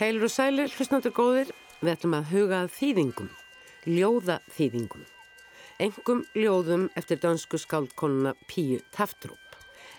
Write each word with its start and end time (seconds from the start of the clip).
Heilur 0.00 0.30
og 0.30 0.30
sælir, 0.32 0.70
hlustnáttur 0.72 1.12
góðir, 1.12 1.50
við 1.82 1.90
ætlum 1.92 2.14
að 2.16 2.30
huga 2.30 2.58
þýðingum, 2.72 3.26
ljóða 3.84 4.38
þýðingum. 4.56 5.02
Engum 5.84 6.22
ljóðum 6.32 6.86
eftir 6.96 7.18
dansku 7.20 7.58
skáldkonuna 7.60 8.30
Píu 8.48 8.78
Taftrúp. 8.96 9.58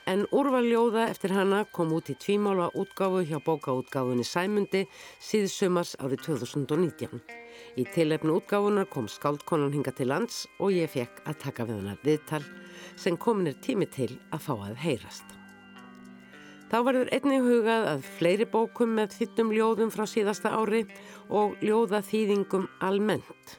En 0.09 0.23
úrval 0.33 0.63
ljóða 0.65 1.03
eftir 1.11 1.35
hana 1.37 1.59
kom 1.69 1.93
út 1.93 2.09
í 2.09 2.15
tvímála 2.17 2.71
útgáfu 2.73 3.21
hjá 3.29 3.37
bókaútgáfunni 3.45 4.25
Sæmundi 4.25 4.87
síðsumars 5.21 5.93
árið 6.01 6.23
2019. 6.31 7.21
Í 7.77 7.85
tilefnu 7.93 8.39
útgáfunar 8.39 8.89
kom 8.89 9.05
skáldkonan 9.05 9.75
hinga 9.75 9.93
til 9.93 10.09
lands 10.09 10.47
og 10.57 10.73
ég 10.73 10.89
fekk 10.95 11.21
að 11.29 11.37
taka 11.45 11.67
við 11.69 11.77
hana 11.83 11.93
viðtal 12.01 12.41
sem 12.97 13.21
komin 13.21 13.53
er 13.53 13.61
tími 13.61 13.85
til 13.85 14.09
að 14.33 14.49
fá 14.49 14.55
að 14.57 14.81
heyrast. 14.81 15.40
Þá 16.71 16.77
verður 16.87 17.09
einnig 17.11 17.41
hugað 17.43 17.85
að 17.91 18.05
fleiri 18.15 18.45
bókum 18.47 18.93
með 18.95 19.17
þittum 19.17 19.49
ljóðum 19.51 19.89
frá 19.91 20.05
síðasta 20.07 20.53
ári 20.55 20.85
og 21.27 21.57
ljóða 21.59 21.99
þýðingum 22.07 22.69
almennt. 22.87 23.57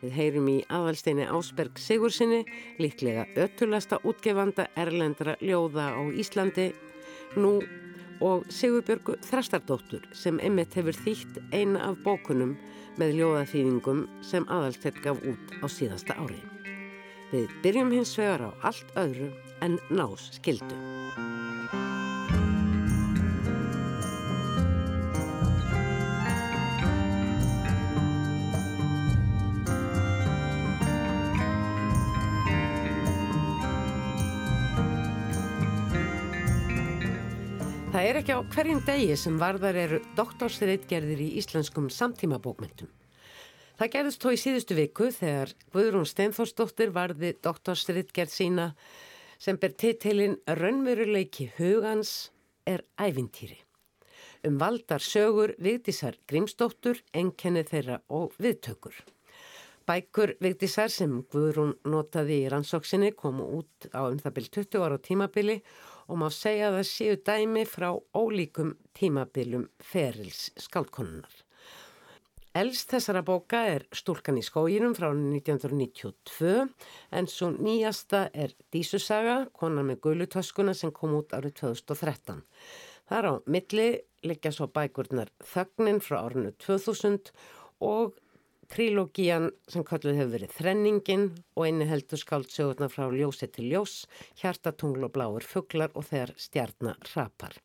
Við 0.00 0.16
heyrum 0.16 0.48
í 0.48 0.54
aðalsteini 0.72 1.26
Ásberg 1.28 1.76
Sigursinni, 1.80 2.40
líklega 2.80 3.26
öttulasta 3.36 3.98
útgefanda 4.08 4.70
erlendra 4.80 5.36
ljóða 5.44 5.90
á 5.92 6.02
Íslandi, 6.16 6.70
nú 7.36 7.58
og 8.24 8.48
Sigurbjörgu 8.48 9.18
Þrastardóttur 9.28 10.08
sem 10.16 10.40
Emmett 10.40 10.72
hefur 10.78 10.96
þýtt 11.04 11.42
eina 11.52 11.84
af 11.90 12.00
bókunum 12.00 12.56
með 12.96 13.16
ljóðaþýðingum 13.20 14.04
sem 14.24 14.48
aðalsteinn 14.48 15.04
gaf 15.04 15.20
út 15.20 15.56
á 15.60 15.66
síðasta 15.68 16.16
ári. 16.16 16.40
Við 17.28 17.52
byrjum 17.60 17.92
hins 17.92 18.16
vegar 18.16 18.48
á 18.48 18.50
allt 18.72 18.96
öðru 18.96 19.34
en 19.60 19.80
nás 19.92 20.30
skildu. 20.38 20.93
Er 38.14 38.20
ekki 38.20 38.34
á 38.38 38.46
hverjum 38.54 38.80
degi 38.86 39.14
sem 39.18 39.38
varðar 39.42 39.74
eru 39.74 39.96
doktorsreitgerðir 40.14 41.18
í 41.18 41.32
íslenskum 41.40 41.88
samtímabókmyndum. 41.90 42.86
Það 43.74 43.88
gerðist 43.90 44.22
þó 44.22 44.28
í 44.30 44.38
síðustu 44.38 44.76
viku 44.78 45.08
þegar 45.10 45.50
Guðrún 45.74 46.06
Steinforsdóttir 46.06 46.92
varði 46.94 47.32
doktorsreitgerð 47.42 48.30
sína 48.30 48.66
sem 49.42 49.58
ber 49.58 49.74
titilinn 49.74 50.36
Rönnveruleiki 50.46 51.48
hugans 51.56 52.12
er 52.70 52.84
ævintýri. 53.02 53.58
Um 54.46 54.60
valdar 54.62 55.02
sögur 55.02 55.56
Vigdísar 55.58 56.14
Grímsdóttur, 56.30 57.00
enkenni 57.10 57.64
þeirra 57.66 57.98
og 58.14 58.38
viðtökur. 58.38 58.94
Bækur 59.90 60.36
Vigdísar 60.38 60.92
sem 60.92 61.18
Guðrún 61.34 61.74
notaði 61.82 62.44
í 62.44 62.52
rannsóksinni 62.52 63.10
komu 63.18 63.50
út 63.58 63.90
á 63.90 64.06
um 64.06 64.22
það 64.22 64.38
byrj 64.38 64.52
20 64.60 64.86
ára 64.86 65.02
tímabili 65.02 65.58
og 65.58 65.93
má 66.20 66.28
segja 66.32 66.68
að 66.68 66.78
það 66.78 66.90
séu 66.90 67.16
dæmi 67.24 67.64
frá 67.68 67.88
ólíkum 68.16 68.74
tímabilum 68.96 69.68
ferils 69.80 70.50
skálkonunnar. 70.60 71.44
Elst 72.54 72.92
þessara 72.92 73.24
bóka 73.26 73.64
er 73.66 73.82
Stúlkan 73.90 74.36
í 74.38 74.42
skóginum 74.46 74.92
frá 74.94 75.08
1992 75.10 76.68
en 77.18 77.26
svo 77.26 77.48
nýjasta 77.50 78.28
er 78.30 78.52
Dísusaga, 78.70 79.48
konar 79.50 79.82
með 79.88 80.04
gulutöskuna 80.04 80.76
sem 80.78 80.92
kom 80.94 81.16
út 81.18 81.34
árið 81.34 81.56
2013. 81.64 82.44
Þar 83.10 83.26
á 83.26 83.32
milli 83.50 83.88
liggja 84.22 84.52
svo 84.54 84.68
bækurnar 84.70 85.32
Þögnin 85.42 85.98
frá 86.04 86.20
árinu 86.20 86.54
2000 86.62 87.32
og 87.82 88.14
Trílógían 88.70 89.50
sem 89.68 89.84
kallið 89.86 90.18
hefur 90.20 90.32
verið 90.36 90.56
Þrenningin 90.56 91.28
og 91.56 91.66
eini 91.66 91.86
heldur 91.90 92.20
skáldsögurna 92.20 92.88
frá 92.92 93.06
ljósi 93.12 93.48
til 93.52 93.68
ljós, 93.72 94.04
hjartatungl 94.40 95.06
og 95.06 95.14
bláur 95.14 95.46
fugglar 95.46 95.92
og 95.94 96.06
þegar 96.08 96.34
stjarnar 96.40 96.98
rapar. 97.14 97.56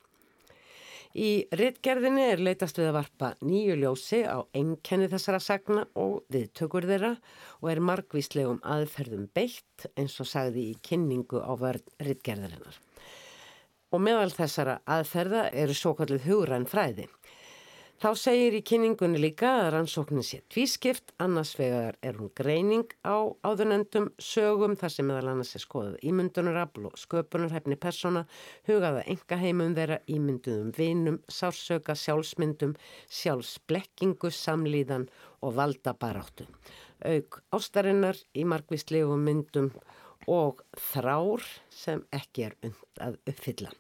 Í 1.18 1.50
rittgerðinni 1.58 2.22
er 2.36 2.42
leitast 2.44 2.78
við 2.78 2.92
að 2.92 2.98
varpa 3.00 3.30
nýju 3.42 3.78
ljósi 3.82 4.20
á 4.30 4.46
einkenni 4.54 5.08
þessara 5.10 5.40
sagna 5.42 5.88
og 5.98 6.20
viðtökur 6.30 6.86
þeirra 6.86 7.16
og 7.64 7.72
er 7.72 7.82
margvíslegum 7.82 8.60
aðferðum 8.62 9.26
beitt 9.34 9.88
eins 9.98 10.20
og 10.22 10.30
sagði 10.30 10.68
í 10.70 10.78
kynningu 10.86 11.42
á 11.42 11.50
vörð 11.58 11.90
rittgerðarinnar. 12.06 12.78
Og 13.90 14.04
meðal 14.06 14.30
þessara 14.36 14.78
aðferða 14.86 15.48
eru 15.50 15.74
svo 15.74 15.96
kallið 15.98 16.28
hugræn 16.30 16.70
fræði. 16.70 17.08
Þá 18.00 18.14
segir 18.16 18.56
í 18.56 18.60
kynningunni 18.64 19.20
líka 19.20 19.50
að 19.60 19.74
rannsóknin 19.74 20.24
sé 20.24 20.38
tvískipt, 20.48 21.10
annars 21.20 21.50
vegar 21.60 21.98
er 22.00 22.16
hún 22.16 22.30
greining 22.32 22.94
á 23.04 23.28
áðunendum 23.44 24.06
sögum 24.24 24.78
þar 24.80 24.94
sem 24.94 25.08
meðal 25.10 25.32
annars 25.34 25.50
er 25.58 25.64
skoðað 25.66 25.98
ímyndunarafl 26.08 26.86
og 26.88 26.94
sköpunarhæfni 27.02 27.76
persóna, 27.76 28.22
hugaða 28.70 29.02
engaheimum 29.04 29.74
þeirra, 29.76 29.98
ímynduðum 30.16 30.70
vinum, 30.78 31.18
sársöka, 31.28 31.92
sjálfsmyndum, 32.00 32.78
sjálfsblekkingu, 33.20 34.32
samlíðan 34.32 35.10
og 35.44 35.58
valdabaráttu. 35.58 36.48
Aug 37.04 37.42
ástarinnar 37.52 38.22
í 38.32 38.46
margvíslegum 38.48 39.28
myndum 39.28 39.74
og 40.32 40.64
þrár 40.94 41.44
sem 41.68 42.06
ekki 42.16 42.48
er 42.48 42.56
und 42.64 43.04
að 43.04 43.20
uppfylla. 43.28 43.76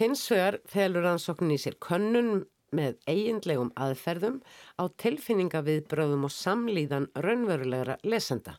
Hins 0.00 0.24
vegar 0.32 0.62
felur 0.64 1.04
rannsóknin 1.04 1.58
í 1.58 1.60
sér 1.60 1.76
könnun 1.76 2.46
með 2.76 2.98
eiginlegum 3.10 3.72
aðferðum 3.78 4.38
á 4.78 4.84
tilfinningaviðbröðum 5.02 6.26
og 6.28 6.34
samlíðan 6.34 7.08
raunverulegra 7.24 7.98
lesenda, 8.06 8.56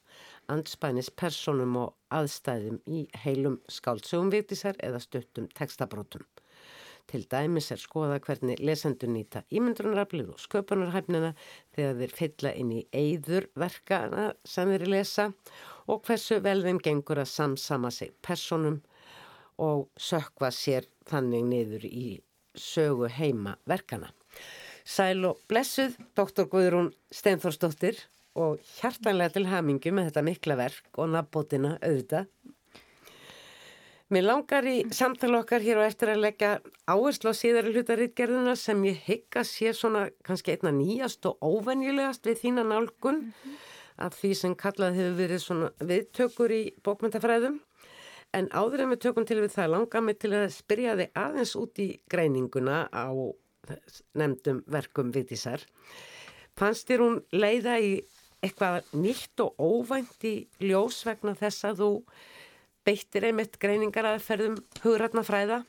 anspænis 0.52 1.10
personum 1.10 1.78
og 1.86 1.96
aðstæðum 2.12 2.82
í 2.88 3.06
heilum 3.24 3.60
skáldsögum 3.72 4.32
vitisar 4.34 4.80
eða 4.84 5.02
stuttum 5.04 5.48
textabrótum. 5.58 6.26
Til 7.10 7.26
dæmis 7.28 7.72
er 7.74 7.80
skoða 7.82 8.20
hvernig 8.24 8.62
lesendur 8.62 9.10
nýta 9.12 9.42
ímyndrunaraflið 9.52 10.30
og 10.32 10.40
sköpunarhæfnina 10.40 11.34
þegar 11.76 11.98
þeir 12.00 12.16
fylla 12.20 12.54
inn 12.62 12.72
í 12.78 12.82
eigður 12.96 13.50
verkana 13.60 14.30
sem 14.48 14.72
þeir 14.72 14.88
lesa 14.94 15.28
og 15.92 16.06
hversu 16.08 16.40
vel 16.46 16.62
þeim 16.64 16.80
gengur 16.84 17.24
að 17.24 17.32
samsama 17.34 17.92
sig 17.92 18.14
personum 18.24 18.80
og 19.62 19.90
sökva 20.00 20.54
sér 20.56 20.88
þannig 21.10 21.48
niður 21.50 21.88
í 21.90 22.06
sögu 22.56 23.10
heima 23.10 23.58
verkana. 23.68 24.12
Sæl 24.86 25.26
og 25.26 25.42
blessuð, 25.48 25.98
doktor 26.18 26.50
Guðrún 26.50 26.90
Steinforsdóttir 27.14 28.00
og 28.36 28.60
hjartanlega 28.80 29.36
til 29.36 29.48
hamingu 29.52 29.92
með 29.94 30.10
þetta 30.10 30.26
mikla 30.26 30.58
verk 30.60 31.00
og 31.02 31.12
nafnbótina 31.14 31.78
auðvitað. 31.82 32.28
Mér 34.12 34.26
langar 34.28 34.66
í 34.68 34.82
samtala 34.92 35.40
okkar 35.40 35.64
hér 35.64 35.80
og 35.80 35.88
eftir 35.88 36.10
að 36.12 36.26
leggja 36.26 36.50
áherslu 36.84 37.32
á 37.32 37.36
síðari 37.38 37.72
hlutaritgerðuna 37.72 38.58
sem 38.60 38.82
ég 38.84 38.98
hygga 39.06 39.46
sé 39.48 39.72
svona 39.72 40.10
kannski 40.28 40.52
einna 40.52 40.74
nýjast 40.76 41.30
og 41.30 41.40
óvenjulegast 41.40 42.28
við 42.28 42.42
þína 42.42 42.66
nálgun 42.68 43.22
mm 43.22 43.32
-hmm. 43.32 43.56
af 43.98 44.18
því 44.20 44.34
sem 44.36 44.56
kallað 44.56 44.98
hefur 45.00 45.16
verið 45.16 45.40
svona 45.40 45.70
viðtökur 45.80 46.52
í 46.52 46.64
bókmyndafræðum. 46.84 47.62
En 48.38 48.48
áður 48.56 48.86
en 48.86 48.94
við 48.94 49.02
tökum 49.04 49.28
til 49.28 49.42
við 49.42 49.52
það 49.58 49.74
langa 49.74 50.02
mig 50.06 50.20
til 50.22 50.32
að 50.38 50.48
spyrja 50.56 50.96
þig 51.00 51.18
aðeins 51.20 51.54
út 51.60 51.82
í 51.84 51.88
greininguna 52.12 52.86
á 52.88 53.12
nefndum 54.18 54.62
verkum 54.72 55.12
Vittisar. 55.12 55.64
Fannst 56.58 56.88
þér 56.88 57.04
hún 57.04 57.20
leiða 57.36 57.78
í 57.84 57.92
eitthvað 58.42 58.88
nýtt 58.98 59.44
og 59.44 59.60
óvænt 59.60 60.26
í 60.28 60.36
ljós 60.64 61.04
vegna 61.06 61.36
þess 61.38 61.68
að 61.70 61.84
þú 61.84 61.92
beittir 62.88 63.28
einmitt 63.28 63.60
greiningar 63.62 64.08
að 64.10 64.24
ferðum 64.26 64.58
hugratna 64.82 65.24
fræða? 65.28 65.62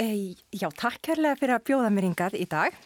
E, 0.00 0.08
já, 0.56 0.70
takk 0.72 1.02
kærlega 1.10 1.36
fyrir 1.36 1.58
að 1.58 1.66
bjóða 1.68 1.92
mér 1.92 2.08
yngað 2.08 2.38
í 2.40 2.46
dag. 2.48 2.76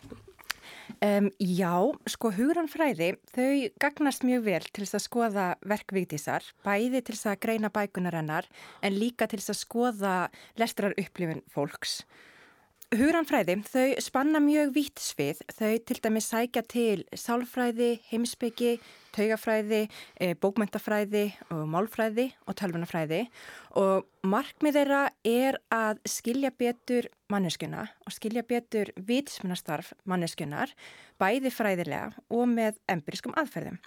Um, 1.04 1.26
já, 1.36 1.74
sko 2.08 2.30
hugranfræði, 2.32 3.10
þau 3.34 3.66
gagnast 3.82 4.22
mjög 4.24 4.44
vel 4.46 4.60
til 4.70 4.86
þess 4.86 4.96
að 4.96 5.02
skoða 5.04 5.46
verkvíktísar, 5.68 6.46
bæði 6.64 7.02
til 7.04 7.16
þess 7.16 7.28
að 7.28 7.40
greina 7.42 7.70
bækunar 7.74 8.16
hennar 8.16 8.48
en 8.80 8.96
líka 8.96 9.28
til 9.28 9.42
þess 9.42 9.52
að 9.52 9.58
skoða 9.58 10.14
lestrar 10.62 10.94
upplifin 10.96 11.42
fólks. 11.52 11.98
Hugranfræði, 12.94 13.56
þau 13.66 14.02
spanna 14.02 14.38
mjög 14.42 14.68
vitt 14.74 15.00
svið, 15.02 15.40
þau 15.56 15.72
til 15.88 15.96
dæmis 16.04 16.28
sækja 16.30 16.62
til 16.70 17.02
sálfræði, 17.18 17.88
heimsbyggi, 18.10 18.76
taugafræði, 19.16 19.80
eh, 20.20 20.34
bókmyndafræði 20.38 21.24
og 21.50 21.64
málfræði 21.72 22.28
og 22.46 22.54
tölvunafræði 22.54 23.20
og 23.80 24.06
markmið 24.22 24.78
þeirra 24.78 25.02
er 25.24 25.58
að 25.74 25.98
skilja 26.06 26.52
betur 26.54 27.08
manneskuna 27.28 27.88
og 28.06 28.14
skilja 28.14 28.42
betur 28.46 28.92
vitsmunastarf 28.94 29.92
manneskunar, 30.04 30.70
bæði 31.18 31.50
fræðilega 31.50 32.12
og 32.30 32.46
með 32.46 32.78
empiriskum 32.86 33.34
aðferðum. 33.34 33.80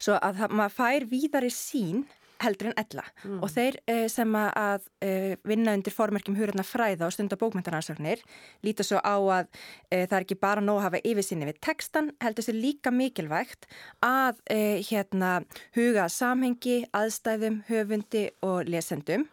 Svo 0.00 0.18
að 0.18 0.42
það, 0.42 0.56
maður 0.58 0.76
fær 0.80 1.06
víðari 1.06 1.52
sín 1.54 2.06
heldur 2.40 2.70
en 2.70 2.78
ella 2.80 3.04
mm. 3.24 3.38
og 3.44 3.52
þeir 3.52 3.78
uh, 3.84 4.06
sem 4.12 4.36
að 4.40 4.86
uh, 5.04 5.34
vinna 5.48 5.74
undir 5.76 5.94
formerkjum 5.94 6.38
húrarna 6.38 6.64
fræða 6.66 7.08
og 7.08 7.14
stunda 7.14 7.38
bókmyndaransóknir 7.40 8.24
líta 8.66 8.86
svo 8.86 9.00
á 9.00 9.16
að 9.16 9.48
uh, 9.50 10.04
það 10.04 10.16
er 10.18 10.26
ekki 10.26 10.40
bara 10.40 10.64
nóg 10.64 10.80
að 10.80 10.86
hafa 10.88 11.02
yfirsinni 11.12 11.48
við 11.48 11.60
textan, 11.64 12.12
heldur 12.24 12.46
sér 12.46 12.58
líka 12.60 12.92
mikilvægt 12.94 13.68
að 14.04 14.40
hérna 14.88 15.30
huga 15.76 16.06
samhengi, 16.12 16.84
aðstæðum, 16.96 17.60
höfundi 17.68 18.28
og 18.46 18.68
lesendum. 18.70 19.26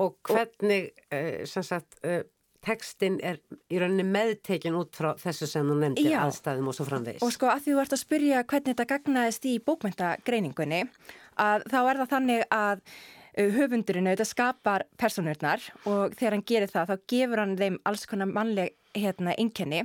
Og 0.00 0.16
hvernig, 0.26 0.90
sem 1.46 1.66
sagt, 1.66 2.00
tekstin 2.64 3.18
er 3.24 3.40
í 3.72 3.80
rauninni 3.80 4.06
meðtekin 4.08 4.76
út 4.78 4.94
frá 4.96 5.12
þessu 5.20 5.48
sem 5.50 5.68
þú 5.68 5.76
nefndir 5.80 6.16
aðstæðum 6.20 6.70
og 6.70 6.76
svo 6.76 6.86
framvegis. 6.88 7.24
Og 7.24 7.34
sko 7.34 7.50
að 7.52 7.66
því 7.66 7.74
þú 7.74 7.82
ert 7.82 7.96
að 7.96 8.02
spyrja 8.02 8.44
hvernig 8.44 8.70
þetta 8.72 8.88
gagnaðist 8.94 9.48
í 9.50 9.54
bókmyndagreiningunni 9.68 10.80
að 11.40 11.66
þá 11.72 11.78
er 11.82 12.00
það 12.00 12.14
þannig 12.14 12.46
að 12.54 12.80
uh, 12.84 13.50
höfundurinn 13.58 14.08
auðvitað 14.10 14.30
skapar 14.30 14.86
personurnar 15.00 15.68
og 15.84 16.16
þegar 16.18 16.36
hann 16.36 16.48
gerir 16.48 16.72
það 16.72 16.90
þá 16.92 17.12
gefur 17.14 17.44
hann 17.44 17.58
þeim 17.60 17.78
alls 17.88 18.06
konar 18.10 18.30
mannleg 18.30 18.74
hérna 18.94 19.34
einkenni 19.38 19.82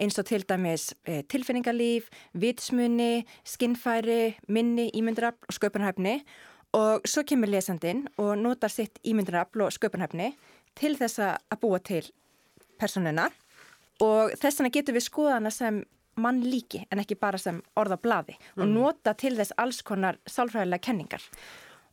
eins 0.00 0.18
og 0.20 0.26
til 0.28 0.42
dæmis 0.44 0.90
e, 1.08 1.22
tilfinningarlíf, 1.32 2.10
vitsmunni, 2.36 3.24
skinnfæri, 3.48 4.36
minni, 4.52 4.90
ímyndrafl 4.96 5.48
og 5.48 5.56
sköpunhæfni 5.56 6.18
og 6.76 7.06
svo 7.08 7.24
kemur 7.26 7.50
lesandinn 7.50 8.04
og 8.20 8.34
notar 8.38 8.72
sitt 8.72 9.00
ímyndrafl 9.00 9.64
og 9.64 9.72
sköpunhæfni 9.74 10.34
til 10.78 10.96
þess 10.98 11.22
að 11.24 11.60
búa 11.62 11.80
til 11.82 12.04
personuna 12.80 13.30
og 14.00 14.36
þess 14.40 14.60
vegna 14.60 14.74
getur 14.76 14.96
við 14.96 15.06
skoðana 15.08 15.52
sem 15.54 15.82
mann 16.20 16.42
líki 16.44 16.84
en 16.90 17.02
ekki 17.02 17.18
bara 17.20 17.40
sem 17.40 17.62
orða 17.80 17.98
blaði 18.00 18.36
mm. 18.36 18.62
og 18.62 18.70
nota 18.70 19.16
til 19.18 19.34
þess 19.38 19.56
alls 19.60 19.82
konar 19.86 20.20
sálfræðilega 20.28 20.86
kenningar. 20.90 21.26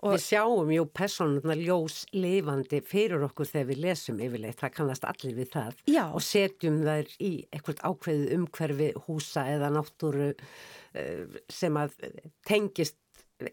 Og 0.06 0.14
við 0.14 0.22
sjáum 0.28 0.70
jú 0.70 0.84
personuna 0.94 1.56
ljós 1.58 2.04
lifandi 2.14 2.84
fyrir 2.86 3.24
okkur 3.26 3.50
þegar 3.50 3.70
við 3.72 3.80
lesum 3.88 4.20
yfirleitt, 4.22 4.60
það 4.60 4.76
kannast 4.76 5.08
allir 5.10 5.38
við 5.40 5.50
það 5.56 5.80
Já. 5.90 6.04
og 6.06 6.22
setjum 6.22 6.78
þær 6.86 7.16
í 7.18 7.32
eitthvað 7.50 7.82
ákveðið 7.82 8.36
umhverfi 8.36 8.92
húsa 9.08 9.48
eða 9.56 9.72
náttúru 9.74 10.30
eh, 10.30 11.42
sem 11.50 11.82
að 11.82 11.98
tengist 12.46 13.00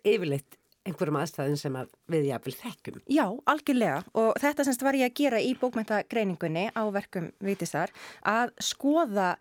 yfirleitt 0.03 0.59
einhverjum 0.85 1.17
aðstæðin 1.17 1.57
sem 1.57 1.77
að 1.81 1.93
við 2.13 2.29
jáfnvel 2.29 2.55
þekkjum. 2.59 3.01
Já, 3.09 3.25
algjörlega 3.49 4.03
og 4.21 4.35
þetta 4.43 4.67
semst 4.69 4.85
var 4.85 4.99
ég 4.99 5.09
að 5.09 5.17
gera 5.23 5.41
í 5.41 5.55
bókmæntagreiningunni 5.61 6.67
á 6.77 6.83
verkum 6.93 7.31
Vítisar 7.45 7.93
að 8.21 8.53
skoða 8.61 9.35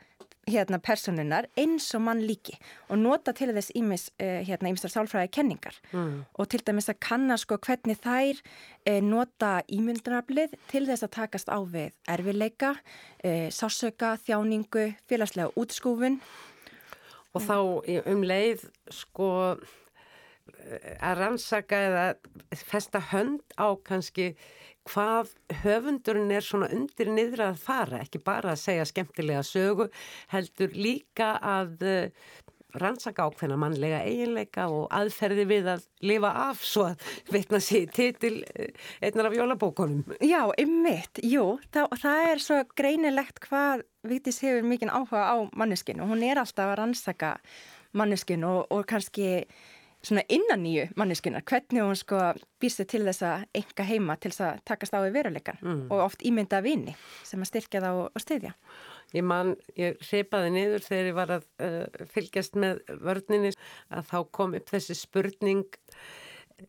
hérna 0.50 0.80
personunar 0.84 1.48
eins 1.60 1.88
og 1.96 2.04
mann 2.08 2.24
líki 2.28 2.56
og 2.92 3.00
nota 3.00 3.34
til 3.36 3.54
þess 3.56 3.74
ímis 3.80 4.08
uh, 4.18 4.42
hérna 4.44 4.72
ímistar 4.72 4.92
sálfræði 4.92 5.32
kenningar 5.38 5.78
mm. 5.92 6.16
og 6.34 6.50
til 6.52 6.64
dæmis 6.68 6.90
að 6.92 7.00
kanna 7.08 7.38
sko 7.40 7.58
hvernig 7.64 8.00
þær 8.04 8.42
uh, 8.42 9.00
nota 9.04 9.54
ímyndunarblið 9.72 10.58
til 10.72 10.86
þess 10.90 11.08
að 11.08 11.14
takast 11.18 11.52
á 11.52 11.60
við 11.64 11.94
erfileika, 12.12 12.74
uh, 13.24 13.48
sásöka, 13.54 14.18
þjáningu, 14.26 14.90
félagslega 15.10 15.54
útskúfun 15.60 16.20
og 17.34 17.42
þá 17.42 17.58
um 18.12 18.28
leið 18.28 18.68
sko 18.94 19.30
að 21.04 21.20
rannsaka 21.20 21.80
eða 21.88 22.04
festa 22.68 23.02
hönd 23.12 23.56
á 23.60 23.74
kannski 23.86 24.34
hvað 24.90 25.34
höfundurinn 25.64 26.32
er 26.36 26.46
svona 26.46 26.70
undir 26.76 27.12
niður 27.12 27.48
að 27.50 27.60
fara, 27.64 28.02
ekki 28.04 28.22
bara 28.24 28.54
að 28.54 28.64
segja 28.64 28.88
skemmtilega 28.90 29.44
sögu, 29.48 29.90
heldur 30.34 30.74
líka 30.76 31.34
að 31.40 31.86
uh, 31.88 32.32
rannsaka 32.82 33.28
ákveðna 33.30 33.58
mannlega 33.62 34.02
eiginleika 34.08 34.66
og 34.74 34.88
aðferði 34.94 35.46
við 35.50 35.70
að 35.76 35.84
lifa 36.04 36.32
af 36.48 36.64
svo 36.66 36.88
að 36.90 37.04
veitna 37.32 37.62
sér 37.64 37.92
titil 37.94 38.36
uh, 38.42 38.88
einnar 39.04 39.30
af 39.30 39.38
jólabókonum. 39.38 40.18
Já, 40.26 40.42
ymmit, 40.62 41.22
jú, 41.24 41.46
það, 41.74 41.96
það 42.04 42.32
er 42.32 42.44
svo 42.48 42.62
greinilegt 42.76 43.44
hvað 43.48 43.88
Vítis 44.04 44.42
hefur 44.44 44.66
mikinn 44.68 44.92
áhuga 44.92 45.22
á 45.32 45.36
manneskinu 45.56 46.04
hún 46.10 46.26
er 46.28 46.42
alltaf 46.42 46.74
að 46.74 46.80
rannsaka 46.82 47.38
manneskinu 47.96 48.50
og, 48.50 48.66
og 48.74 48.84
kannski 48.90 49.46
svona 50.04 50.24
innan 50.32 50.64
nýju 50.64 50.88
manneskunar, 51.00 51.46
hvernig 51.48 51.84
hún 51.84 51.98
sko 51.98 52.20
býrstu 52.62 52.86
til 52.90 53.04
þess 53.08 53.24
að 53.28 53.46
enga 53.60 53.86
heima 53.88 54.18
til 54.20 54.34
þess 54.34 54.46
að 54.48 54.64
takast 54.68 54.98
á 54.98 55.00
í 55.04 55.14
veruleikan 55.16 55.62
mm. 55.62 55.86
og 55.94 56.04
oft 56.08 56.26
ímynda 56.28 56.60
vini 56.66 56.96
sem 57.24 57.44
að 57.44 57.52
styrkja 57.54 57.84
það 57.84 58.02
og, 58.02 58.20
styðja. 58.24 58.54
Ég 59.14 59.26
man, 59.30 59.54
ég 59.78 60.02
seipaði 60.04 60.52
niður 60.56 60.86
þegar 60.88 61.10
ég 61.10 61.18
var 61.18 61.34
að 61.38 61.48
uh, 61.64 62.06
fylgjast 62.12 62.60
með 62.60 62.84
vörninni 63.04 63.54
að 63.94 64.12
þá 64.12 64.18
kom 64.36 64.58
upp 64.58 64.74
þessi 64.74 64.98
spurning 64.98 65.66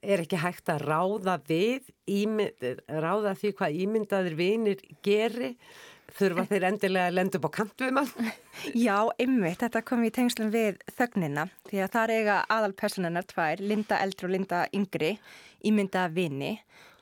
er 0.03 0.23
ekki 0.25 0.39
hægt 0.41 0.71
að 0.73 0.87
ráða 0.89 1.39
við, 1.49 1.91
ímynd, 2.11 2.65
ráða 2.89 3.35
því 3.39 3.53
hvað 3.59 3.81
ímyndaður 3.85 4.39
vinir 4.39 4.87
gerir 5.05 5.59
þurfa 6.19 6.45
þeir 6.51 6.67
endilega 6.69 7.11
að 7.11 7.17
lenda 7.19 7.41
upp 7.41 7.49
á 7.49 7.57
kant 7.59 7.85
við 7.85 7.95
mann? 7.97 8.11
Já, 8.87 8.99
ymmið, 9.23 9.57
þetta 9.63 9.83
kom 9.89 10.05
í 10.07 10.13
tengslum 10.15 10.53
við 10.55 10.79
þögnina 10.99 11.49
því 11.71 11.83
að 11.85 11.91
það 11.97 12.05
er 12.05 12.15
eiga 12.19 12.37
aðalpersonanar 12.57 13.29
tvær, 13.31 13.65
Linda 13.65 14.01
eldri 14.05 14.29
og 14.29 14.35
Linda 14.37 14.63
yngri, 14.77 15.17
ímynda 15.65 16.07
vini. 16.13 16.55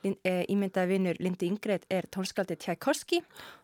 Eh, 0.03 0.41
ímynda 0.51 0.83
vinur 0.83 1.15
Linda 1.23 1.47
yngri 1.47 1.77
er 1.87 2.09
tónskaldi 2.11 2.57
Tjækoski 2.59 3.21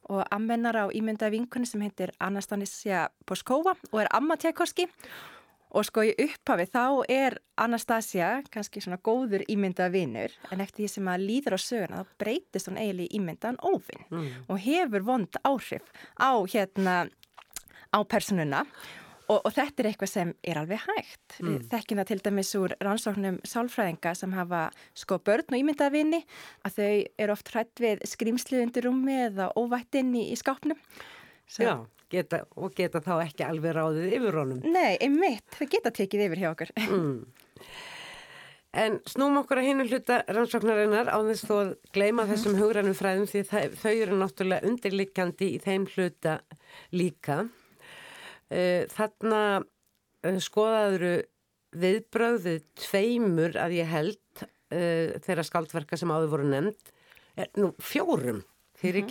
og 0.07 0.21
ammennar 0.31 0.77
á 0.79 0.85
ímynda 0.87 1.27
vinkunni 1.33 1.67
sem 1.67 1.83
heitir 1.83 2.13
Anastasia 2.23 3.09
Poskova 3.27 3.73
og 3.91 3.99
er 3.99 4.07
amma 4.15 4.37
Tjækoski 4.39 4.87
Og 4.87 5.38
sko 5.85 6.03
í 6.07 6.13
upphafi 6.17 6.65
þá 6.69 6.85
er 7.13 7.37
Anastasia 7.61 8.29
kannski 8.49 8.81
svona 8.81 8.97
góður 9.05 9.43
ímyndað 9.51 9.93
vinnur 9.93 10.37
en 10.49 10.63
eftir 10.63 10.85
því 10.85 10.93
sem 10.95 11.11
að 11.11 11.25
líður 11.27 11.57
á 11.57 11.59
söguna 11.61 11.99
þá 12.01 12.15
breytist 12.23 12.69
hún 12.71 12.79
eiginlega 12.81 13.19
ímyndaðan 13.19 13.59
óvinn 13.61 14.07
mm. 14.09 14.31
og 14.49 14.63
hefur 14.63 15.05
vond 15.05 15.41
áhrif 15.45 15.91
á 16.17 16.31
hérna 16.49 16.95
á 17.93 17.99
personuna 18.01 18.63
og, 19.29 19.43
og 19.43 19.53
þetta 19.53 19.83
er 19.83 19.89
eitthvað 19.91 20.11
sem 20.11 20.31
er 20.41 20.57
alveg 20.57 20.81
hægt. 20.87 21.37
Mm. 21.43 21.59
Þekkina 21.69 22.05
til 22.09 22.17
dæmis 22.25 22.55
úr 22.57 22.73
rannsóknum 22.81 23.37
sálfræðinga 23.45 24.15
sem 24.17 24.33
hafa 24.33 24.63
sko 24.97 25.19
börn 25.21 25.53
og 25.53 25.59
ímyndaða 25.59 25.93
vinni 25.93 26.23
að 26.65 26.79
þau 26.79 26.89
eru 27.21 27.35
oft 27.35 27.53
hrætt 27.53 27.83
við 27.83 28.01
skrimslu 28.09 28.63
undir 28.65 28.89
rúmi 28.89 29.21
eða 29.27 29.51
óvættinn 29.53 30.15
í, 30.17 30.31
í 30.33 30.39
skápnum. 30.39 30.81
Svo. 31.45 31.65
Já 31.65 31.73
geta, 32.11 32.43
og 32.57 32.73
geta 32.77 33.01
þá 33.05 33.13
ekki 33.25 33.45
alveg 33.45 33.75
ráðið 33.77 34.17
yfir 34.17 34.39
honum. 34.41 34.59
Nei, 34.65 34.97
einmitt, 34.97 35.45
það 35.55 35.71
geta 35.75 35.93
tekið 36.01 36.25
yfir 36.27 36.43
hjá 36.43 36.51
okkur. 36.55 36.75
Mm. 36.89 37.23
En 38.77 38.99
snúm 39.09 39.33
okkur 39.39 39.57
að 39.57 39.65
hinu 39.65 39.85
hluta 39.89 40.19
rannsóknarinnar 40.29 41.07
á 41.09 41.17
þess 41.25 41.47
þó 41.49 41.53
að 41.55 41.69
gleima 41.89 42.21
mm. 42.21 42.29
þessum 42.29 42.57
hugranum 42.59 42.93
fræðum 42.97 43.25
því 43.31 43.41
þau 43.49 43.93
eru 43.95 44.19
náttúrulega 44.19 44.69
undirlikjandi 44.69 45.47
í 45.55 45.61
þeim 45.63 45.87
hluta 45.95 46.35
líka. 46.93 47.39
Eh, 48.53 48.85
þarna 48.93 49.41
eh, 50.21 50.37
skoðaður 50.37 51.07
viðbröðið 51.81 52.63
tveimur 52.77 53.57
að 53.61 53.75
ég 53.79 53.89
held 53.89 54.43
uh, 54.43 55.17
þeirra 55.25 55.45
skaldverka 55.45 55.99
sem 55.99 56.11
áður 56.13 56.31
voru 56.33 56.47
nefnd, 56.49 56.93
er, 57.37 57.51
nú 57.59 57.73
fjórum 57.81 58.41
fyrir 58.79 59.05
mhm. 59.05 59.09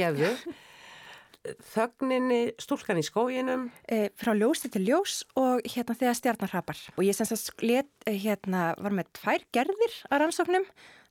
Þögninni 1.72 2.40
stúlkan 2.60 3.00
í 3.00 3.04
skóginum? 3.06 3.68
E, 3.88 4.08
frá 4.18 4.34
ljósi 4.36 4.70
til 4.72 4.84
ljós 4.86 5.22
og 5.38 5.64
hérna 5.66 5.96
þegar 5.98 6.18
stjarnar 6.18 6.52
hrapar. 6.52 6.80
Og 6.96 7.04
ég 7.06 7.16
semst 7.16 7.34
að 7.34 7.66
let, 7.66 7.90
eh, 8.06 8.18
hérna, 8.18 8.74
var 8.78 8.94
með 8.94 9.10
tvær 9.20 9.44
gerðir 9.52 9.94
að 10.10 10.24
rannsóknum. 10.24 10.66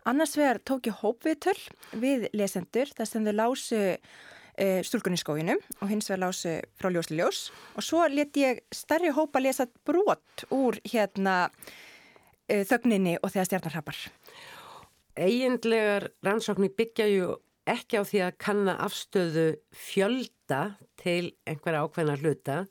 Annars 0.07 0.37
vegar 0.37 0.59
tók 0.63 0.87
ég 0.87 0.99
hópviðtöl 1.01 1.59
við 1.99 2.29
lesendur 2.33 2.87
þar 2.95 3.07
sem 3.07 3.25
þau 3.25 3.35
lásu 3.35 3.81
e, 4.57 4.83
stúlkan 4.83 5.15
í 5.17 5.19
skóginum 5.19 5.59
og 5.81 5.89
hins 5.91 6.07
vegar 6.09 6.27
lásu 6.27 6.61
frá 6.79 6.91
ljós 6.91 7.09
til 7.09 7.19
ljós. 7.19 7.41
Og 7.75 7.83
svo 7.83 8.05
let 8.07 8.37
ég 8.39 8.61
stærri 8.71 9.11
hópa 9.11 9.41
lesa 9.43 9.67
brot 9.85 10.45
úr 10.49 10.79
hérna 10.87 11.49
e, 12.47 12.63
þögninni 12.63 13.17
og 13.21 13.33
þegar 13.33 13.49
stjarnar 13.49 13.75
hrapar. 13.75 13.99
Eginlegar 15.17 16.11
rannsóknir 16.23 16.75
byggja 16.77 17.07
ju 17.09 17.35
ekki 17.71 17.99
á 17.99 18.03
því 18.07 18.23
að 18.25 18.37
kanna 18.43 18.77
afstöðu 18.85 19.47
fjölda 19.75 20.61
til 20.99 21.33
einhverja 21.47 21.83
ákveðna 21.85 22.17
hluta 22.21 22.63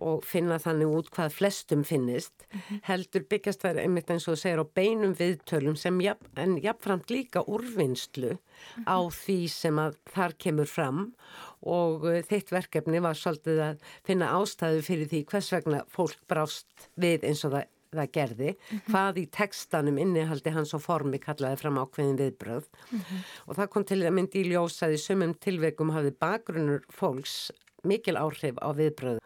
og 0.00 0.22
finna 0.24 0.56
þannig 0.62 0.92
út 0.96 1.08
hvað 1.12 1.34
flestum 1.34 1.82
finnist, 1.84 2.46
-hmm. 2.48 2.80
heldur 2.88 3.24
byggjast 3.28 3.62
það 3.64 3.80
einmitt 3.82 4.10
eins 4.10 4.28
og 4.28 4.36
þú 4.36 4.40
segir 4.40 4.62
á 4.62 4.66
beinum 4.74 5.14
viðtölum 5.14 5.76
sem 5.76 6.00
jafn, 6.00 6.30
en 6.36 6.56
jafnframt 6.56 7.10
líka 7.10 7.44
úrvinnslu 7.44 8.38
á 8.86 8.98
því 9.10 9.48
sem 9.48 9.76
að 9.76 9.98
þar 10.14 10.32
kemur 10.38 10.66
fram 10.66 11.14
og 11.62 12.04
uh, 12.04 12.22
þitt 12.22 12.50
verkefni 12.50 13.00
var 13.00 13.14
svolítið 13.14 13.60
að 13.60 13.76
finna 14.04 14.32
ástæðu 14.32 14.82
fyrir 14.82 15.08
því 15.08 15.24
hvers 15.24 15.52
vegna 15.52 15.84
fólk 15.88 16.20
brást 16.28 16.88
við 16.96 17.24
eins 17.24 17.44
og 17.44 17.52
það 17.52 17.68
það 17.90 18.10
gerði, 18.14 18.50
mm 18.54 18.78
-hmm. 18.78 18.82
hvað 18.90 19.18
í 19.18 19.24
tekstanum 19.34 19.98
innihaldi 19.98 20.50
hans 20.54 20.74
og 20.74 20.82
formi 20.84 21.18
kallaði 21.18 21.56
fram 21.58 21.78
ákveðin 21.78 22.18
viðbröð 22.20 22.66
mm 22.70 22.98
-hmm. 22.98 23.24
og 23.46 23.56
það 23.56 23.70
kom 23.70 23.84
til 23.84 24.02
að 24.02 24.14
myndi 24.14 24.42
í 24.42 24.50
ljósaði 24.52 24.98
sumum 24.98 25.34
tilveikum 25.34 25.90
hafið 25.90 26.18
bakgrunnur 26.18 26.82
fólks 26.90 27.50
mikil 27.84 28.16
áhrif 28.16 28.56
á 28.62 28.68
viðbröð 28.70 29.18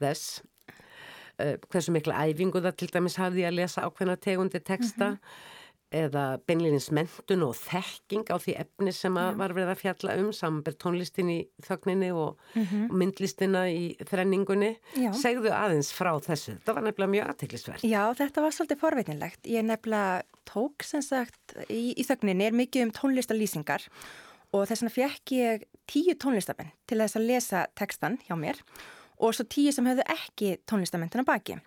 þess 0.00 0.42
uh, 1.40 1.56
hversu 1.68 1.92
mikla 1.92 2.26
æfingu 2.26 2.60
það 2.60 2.76
til 2.76 2.88
dæmis 2.92 3.16
hafði 3.16 3.44
að 3.44 3.58
lesa 3.60 3.84
ákveðina 3.84 4.16
tegundi 4.16 4.60
teksta 4.60 5.10
mm 5.10 5.14
-hmm. 5.16 5.55
Eða 5.94 6.24
beinleginins 6.48 6.88
mentun 6.94 7.44
og 7.46 7.54
þekking 7.58 8.26
á 8.32 8.36
því 8.42 8.54
efni 8.62 8.92
sem 8.94 9.16
að 9.20 9.36
var 9.38 9.54
verið 9.54 9.72
að 9.72 9.82
fjalla 9.84 10.16
um 10.18 10.32
samanber 10.34 10.74
tónlistin 10.82 11.30
í 11.30 11.38
þögninni 11.62 12.10
og, 12.10 12.40
mm 12.54 12.64
-hmm. 12.64 12.88
myndlistina 12.90 13.66
í 13.70 13.94
þrenningunni. 14.02 14.72
Já. 14.98 15.12
Segðu 15.14 15.52
aðeins 15.54 15.92
frá 15.94 16.12
þessu. 16.18 16.58
Það 16.66 16.74
var 16.74 16.86
nefnilega 16.88 17.14
mjög 17.14 17.30
aðteglisverð. 17.30 17.84
Já, 17.86 18.02
þetta 18.14 18.42
var 18.42 18.52
svolítið 18.52 18.82
forveitinlegt. 18.82 19.40
Ég 19.46 19.64
nefnilega 19.64 20.22
tók 20.44 20.82
sem 20.82 21.02
sagt 21.02 21.56
í, 21.70 21.94
í 21.94 22.02
þögninni 22.02 22.46
er 22.46 22.52
mikið 22.52 22.82
um 22.82 22.92
tónlistalýsingar 22.92 23.86
og 24.52 24.66
þess 24.66 24.82
vegna 24.82 24.94
fekk 24.94 25.32
ég 25.36 25.64
tíu 25.86 26.14
tónlistamenn 26.14 26.72
til 26.86 26.98
þess 26.98 27.16
að 27.16 27.26
lesa 27.30 27.66
tekstan 27.74 28.18
hjá 28.26 28.34
mér 28.38 28.58
og 29.18 29.34
svo 29.34 29.46
tíu 29.48 29.72
sem 29.72 29.86
höfðu 29.86 30.04
ekki 30.12 30.56
tónlistamenn 30.66 31.24
baki. 31.24 31.60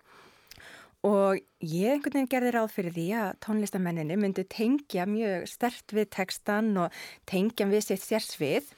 Og 1.06 1.38
ég 1.64 1.94
einhvern 1.94 2.18
veginn 2.18 2.28
gerði 2.28 2.50
ráð 2.52 2.74
fyrir 2.74 2.92
því 2.92 3.06
að 3.16 3.30
tónlistamenninni 3.46 4.18
myndi 4.20 4.44
tengja 4.52 5.06
mjög 5.08 5.46
stert 5.48 5.94
við 5.96 6.10
tekstan 6.12 6.74
og 6.76 6.98
tengja 7.30 7.68
við 7.70 7.86
sitt 7.86 8.04
sérsvið 8.04 8.68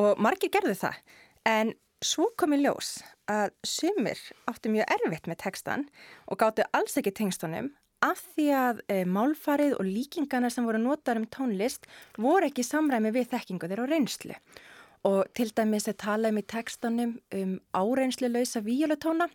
og 0.00 0.22
margir 0.24 0.52
gerðu 0.54 0.78
það. 0.80 0.96
En 1.44 1.74
svo 2.00 2.30
kom 2.40 2.56
í 2.56 2.62
ljós 2.62 3.02
að 3.28 3.52
sumir 3.66 4.22
áttu 4.48 4.72
mjög 4.72 4.88
erfitt 4.96 5.28
með 5.28 5.42
tekstan 5.44 5.84
og 6.32 6.40
gáttu 6.40 6.64
alls 6.72 6.96
ekki 6.96 7.12
tengstunum 7.18 7.68
af 8.00 8.22
því 8.32 8.46
að 8.56 8.80
e, 8.88 9.02
málfarið 9.04 9.76
og 9.76 9.84
líkingarna 9.84 10.48
sem 10.48 10.64
voru 10.64 10.80
notar 10.80 11.20
um 11.20 11.26
tónlist 11.28 11.84
voru 12.16 12.48
ekki 12.48 12.64
samræmi 12.64 13.12
við 13.12 13.28
þekkingu 13.34 13.68
þeirra 13.68 13.84
á 13.84 13.92
reynslu. 13.92 14.38
Og 15.08 15.28
til 15.36 15.48
dæmis 15.56 15.88
að 15.88 16.00
tala 16.00 16.32
um 16.32 16.40
í 16.40 16.44
tekstunum 16.48 17.12
um 17.36 17.52
áreynslu 17.76 18.32
lausa 18.32 18.64
víjuletóna 18.64 19.28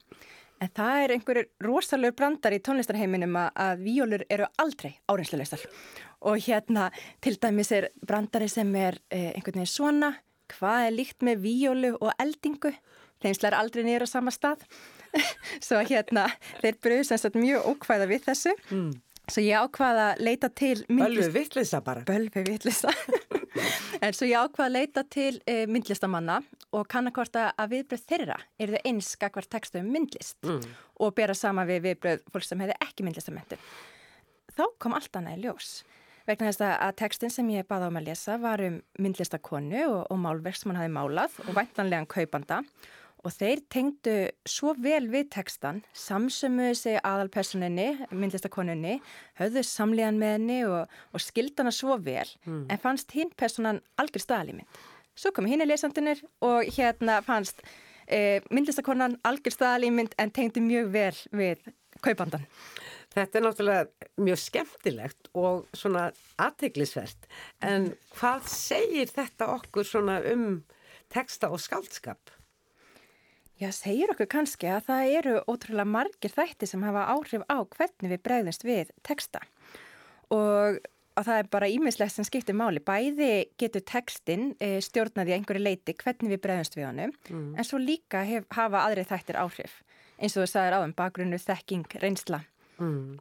En 0.63 0.71
það 0.71 1.01
er 1.03 1.13
einhverjur 1.15 1.47
rosalur 1.65 2.13
brandar 2.15 2.55
í 2.55 2.61
tónlistarheiminum 2.63 3.35
að, 3.37 3.81
víólur 3.83 4.23
eru 4.31 4.47
aldrei 4.61 4.93
áreinsluleysar 5.11 5.65
og 6.25 6.39
hérna 6.41 6.89
til 7.21 7.35
dæmis 7.41 7.71
er 7.75 7.89
brandari 8.07 8.47
sem 8.49 8.71
er 8.79 8.97
eh, 9.11 9.33
einhvern 9.35 9.59
veginn 9.59 9.69
svona, 9.69 10.11
hvað 10.55 10.87
er 10.87 10.95
líkt 10.95 11.25
með 11.25 11.43
víólu 11.43 11.91
og 11.99 12.13
eldingu, 12.21 12.71
þeimslar 13.21 13.57
aldrei 13.57 13.83
niður 13.85 14.07
á 14.07 14.09
sama 14.09 14.33
stað, 14.33 14.63
svo 15.65 15.81
hérna 15.85 16.27
þeir 16.63 16.79
bröðu 16.81 17.09
sem 17.09 17.21
sagt 17.21 17.37
mjög 17.39 17.67
ókvæða 17.73 18.09
við 18.09 18.25
þessu. 18.29 18.55
Mm. 18.71 18.93
Svo 19.25 19.41
ég 19.41 19.57
ákvaða 19.57 20.09
að 20.13 20.21
leita 20.27 20.49
til... 20.53 20.75
Bölvi 20.89 21.29
vittlisa 21.33 21.81
bara. 21.85 22.03
Bölvi 22.05 22.43
vittlisa. 22.45 22.91
en 24.03 24.13
svo 24.13 24.27
ég 24.29 24.37
ákvaða 24.37 24.67
að 24.67 24.75
leita 24.75 25.03
til 25.09 25.39
e, 25.49 25.63
myndlistamanna 25.71 26.39
og 26.75 26.85
kannakvarta 26.91 27.47
að 27.57 27.75
viðbröð 27.75 28.05
þeirra 28.11 28.37
er 28.61 28.75
þau 28.75 28.79
einska 28.91 29.31
hvert 29.33 29.51
textu 29.51 29.81
um 29.81 29.89
myndlist 29.93 30.37
mm. 30.45 30.61
og 31.01 31.15
bera 31.17 31.35
sama 31.37 31.65
við 31.69 31.87
viðbröð 31.89 32.25
fólk 32.33 32.47
sem 32.47 32.63
hefði 32.65 32.79
ekki 32.85 33.07
myndlistamentur. 33.07 33.69
Þá 34.55 34.65
kom 34.81 34.97
allt 34.97 35.17
annað 35.17 35.39
í 35.39 35.45
ljós. 35.47 35.71
Vegna 36.25 36.49
þess 36.49 36.65
að 36.65 36.93
textin 36.97 37.33
sem 37.33 37.49
ég 37.53 37.67
baða 37.69 37.91
um 37.91 37.97
að 37.99 38.07
lesa 38.09 38.37
var 38.41 38.61
um 38.65 38.79
myndlistakonu 39.01 39.81
og, 39.85 39.99
og 40.09 40.21
málverk 40.21 40.57
sem 40.57 40.71
hann 40.71 40.81
hafi 40.81 40.93
málað 40.93 41.35
og 41.45 41.51
væntanlegan 41.57 42.09
kaupanda 42.09 42.61
og 42.61 42.73
Og 43.25 43.33
þeir 43.33 43.61
tengdu 43.73 44.15
svo 44.45 44.75
vel 44.77 45.07
við 45.09 45.31
tekstan, 45.33 45.79
samsumuðu 45.97 46.75
sig 46.77 46.99
aðalpersoninni, 47.01 47.87
myndlistakonunni, 48.13 48.99
höfðu 49.39 49.63
samlíðan 49.65 50.19
með 50.21 50.35
henni 50.35 50.59
og, 50.69 50.91
og 51.09 51.23
skildana 51.23 51.73
svo 51.73 51.97
vel, 52.05 52.27
mm. 52.45 52.67
en 52.69 52.83
fannst 52.83 53.15
hinn 53.17 53.33
personan 53.33 53.81
algjör 54.01 54.27
staðalímynd. 54.27 54.83
Svo 55.17 55.31
kom 55.33 55.47
hinn 55.49 55.63
í 55.63 55.67
lesandunir 55.67 56.21
og 56.45 56.69
hérna 56.75 57.17
fannst 57.25 57.63
e, 58.05 58.43
myndlistakonan 58.53 59.17
algjör 59.25 59.57
staðalímynd 59.57 60.13
en 60.21 60.33
tengdu 60.35 60.61
mjög 60.61 60.93
vel 60.93 61.17
við 61.33 61.65
kaupandan. 62.05 62.45
Þetta 63.15 63.39
er 63.39 63.45
náttúrulega 63.45 64.09
mjög 64.21 64.41
skemmtilegt 64.43 65.29
og 65.33 65.65
svona 65.73 66.09
aðteglisvert, 66.45 67.29
en 67.63 67.93
hvað 68.13 68.49
segir 68.51 69.09
þetta 69.09 69.49
okkur 69.55 69.87
svona 69.87 70.19
um 70.29 70.49
teksta 71.13 71.49
og 71.53 71.63
skaldskap? 71.63 72.34
Já, 73.61 73.69
segir 73.71 74.11
okkur 74.11 74.27
kannski 74.31 74.67
að 74.67 74.89
það 74.89 75.13
eru 75.19 75.37
ótrúlega 75.47 75.87
margir 75.87 76.33
þætti 76.33 76.67
sem 76.67 76.83
hafa 76.83 77.05
áhrif 77.13 77.45
á 77.47 77.57
hvernig 77.63 78.11
við 78.11 78.23
bregðumst 78.25 78.65
við 78.67 78.91
texta 79.07 79.39
og, 80.33 80.81
og 81.15 81.23
það 81.23 81.39
er 81.39 81.49
bara 81.53 81.69
ímislegt 81.71 82.15
sem 82.17 82.27
skiptir 82.27 82.57
máli. 82.57 82.83
Bæði 82.83 83.47
getur 83.61 83.85
textin 83.87 84.49
e, 84.59 84.81
stjórnaði 84.83 85.37
einhverju 85.37 85.63
leiti 85.63 85.95
hvernig 85.95 86.35
við 86.35 86.43
bregðumst 86.43 86.75
við 86.75 86.89
honum 86.89 87.15
mm. 87.29 87.49
en 87.55 87.67
svo 87.67 87.79
líka 87.79 88.25
hef, 88.27 88.47
hafa 88.57 88.83
aðri 88.89 89.07
þættir 89.07 89.39
áhrif 89.39 89.79
eins 90.19 90.35
og 90.35 90.45
þú 90.45 90.51
sagðir 90.51 90.77
áðum 90.79 90.95
bakgrunnu, 90.95 91.39
þekking, 91.41 91.97
reynsla. 92.01 92.41
Mm. 92.79 93.17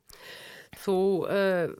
Þú 0.82 0.98
uh, 1.30 1.74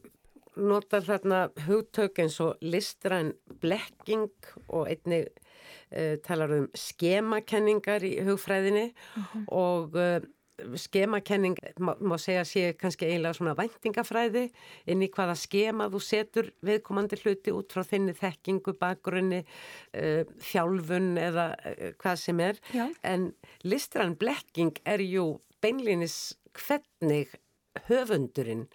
notar 0.54 1.06
þarna 1.06 1.40
hugtök 1.66 2.20
eins 2.23 2.38
og 2.42 2.62
listræn 2.62 3.32
blekking 3.62 4.30
og 4.68 4.90
einnig 4.90 5.30
uh, 5.95 6.14
talar 6.25 6.54
um 6.59 6.71
skemakenningar 6.76 8.07
í 8.07 8.16
hugfræðinni 8.26 8.88
uh 8.93 9.19
mhm. 9.19 9.26
-huh. 9.33 9.45
og 9.49 9.97
uh, 9.97 10.31
skemakenning 10.78 11.57
má, 11.81 11.95
má 11.99 12.14
segja 12.19 12.45
sé 12.47 12.73
kannski 12.78 13.07
eiginlega 13.07 13.35
svona 13.35 13.57
væntingafræði 13.59 14.45
inn 14.87 15.02
í 15.02 15.11
hvaða 15.11 15.35
skema 15.35 15.88
þú 15.90 16.00
setur 16.00 16.50
viðkomandi 16.62 17.19
hluti 17.25 17.50
út 17.50 17.75
frá 17.75 17.83
þinni 17.83 18.14
þekkingu, 18.14 18.76
bakgrunni, 18.78 19.43
þjálfun 20.38 21.19
eða 21.19 21.57
hvað 21.99 22.16
sem 22.23 22.40
er. 22.40 22.61
Já. 22.71 22.87
En 23.02 23.35
listrann 23.64 24.14
blekking 24.14 24.78
er 24.87 25.02
jú 25.02 25.40
beinlinis 25.61 26.37
hvernig 26.54 27.35
höfundurinn 27.88 28.69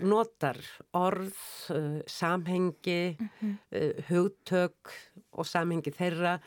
notar 0.00 0.58
orð, 0.96 1.38
uh, 1.74 2.00
samhengi, 2.06 3.16
mm 3.18 3.28
-hmm. 3.40 3.56
uh, 3.72 4.04
hugtök 4.08 4.92
og 5.32 5.46
samhengi 5.46 5.90
þeirra 5.90 6.38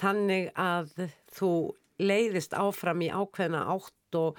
þannig 0.00 0.50
að 0.54 1.10
þú 1.32 1.52
leiðist 1.98 2.54
áfram 2.54 3.02
í 3.02 3.10
ákveðna 3.10 3.64
átt 3.72 4.18
og, 4.18 4.38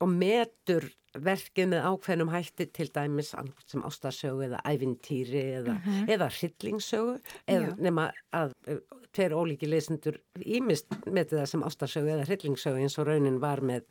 og 0.00 0.08
metur 0.08 0.84
verkið 1.18 1.68
með 1.72 1.86
ákveðnum 1.90 2.32
hætti 2.32 2.66
til 2.72 2.88
dæmis 2.94 3.32
sem 3.66 3.84
ástarsögu 3.84 4.46
eða 4.46 4.62
ævintýri 4.64 5.44
eða, 5.58 5.74
mm 5.74 5.82
-hmm. 5.84 6.10
eða 6.14 6.28
hryllingsögu 6.38 7.18
eða 7.46 7.76
nema 7.78 8.10
að 8.32 8.54
uh, 8.68 8.80
tveir 9.12 9.34
ólíki 9.36 9.68
leysendur 9.68 10.18
ímist 10.40 10.88
með 11.06 11.36
það 11.36 11.46
sem 11.46 11.62
ástarsögu 11.62 12.08
eða 12.08 12.26
hryllingsögu 12.28 12.80
eins 12.80 12.98
og 12.98 13.06
raunin 13.06 13.40
var 13.40 13.60
með, 13.60 13.84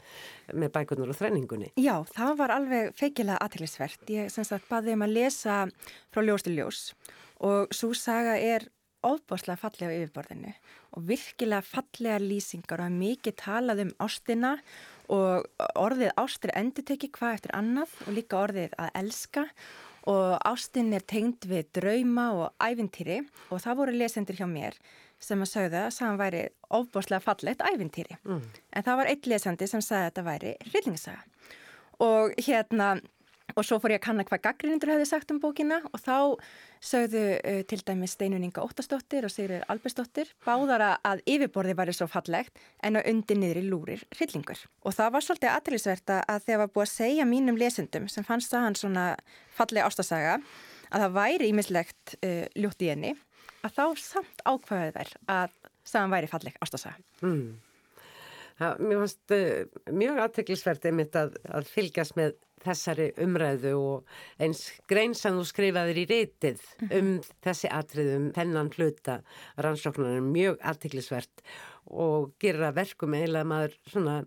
með 0.53 0.71
bækunar 0.71 1.09
og 1.09 1.15
þrenningunni. 1.15 1.71
Já, 1.77 2.03
það 2.09 2.37
var 2.37 2.51
alveg 2.51 2.93
feikilega 2.95 3.37
aðtillisvert. 3.37 4.09
Ég 4.09 4.29
sem 4.31 4.43
sagt 4.43 4.69
baði 4.69 4.93
um 4.93 5.01
að 5.01 5.15
lesa 5.19 5.67
frá 6.11 6.21
ljós 6.25 6.43
til 6.43 6.57
ljós 6.57 6.93
og 7.41 7.73
svo 7.73 7.93
saga 7.93 8.37
er 8.37 8.69
ofbáslega 9.01 9.57
fallega 9.57 9.89
á 9.89 9.97
yfirborðinu 9.97 10.53
og 10.93 11.05
virkilega 11.09 11.65
fallega 11.65 12.19
lýsingar 12.21 12.83
og 12.85 12.91
mikið 12.93 13.37
talað 13.41 13.85
um 13.85 13.93
ástina 14.05 14.51
og 15.00 15.00
orðið 15.11 16.11
ástur 16.19 16.53
endur 16.55 16.85
tekið 16.87 17.13
hvað 17.17 17.37
eftir 17.37 17.55
annað 17.57 17.95
og 18.05 18.15
líka 18.15 18.41
orðið 18.41 18.75
að 18.79 18.91
elska. 19.01 19.45
Og 20.09 20.33
ástin 20.49 20.89
er 20.97 21.03
tengd 21.05 21.45
við 21.45 21.67
drauma 21.77 22.31
og 22.33 22.63
ævintýri. 22.63 23.19
Og 23.53 23.61
það 23.61 23.79
voru 23.83 23.97
lesendur 23.99 24.39
hjá 24.39 24.47
mér 24.49 24.77
sem 25.21 25.41
að 25.43 25.51
sögða 25.51 25.83
að 25.85 25.97
það 25.99 26.19
væri 26.23 26.41
ofbáslega 26.73 27.21
fallett 27.21 27.61
ævintýri. 27.61 28.17
Mm. 28.25 28.41
en 28.73 28.85
það 28.87 28.97
var 28.97 29.09
eitt 29.11 29.27
lesendi 29.29 29.67
sem 29.69 29.83
sagði 29.85 30.01
að 30.01 30.07
þetta 30.09 30.23
væri 30.25 30.53
hryllingssaga. 30.71 31.21
Og 32.01 32.33
hérna 32.41 32.87
og 33.55 33.65
svo 33.67 33.79
fór 33.81 33.95
ég 33.95 34.01
að 34.01 34.05
kanna 34.07 34.25
hvað 34.27 34.43
gaggrindur 34.47 34.91
hefði 34.93 35.07
sagt 35.09 35.31
um 35.33 35.39
bókina 35.41 35.79
og 35.91 36.01
þá 36.01 36.17
sögðu 36.81 37.23
uh, 37.37 37.61
til 37.69 37.79
dæmis 37.87 38.15
Steinuninga 38.17 38.63
Óttastóttir 38.63 39.27
og 39.27 39.33
Sigrir 39.33 39.65
Alberstóttir 39.71 40.31
báðara 40.45 40.93
að 41.07 41.23
yfirborði 41.29 41.77
væri 41.77 41.95
svo 41.95 42.09
fallegt 42.11 42.61
en 42.83 42.99
að 42.99 43.09
undir 43.13 43.41
niður 43.41 43.61
í 43.61 43.65
lúrir 43.67 44.05
hryllingur. 44.17 44.61
Og 44.85 44.95
það 44.97 45.15
var 45.15 45.25
svolítið 45.27 45.53
aðtælisvert 45.55 46.15
að 46.19 46.45
þegar 46.45 46.63
var 46.63 46.75
búið 46.75 46.87
að 46.87 46.93
segja 46.93 47.27
mínum 47.29 47.59
lesendum 47.59 48.07
sem 48.11 48.27
fannst 48.27 48.53
það 48.53 48.67
hann 48.67 48.79
svona 48.79 49.07
falleg 49.57 49.87
ástasaga 49.87 50.39
að 50.91 51.05
það 51.05 51.17
væri 51.17 51.51
ímislegt 51.51 52.15
uh, 52.21 52.45
ljótt 52.59 52.85
í 52.85 52.91
henni 52.91 53.15
að 53.61 53.75
þá 53.77 53.83
samt 54.01 54.45
ákvæðu 54.45 54.95
þær 54.95 55.11
að 55.31 55.59
saman 55.87 56.15
væri 56.15 56.29
falleg 56.31 56.57
ástasaga. 56.63 56.97
Mm. 57.21 57.59
Það, 58.61 58.81
mér 58.85 59.01
fannst 59.01 59.35
uh, 59.35 59.81
mjög 59.97 60.23
aðteglisvert 60.25 60.87
einmitt 60.89 61.17
að, 61.17 61.37
að 61.49 61.69
fylgjast 61.71 62.17
með 62.19 62.35
þessari 62.65 63.09
umræðu 63.21 63.73
og 63.79 64.15
eins 64.41 64.67
grein 64.89 65.15
sem 65.17 65.37
þú 65.37 65.45
skrifaðir 65.49 66.01
í 66.03 66.07
reytið 66.09 66.63
mhm. 66.81 66.91
um 66.97 67.11
þessi 67.45 67.71
atriðum, 67.73 68.31
þennan 68.37 68.71
hluta 68.77 69.21
rannsóknar 69.61 70.17
er 70.17 70.25
mjög 70.25 70.59
aðteglisvert 70.71 71.45
og 71.91 72.33
gera 72.41 72.71
verkum 72.75 73.15
eiginlega 73.17 73.47
maður 73.47 73.77
svona 73.89 74.17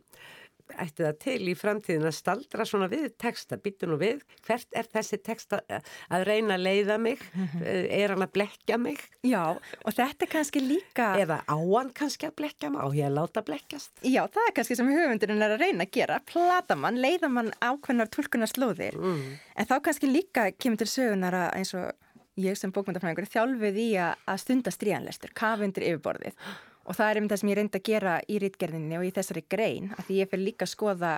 ætti 0.80 1.04
það 1.04 1.16
til 1.22 1.48
í 1.50 1.54
framtíðin 1.58 2.08
að 2.08 2.14
staldra 2.16 2.66
svona 2.68 2.88
við 2.92 3.06
texta, 3.20 3.58
byttu 3.60 3.88
nú 3.88 3.98
við, 4.00 4.22
hvert 4.46 4.68
er 4.76 4.88
þessi 4.90 5.18
texta 5.24 5.60
að 5.68 6.24
reyna 6.28 6.56
að 6.56 6.64
leiða 6.66 6.98
mig, 7.02 7.22
er 7.64 8.14
hann 8.14 8.24
að 8.24 8.32
blekja 8.38 8.78
mig? 8.80 9.02
Já, 9.26 9.54
og 9.54 9.96
þetta 9.96 10.26
er 10.26 10.32
kannski 10.34 10.62
líka... 10.64 11.10
Eða 11.20 11.40
á 11.44 11.56
hann 11.56 11.92
kannski 11.96 12.28
að 12.30 12.36
blekja 12.40 12.72
mig, 12.72 12.80
á 12.80 12.88
ég 12.96 13.08
að 13.10 13.18
láta 13.18 13.44
blekjast? 13.46 13.92
Já, 14.02 14.22
það 14.26 14.48
er 14.48 14.56
kannski 14.58 14.78
sem 14.80 14.92
höfundurinn 14.94 15.46
er 15.46 15.56
að 15.56 15.66
reyna 15.66 15.88
að 15.88 15.94
gera, 15.98 16.20
plata 16.32 16.78
mann, 16.78 17.00
leiða 17.02 17.30
mann 17.32 17.52
ákveðnar 17.60 18.12
tólkunarslóðir, 18.14 18.98
mm. 18.98 19.24
en 19.54 19.70
þá 19.70 19.76
kannski 19.84 20.10
líka 20.10 20.48
kemur 20.56 20.82
til 20.82 20.90
sögunar 20.90 21.38
að 21.44 21.50
eins 21.60 21.74
og 21.78 21.92
ég 22.40 22.58
sem 22.58 22.72
bókmyndafræðingur 22.74 23.30
þjálfið 23.30 23.76
í 23.78 23.88
að 24.02 24.38
stunda 24.42 24.72
stríðanlestur, 24.74 25.34
kafundir 25.38 25.86
yfirbordið 25.92 26.34
og 26.84 26.96
það 26.98 27.10
er 27.10 27.20
um 27.20 27.28
það 27.30 27.40
sem 27.40 27.50
ég 27.50 27.58
reyndi 27.58 27.80
að 27.80 27.88
gera 27.88 28.14
í 28.28 28.38
rítgerðinni 28.42 28.98
og 28.98 29.06
í 29.08 29.14
þessari 29.16 29.44
grein 29.48 29.90
að 29.96 30.06
því 30.08 30.20
ég 30.20 30.30
fyrir 30.30 30.44
líka 30.44 30.66
að 30.66 30.72
skoða 30.74 31.12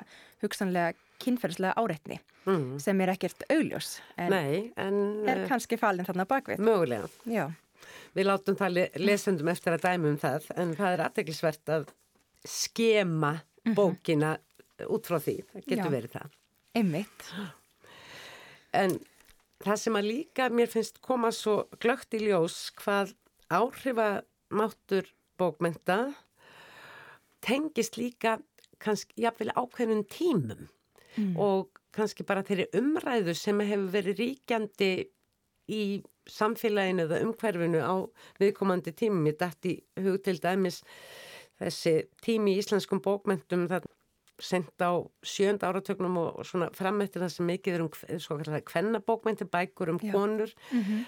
hugsanlega 0.45 0.95
kynferðslega 1.23 1.77
áreitni 1.81 2.19
mm. 2.47 2.79
sem 2.83 3.01
er 3.01 3.13
ekkert 3.15 3.45
augljós 3.51 3.97
en, 4.17 4.33
Nei, 4.33 4.73
en 4.81 4.99
er 5.27 5.43
eh, 5.43 5.47
kannski 5.51 5.79
falin 5.81 6.07
þarna 6.07 6.27
bakvið. 6.29 6.63
Mögulega. 6.63 7.11
Já. 7.31 7.47
Við 8.17 8.29
látum 8.29 8.57
það 8.59 8.81
lesundum 9.01 9.53
eftir 9.53 9.77
að 9.77 9.87
dæmu 9.87 10.15
um 10.15 10.19
það 10.21 10.49
en 10.57 10.73
það 10.79 10.97
er 10.97 11.05
aðteglisvert 11.07 11.75
að 11.77 11.91
skema 12.47 13.37
mhm. 13.37 13.77
bókina 13.77 14.37
mm 14.37 14.43
-hmm. 14.79 14.95
út 14.95 15.07
frá 15.11 15.19
því. 15.19 15.37
Það 15.53 15.67
getur 15.67 15.85
Já. 15.85 15.95
verið 15.97 16.17
það. 16.19 16.41
Einmitt. 16.77 17.29
En 18.77 18.99
það 19.65 19.77
sem 19.81 19.97
að 19.97 20.09
líka 20.11 20.49
mér 20.53 20.69
finnst 20.69 21.01
koma 21.01 21.33
svo 21.33 21.67
glögt 21.81 22.15
í 22.15 22.21
ljós 22.27 22.71
hvað 22.77 23.15
áhrifamáttur 23.49 25.09
bókmenta 25.39 25.99
tengist 27.45 27.97
líka 27.97 28.39
kannski 28.83 29.23
jáfnvel 29.23 29.53
ákveðnum 29.57 30.05
tímum 30.11 30.69
mm. 31.17 31.37
og 31.41 31.81
kannski 31.97 32.27
bara 32.29 32.45
þeirri 32.45 32.69
umræðu 32.77 33.35
sem 33.37 33.61
hefur 33.65 33.93
verið 33.95 34.23
ríkjandi 34.23 34.91
í 35.73 35.83
samfélaginu 36.31 37.07
eða 37.07 37.23
umhverfinu 37.25 37.81
á 37.81 37.95
viðkomandi 38.41 38.93
tímum. 38.99 39.29
Ég 39.31 39.39
dætti 39.41 39.77
hug 40.03 40.19
til 40.27 40.37
dæmis 40.43 40.83
þessi 41.61 41.95
tími 42.25 42.57
í 42.57 42.61
íslenskum 42.61 43.01
bókmentum 43.03 43.67
það 43.71 43.87
sendt 44.43 44.83
á 44.85 45.01
sjönda 45.25 45.71
áratögnum 45.71 46.19
og 46.21 46.43
svona 46.45 46.69
frammettir 46.77 47.23
það 47.25 47.33
sem 47.33 47.47
mikið 47.49 47.79
er 47.79 47.85
um 47.87 47.93
svo 48.21 48.37
kallar 48.37 48.59
það 48.59 48.67
kvennabókmenti, 48.69 49.47
bækur 49.49 49.95
um 49.95 50.01
Já. 50.03 50.13
konur 50.13 50.53
mm 50.73 50.83
-hmm 50.83 51.07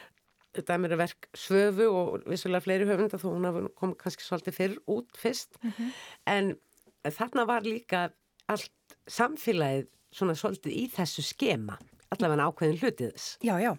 dæmir 0.54 0.94
að 0.96 1.02
verk 1.02 1.28
svöfu 1.36 1.88
og 1.92 2.24
vissulega 2.26 2.64
fleiri 2.64 2.88
höfunda 2.88 3.20
þó 3.20 3.28
hún 3.30 3.68
kom 3.76 3.94
kannski 3.98 4.24
svolítið 4.24 4.56
fyrr 4.56 4.78
út 4.86 5.16
fyrst. 5.16 5.58
Mm 5.62 5.70
-hmm. 5.70 5.92
en 6.26 6.56
þarna 7.04 7.46
var 7.46 7.62
líka 7.62 8.10
allt 8.48 8.96
samfélagið 9.06 9.86
svona 10.12 10.34
svolítið 10.34 10.72
í 10.72 10.88
þessu 10.90 11.22
skema 11.22 11.78
allavega 12.14 12.48
ákveðin 12.48 12.80
hlutið 12.80 13.12
þess. 13.12 13.36
Já, 13.44 13.54
já, 13.60 13.72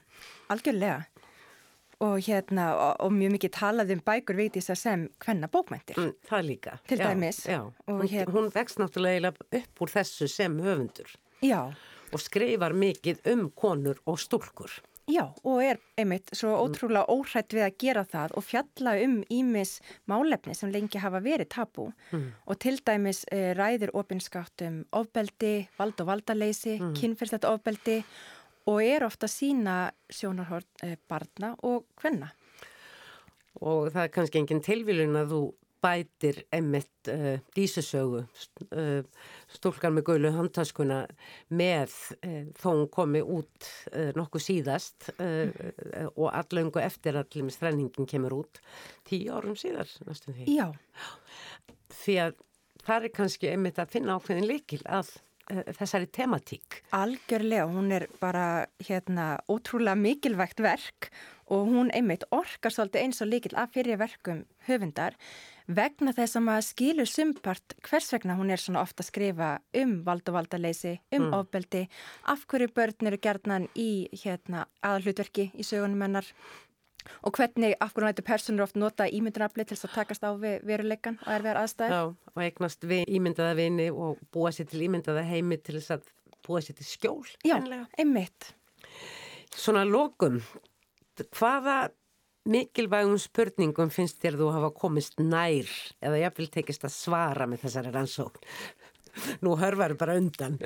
algjörlega. 0.53 1.05
Og 1.99 2.21
hérna, 2.23 2.69
og, 2.79 2.93
og 3.03 3.11
mjög 3.11 3.33
mikið 3.35 3.51
talað 3.57 3.89
um 3.91 4.01
bækur 4.07 4.37
veitis 4.39 4.69
að 4.71 4.77
sem 4.79 5.01
hvenna 5.19 5.49
bókmæntir 5.51 5.97
mm, 5.99 6.13
Það 6.29 6.45
líka 6.47 6.77
Til 6.87 6.99
já, 7.01 7.07
dæmis. 7.09 7.39
já. 7.43 7.59
Hún, 7.89 8.03
hérna... 8.07 8.33
hún 8.37 8.47
vext 8.53 8.79
náttúrulega 8.79 9.33
upp 9.35 9.81
úr 9.83 9.91
þessu 9.91 10.29
sem 10.31 10.55
höfundur. 10.63 11.11
Já. 11.43 11.75
Og 12.15 12.23
skrifar 12.23 12.71
mikið 12.71 13.19
um 13.33 13.49
konur 13.51 13.99
og 14.07 14.15
stúlkur 14.19 14.71
Já, 15.09 15.23
og 15.43 15.61
er 15.63 15.79
einmitt 15.97 16.29
svo 16.37 16.51
mm. 16.53 16.63
ótrúlega 16.63 17.09
óhrætt 17.09 17.53
við 17.55 17.65
að 17.65 17.77
gera 17.81 18.03
það 18.05 18.35
og 18.37 18.45
fjalla 18.45 18.95
um 19.05 19.15
ímis 19.33 19.77
málefni 20.09 20.53
sem 20.57 20.71
lengi 20.73 21.01
hafa 21.01 21.21
verið 21.25 21.49
tabú 21.55 21.87
mm. 22.11 22.27
og 22.45 22.59
til 22.61 22.77
dæmis 22.85 23.23
e, 23.33 23.53
ræðir 23.57 23.93
ofinskátt 23.97 24.65
um 24.67 24.83
ofbeldi, 24.99 25.53
vald 25.79 26.03
og 26.03 26.11
valdaleysi, 26.11 26.77
mm. 26.77 26.93
kynfyrstætt 26.99 27.47
ofbeldi 27.49 28.03
og 28.69 28.83
er 28.85 29.07
ofta 29.07 29.29
sína 29.31 29.79
sjónarhort 30.13 30.85
e, 30.85 30.93
barna 31.09 31.55
og 31.65 31.87
hvenna. 32.01 32.29
Og 33.65 33.89
það 33.89 34.03
er 34.05 34.13
kannski 34.13 34.43
engin 34.43 34.61
tilvílun 34.63 35.17
að 35.19 35.33
þú 35.33 35.41
bætir 35.83 36.41
emitt 36.55 37.09
uh, 37.11 37.39
dísesögu 37.55 38.23
uh, 38.23 39.23
stúlkan 39.55 39.95
með 39.95 40.05
gauðlu 40.09 40.33
handtaskuna 40.35 40.99
með 41.49 41.93
uh, 42.19 42.49
þó 42.59 42.67
hún 42.69 42.89
komi 42.93 43.21
út 43.23 43.69
nokkuð 44.17 44.45
síðast 44.45 45.09
uh, 45.17 45.47
og 46.15 46.27
allöngu 46.33 46.81
eftir 46.83 47.19
að 47.19 47.39
stræningin 47.53 48.09
kemur 48.09 48.41
út 48.41 48.61
tíu 49.07 49.31
árum 49.35 49.57
síðar 49.59 49.89
næstum 50.07 50.35
því. 50.35 50.51
Já. 50.57 50.69
Því 52.01 52.19
að 52.25 52.37
það 52.85 53.09
er 53.09 53.15
kannski 53.15 53.51
emitt 53.53 53.81
að 53.81 53.95
finna 53.95 54.19
ákveðin 54.19 54.49
likil 54.49 54.83
að 54.85 55.15
þessari 55.49 56.05
tematík. 56.13 56.83
Algjörlega, 56.93 57.65
hún 57.71 57.89
er 57.95 58.05
bara 58.21 58.67
hérna 58.85 59.39
ótrúlega 59.49 59.97
mikilvægt 59.97 60.61
verk 60.61 61.09
og 61.49 61.71
hún 61.71 61.89
einmitt 61.95 62.27
orkar 62.35 62.73
svolítið 62.73 63.05
eins 63.05 63.23
og 63.23 63.31
líkil 63.31 63.55
af 63.57 63.73
fyrir 63.73 63.97
verkum 64.01 64.43
höfundar 64.67 65.17
vegna 65.69 66.13
þess 66.17 66.37
að 66.37 66.45
maður 66.47 66.65
skilur 66.65 67.09
sumpart 67.09 67.75
hvers 67.85 68.09
vegna 68.13 68.37
hún 68.39 68.53
er 68.53 68.61
svona 68.61 68.81
ofta 68.81 69.03
að 69.03 69.09
skrifa 69.11 69.49
um 69.81 69.99
vald 70.05 70.31
og 70.31 70.37
valdaleysi, 70.39 70.95
um 71.13 71.27
mm. 71.27 71.35
ofbeldi, 71.37 71.83
af 72.31 72.47
hverju 72.49 72.71
börn 72.75 73.11
eru 73.11 73.19
gerðnan 73.21 73.67
í 73.77 73.91
hérna, 74.23 74.65
aðalhlutverki 74.81 75.49
í 75.53 75.65
sögunum 75.67 76.01
hennar 76.07 76.29
og 77.25 77.35
hvernig 77.37 77.75
af 77.81 77.93
hverju 77.93 78.09
nættu 78.09 78.25
personur 78.25 78.65
oft 78.65 78.77
nota 78.79 79.07
ímyndunafli 79.07 79.65
til 79.67 79.77
að 79.77 79.93
takast 79.95 80.25
á 80.25 80.33
við 80.39 80.65
veruleikan 80.67 81.19
og 81.25 81.33
erfiðar 81.37 81.61
aðstæður. 81.63 81.95
Já, 81.95 82.33
og 82.33 82.43
eignast 82.45 82.89
við 82.89 83.05
ímyndaða 83.19 83.59
vini 83.59 83.89
og 83.93 84.23
búa 84.33 84.51
sér 84.55 84.69
til 84.69 84.83
ímyndaða 84.87 85.25
heimi 85.29 85.59
til 85.61 85.77
þess 85.77 85.95
að 85.97 86.09
búa 86.45 86.63
sér 86.65 86.79
til 86.79 86.89
skjól. 86.89 87.29
Já, 87.45 87.57
einmitt. 87.97 88.51
Svona 89.55 89.85
lókum, 89.87 90.41
hvaða 91.33 91.89
mikilvægum 92.47 93.19
spurningum 93.19 93.91
finnst 93.93 94.21
þér 94.23 94.39
þú 94.39 94.49
hafa 94.55 94.71
komist 94.75 95.19
nær 95.19 95.69
eða 95.99 96.21
ég 96.23 96.37
vil 96.37 96.49
tekist 96.53 96.85
að 96.87 96.95
svara 96.95 97.47
með 97.49 97.65
þessari 97.65 97.93
rannsókn? 97.95 98.49
Nú 99.43 99.55
hörfaru 99.59 99.97
bara 99.99 100.17
undan. 100.19 100.59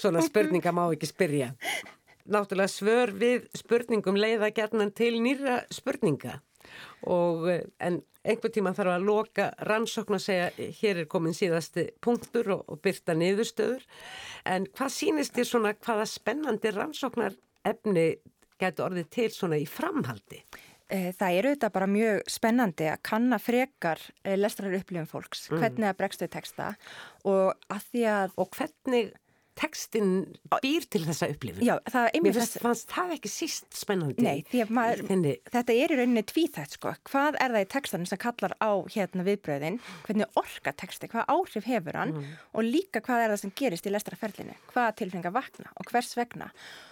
Svona 0.00 0.22
spurninga 0.24 0.72
má 0.74 0.86
ekki 0.88 1.06
spyrja. 1.06 1.52
Náttúrulega 2.26 2.70
svör 2.70 3.12
við 3.18 3.46
spurningum 3.58 4.18
leiða 4.18 4.50
gerðnan 4.54 4.94
til 4.94 5.16
nýra 5.22 5.62
spurninga 5.74 6.40
og 7.10 7.48
en 7.82 8.02
einhver 8.22 8.52
tíma 8.54 8.70
þarf 8.76 8.94
að 8.94 9.06
loka 9.06 9.48
rannsókn 9.66 10.16
og 10.16 10.22
segja 10.22 10.50
hér 10.78 11.02
er 11.02 11.08
komin 11.10 11.34
síðasti 11.34 11.88
punktur 12.02 12.52
og, 12.54 12.62
og 12.70 12.78
byrta 12.84 13.16
niðurstöður 13.18 13.82
en 14.46 14.68
hvað 14.70 14.94
sínist 14.94 15.34
þér 15.34 15.48
svona 15.48 15.74
hvaða 15.74 16.06
spennandi 16.10 16.70
rannsóknar 16.74 17.34
efni 17.66 18.06
getur 18.62 18.86
orðið 18.86 19.10
til 19.10 19.30
svona 19.34 19.58
í 19.58 19.66
framhaldi? 19.66 20.42
Eh, 20.92 21.08
það 21.16 21.38
eru 21.38 21.54
þetta 21.54 21.72
bara 21.72 21.88
mjög 21.88 22.22
spennandi 22.30 22.90
að 22.92 23.02
kanna 23.08 23.38
frekar 23.40 24.00
eh, 24.26 24.36
lestrar 24.36 24.74
upplifum 24.76 25.08
fólks, 25.08 25.46
mm. 25.48 25.62
hvernig 25.62 25.88
það 25.88 25.98
bregstu 26.02 26.28
texta 26.32 26.72
og 27.24 27.52
að 27.72 27.90
því 27.90 28.06
að... 28.12 28.38
Og 28.42 28.56
hvernig 28.58 29.12
textin 29.58 30.12
býr 30.62 30.84
til 30.92 31.02
þessa 31.04 31.28
upplifun. 31.32 31.64
Já, 31.64 31.74
það 31.92 32.06
er 32.08 32.14
einmitt 32.16 32.36
þess... 32.38 32.60
Fannst 32.62 32.92
það 32.92 33.14
ekki 33.16 33.32
síst 33.32 33.66
spennandi. 33.76 34.24
Nei, 34.24 34.44
því 34.48 34.62
að 34.64 34.72
maður, 34.78 35.02
þenni... 35.10 35.34
þetta 35.52 35.76
er 35.76 35.92
í 35.92 35.98
rauninni 36.00 36.24
tvíþætt 36.28 36.76
sko. 36.78 36.94
Hvað 37.08 37.40
er 37.40 37.56
það 37.56 37.66
í 37.66 37.68
textanum 37.74 38.08
sem 38.08 38.22
kallar 38.22 38.56
á 38.60 38.72
hérna 38.94 39.26
viðbröðin, 39.28 39.80
hvernig 40.06 40.40
orka 40.40 40.76
texti, 40.84 41.10
hvað 41.12 41.28
áhrif 41.36 41.68
hefur 41.68 42.00
hann 42.00 42.16
mm. 42.16 42.32
og 42.52 42.68
líka 42.68 43.04
hvað 43.04 43.26
er 43.26 43.34
það 43.34 43.44
sem 43.44 43.56
gerist 43.60 43.88
í 43.88 43.92
lestrarferlinu, 43.92 44.56
hvaða 44.72 44.96
tilfengar 45.02 45.36
vakna 45.36 45.72
og 45.76 45.92
hvers 45.92 46.16
vegna 46.16 46.48
og 46.48 46.91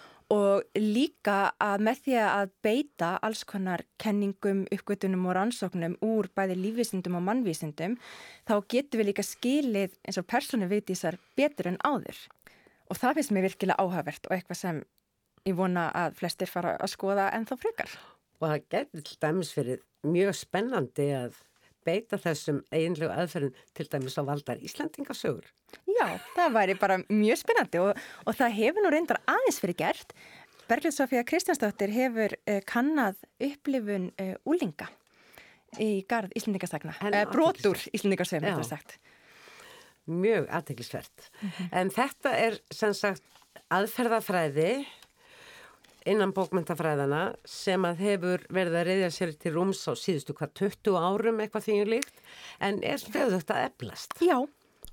líka 0.77 1.37
að 1.59 1.83
með 1.87 2.03
því 2.05 2.17
að 2.23 2.51
beita 2.63 3.09
alls 3.25 3.41
konar 3.47 3.83
kenningum, 3.99 4.63
uppgötunum 4.71 5.25
og 5.27 5.35
rannsóknum 5.35 5.97
úr 6.05 6.29
bæði 6.35 6.55
lífvísindum 6.59 7.17
og 7.19 7.25
mannvísindum 7.27 7.97
þá 8.47 8.55
getur 8.71 9.01
við 9.01 9.11
líka 9.11 9.25
skilið 9.27 9.97
eins 10.05 10.21
og 10.21 10.29
persónu 10.31 10.69
viðtísar 10.71 11.19
betur 11.35 11.71
en 11.73 11.81
áður 11.83 12.19
og 12.91 12.99
það 12.99 13.19
finnst 13.19 13.35
mér 13.35 13.47
virkilega 13.49 13.83
áhagvert 13.83 14.27
og 14.29 14.35
eitthvað 14.37 14.61
sem 14.61 14.81
ég 15.47 15.57
vona 15.57 15.87
að 15.97 16.17
flestir 16.19 16.49
fara 16.51 16.75
að 16.77 16.93
skoða 16.93 17.29
en 17.35 17.47
þá 17.49 17.55
frekar. 17.59 17.93
Og 18.41 18.47
það 18.47 18.65
getur 18.73 19.15
dæmis 19.21 19.53
fyrir 19.55 19.81
mjög 20.07 20.35
spennandi 20.37 21.07
að 21.15 21.39
beita 21.87 22.19
þessum 22.21 22.61
eiginlegu 22.73 23.11
aðferðin 23.13 23.55
til 23.77 23.87
dæmis 23.91 24.17
á 24.19 24.23
valdar 24.27 24.61
Íslandingasögur. 24.61 25.47
Já, 25.87 26.07
það 26.35 26.55
væri 26.57 26.77
bara 26.79 26.99
mjög 27.09 27.41
spennandi 27.41 27.81
og, 27.81 27.99
og 28.25 28.37
það 28.37 28.57
hefur 28.59 28.85
nú 28.85 28.93
reyndar 28.93 29.21
aðeins 29.31 29.59
fyrir 29.63 29.77
gert. 29.81 30.15
Berglind 30.69 30.95
Sofía 30.95 31.23
Kristjánsdóttir 31.27 31.91
hefur 31.91 32.35
uh, 32.37 32.59
kannad 32.67 33.19
upplifun 33.43 34.11
uh, 34.21 34.35
úlinga 34.47 34.87
í 35.79 36.03
gard 36.07 36.33
Íslandingasagna, 36.35 36.95
uh, 36.99 37.21
brotur 37.31 37.79
Íslandingasögum, 37.95 38.47
þetta 38.47 38.63
er 38.63 38.69
sagt. 38.69 38.97
Mjög 40.11 40.47
aðteglisvert. 40.49 41.29
Mm 41.41 41.49
-hmm. 41.49 41.69
En 41.79 41.91
þetta 41.93 42.31
er 42.35 42.57
sem 42.71 42.93
sagt 42.93 43.23
aðferðafræði 43.71 44.85
innan 46.09 46.33
bókmyndafræðana 46.35 47.21
sem 47.47 47.85
að 47.85 48.01
hefur 48.05 48.45
verið 48.53 48.79
að 48.79 48.87
reyðja 48.89 49.11
sér 49.15 49.35
til 49.41 49.53
rúms 49.55 49.83
á 49.85 49.93
síðustu 49.93 50.35
hvað 50.37 50.55
20 50.63 50.97
árum 50.97 51.43
eitthvað 51.43 51.67
því 51.67 51.77
líkt 51.91 52.23
en 52.59 52.81
er 52.85 53.01
stöðugt 53.01 53.53
að 53.53 53.67
eflast. 53.69 54.17
Já 54.23 54.39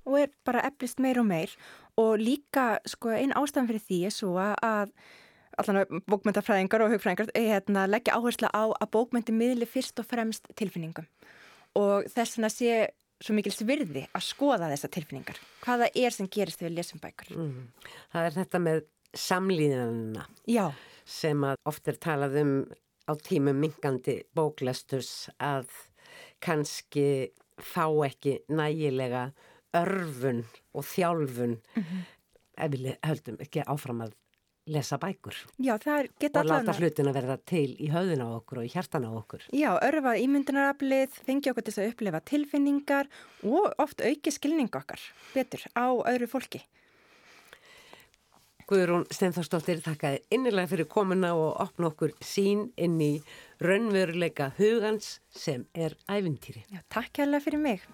og 0.09 0.19
er 0.21 0.33
bara 0.47 0.65
eflist 0.69 1.01
meir 1.03 1.21
og 1.21 1.29
meir 1.29 1.55
og 1.99 2.21
líka 2.21 2.79
sko 2.89 3.13
einn 3.15 3.35
ástæðan 3.37 3.71
fyrir 3.71 3.85
því 3.85 3.99
er 4.09 4.15
svo 4.15 4.35
að 4.41 4.93
allan 5.59 6.03
bókmyndafræðingar 6.07 6.85
og 6.85 6.93
hugfræðingar 6.95 7.33
hérna, 7.35 7.89
leggja 7.91 8.15
áherslu 8.17 8.51
á 8.55 8.71
að 8.71 8.93
bókmyndi 8.95 9.35
miðli 9.35 9.67
fyrst 9.69 9.99
og 10.01 10.07
fremst 10.07 10.47
tilfinningum 10.59 11.09
og 11.79 12.07
þess 12.13 12.39
vegna 12.39 12.53
sé 12.53 12.77
svo 13.19 13.35
mikil 13.35 13.53
svirði 13.53 14.05
að 14.15 14.27
skoða 14.29 14.71
þessa 14.71 14.91
tilfinningar 14.95 15.41
hvaða 15.65 15.91
er 15.99 16.15
sem 16.15 16.29
gerist 16.31 16.63
við 16.63 16.77
lesum 16.77 17.03
bækur 17.03 17.35
mm. 17.35 17.65
Það 18.15 18.29
er 18.29 18.37
þetta 18.37 18.63
með 18.63 18.85
samlíðanuna 19.19 20.29
Já. 20.47 20.69
Sem 21.09 21.45
að 21.49 21.57
oft 21.69 21.89
er 21.89 21.99
talað 22.03 22.39
um 22.43 22.53
á 23.09 23.13
tímum 23.25 23.57
mingandi 23.57 24.21
bóklesturs 24.37 25.31
að 25.41 25.71
kannski 26.45 27.33
fá 27.59 27.87
ekki 28.07 28.39
nægilega 28.53 29.31
örfun 29.77 30.45
og 30.77 30.85
þjálfun. 30.85 31.59
Mm 31.75 31.83
-hmm. 31.83 32.07
ef 32.59 32.73
við 32.73 32.97
höldum 33.07 33.37
ekki 33.41 33.63
áfram 33.67 34.01
að 34.03 34.13
lesa 34.67 34.99
bækur. 34.99 35.37
Já, 35.59 35.75
og 35.75 36.45
láta 36.45 36.73
hlutin 36.77 37.09
að 37.09 37.15
verða 37.15 37.37
til 37.47 37.77
í 37.81 37.89
höðun 37.89 38.25
á 38.25 38.29
okkur 38.37 38.59
og 38.59 38.65
í 38.65 38.73
hjartan 38.73 39.07
á 39.09 39.11
okkur. 39.11 39.47
Já, 39.53 39.79
örfa 39.81 40.17
ímyndunaraflið, 40.21 41.11
fengi 41.25 41.51
okkur 41.51 41.65
til 41.65 41.77
að 41.79 41.93
upplefa 41.93 42.21
tilfinningar 42.21 43.09
og 43.43 43.73
oft 43.79 44.01
auki 44.01 44.31
skilning 44.31 44.69
okkar 44.69 45.01
betur 45.35 45.65
á 45.73 45.89
öðru 45.89 46.29
fólki 46.29 46.61
Guðrún 48.69 49.07
Steinforsdóttir 49.09 49.79
þakkaði 49.81 50.19
innilega 50.37 50.69
fyrir 50.69 50.89
komuna 50.93 51.31
og 51.33 51.55
opna 51.65 51.89
okkur 51.89 52.13
sín 52.21 52.67
inn 52.77 52.99
í 53.01 53.15
raunveruleika 53.65 54.51
hugans 54.59 55.19
sem 55.33 55.65
er 55.73 55.97
ævintýri 56.05 56.67
Já, 56.69 56.83
Takk 56.93 57.15
kærlega 57.17 57.47
fyrir 57.47 57.65
mig 57.65 57.87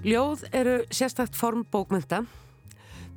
Ljóð 0.00 0.46
eru 0.56 0.78
sérstakt 0.88 1.34
form 1.36 1.66
bókmynda. 1.68 2.22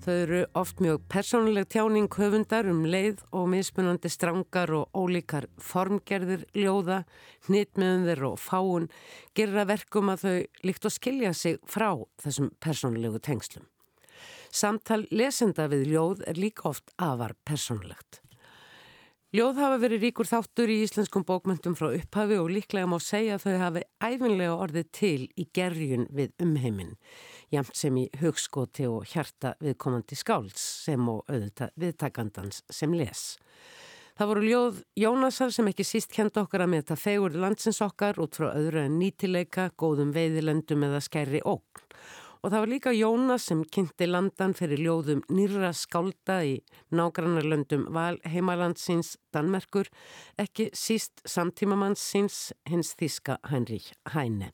Þau 0.04 0.16
eru 0.20 0.40
oft 0.60 0.82
mjög 0.84 1.06
persónuleg 1.08 1.70
tjáning 1.72 2.10
höfundar 2.12 2.68
um 2.68 2.82
leið 2.84 3.22
og 3.32 3.46
mismunandi 3.54 4.10
strangar 4.12 4.74
og 4.76 4.90
ólíkar 4.92 5.46
formgerðir 5.64 6.44
ljóða, 6.52 7.06
hnitmiðunir 7.48 8.26
og 8.28 8.36
fáun 8.44 8.90
gerra 9.32 9.64
verkum 9.70 10.12
að 10.12 10.26
þau 10.26 10.66
líkt 10.68 10.90
að 10.90 10.96
skilja 10.98 11.32
sig 11.32 11.62
frá 11.64 11.94
þessum 12.20 12.52
persónulegu 12.60 13.22
tengslum. 13.24 13.70
Samtal 14.52 15.06
lesenda 15.08 15.70
við 15.72 15.88
ljóð 15.94 16.28
er 16.28 16.42
líka 16.42 16.68
oft 16.74 16.92
afar 17.00 17.38
persónulegt. 17.48 18.20
Ljóð 19.34 19.64
hafa 19.64 19.78
verið 19.82 20.04
ríkur 20.10 20.28
þáttur 20.30 20.70
í 20.70 20.82
íslenskum 20.84 21.24
bókmyndum 21.26 21.74
frá 21.80 21.88
upphafi 21.96 22.36
og 22.38 22.52
líklega 22.54 22.86
má 22.92 23.00
segja 23.02 23.40
að 23.40 23.48
þau 23.48 23.56
hafi 23.64 23.82
æfinlega 24.04 24.58
orðið 24.68 24.92
til 24.94 25.24
í 25.40 25.48
gerjun 25.56 26.06
við 26.14 26.36
umheiminn, 26.44 26.92
jamt 27.54 27.78
sem 27.78 27.98
í 28.02 28.08
hugskoti 28.22 28.88
og 28.90 29.08
hjarta 29.10 29.54
viðkomandi 29.64 30.18
skáls 30.18 30.64
sem 30.86 31.10
og 31.10 31.24
auðvitað 31.30 31.74
viðtakandans 31.80 32.64
sem 32.74 32.94
les. 32.98 33.24
Það 34.18 34.30
voru 34.30 34.44
ljóð 34.46 34.82
Jónasar 35.00 35.54
sem 35.54 35.70
ekki 35.72 35.86
síst 35.88 36.12
kenda 36.14 36.44
okkar 36.44 36.66
að 36.66 36.74
með 36.74 36.84
þetta 36.84 37.00
fegur 37.02 37.38
landsins 37.46 37.82
okkar 37.82 38.20
út 38.22 38.38
frá 38.38 38.52
öðru 38.52 38.84
en 38.84 39.00
nýtileika, 39.00 39.72
góðum 39.78 40.12
veiðilendum 40.14 40.86
eða 40.90 41.02
skærri 41.02 41.42
ógn 41.42 41.88
Og 42.44 42.52
það 42.52 42.60
var 42.60 42.70
líka 42.74 42.92
Jónas 42.92 43.46
sem 43.48 43.62
kynnti 43.72 44.04
landan 44.10 44.52
fyrir 44.52 44.82
ljóðum 44.84 45.22
nýra 45.32 45.70
skálda 45.80 46.42
í 46.44 46.58
nágrannarlöndum 46.92 47.86
val 47.96 48.18
heimalandsins 48.28 49.14
Danmerkur, 49.32 49.88
ekki 50.36 50.66
síst 50.76 51.24
samtímamannsins 51.24 52.50
hins 52.68 52.92
þíska 53.00 53.38
Heinrich 53.48 53.94
Heine. 54.12 54.52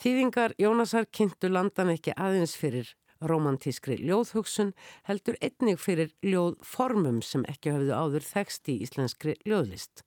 Þýðingar 0.00 0.56
Jónasar 0.60 1.08
kynntu 1.12 1.50
landan 1.52 1.92
ekki 1.92 2.14
aðeins 2.16 2.56
fyrir 2.56 2.94
romantískri 3.22 3.98
ljóðhugsun 4.02 4.72
heldur 5.08 5.36
einnig 5.42 5.80
fyrir 5.80 6.12
ljóðformum 6.26 7.20
sem 7.22 7.44
ekki 7.50 7.74
hafðu 7.74 7.94
áður 7.94 8.26
þekst 8.26 8.70
í 8.72 8.78
íslenskri 8.86 9.36
ljóðlist. 9.46 10.02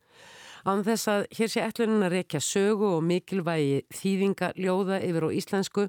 Án 0.66 0.82
þess 0.82 1.10
að 1.12 1.28
hér 1.38 1.52
sé 1.54 1.62
ætlunin 1.62 2.06
að 2.08 2.16
rekja 2.18 2.42
sögu 2.42 2.96
og 2.98 3.04
mikilvægi 3.06 3.84
þýðinga 3.94 4.52
ljóða 4.58 4.98
yfir 5.06 5.28
á 5.28 5.30
íslensku 5.38 5.88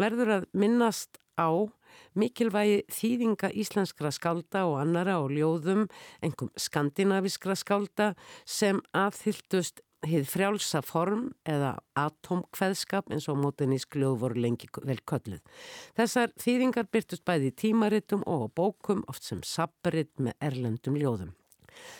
verður 0.00 0.38
að 0.38 0.46
minnast 0.56 1.20
á 1.36 1.68
mikilvægi 2.18 2.84
þýðinga 2.94 3.50
íslenskra 3.52 4.10
skálda 4.14 4.64
og 4.70 4.78
annara 4.80 5.18
á 5.20 5.22
ljóðum, 5.28 5.88
engum 6.24 6.50
skandinaviskra 6.56 7.56
skálda 7.58 8.14
sem 8.46 8.80
aðhyldust 8.96 9.84
hið 10.08 10.26
frjálsa 10.28 10.82
form 10.84 11.28
eða 11.48 11.76
atomkveðskap 11.98 13.12
eins 13.12 13.28
og 13.32 13.40
mótinísk 13.42 13.96
ljóð 13.98 14.18
voru 14.22 14.42
lengi 14.44 14.68
vel 14.82 14.98
kölluð. 15.08 15.40
Þessar 15.98 16.34
þýðingar 16.40 16.90
byrtust 16.92 17.24
bæði 17.26 17.52
í 17.52 17.56
tímaritum 17.64 18.26
og 18.30 18.50
bókum 18.56 19.04
oft 19.10 19.26
sem 19.26 19.42
sabrit 19.46 20.12
með 20.18 20.36
erlendum 20.40 20.98
ljóðum. 21.00 21.34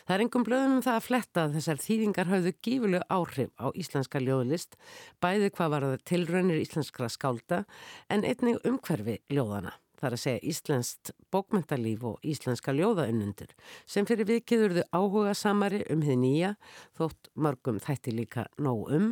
Það 0.06 0.14
er 0.14 0.24
engum 0.24 0.44
blöðum 0.46 0.76
um 0.78 0.82
það 0.86 0.98
að 0.98 1.06
fletta 1.08 1.44
að 1.44 1.56
þessar 1.58 1.80
þýðingar 1.82 2.30
hafðu 2.30 2.52
gífurlegu 2.64 3.08
áhrif 3.10 3.50
á 3.58 3.66
íslenska 3.74 4.22
ljóðlist, 4.22 4.76
bæði 5.22 5.50
hvað 5.56 5.72
var 5.74 5.88
það 5.88 6.04
tilraunir 6.10 6.62
íslenskra 6.62 7.10
skálda 7.10 7.64
en 8.08 8.26
einnig 8.28 8.60
umhverfi 8.62 9.18
ljóðana. 9.32 9.74
Það 10.04 10.10
er 10.10 10.14
að 10.18 10.20
segja 10.20 10.40
íslenskt 10.50 11.10
bókmentalíf 11.32 12.02
og 12.04 12.26
íslenska 12.28 12.74
ljóðaunnundur 12.76 13.54
sem 13.88 14.04
fyrir 14.04 14.26
vikiðurðu 14.28 14.82
áhuga 14.92 15.30
samari 15.32 15.78
um 15.88 16.02
þið 16.04 16.18
nýja 16.20 16.50
þótt 16.98 17.30
mörgum 17.32 17.78
þætti 17.80 18.12
líka 18.12 18.44
nóg 18.60 18.90
um 18.92 19.06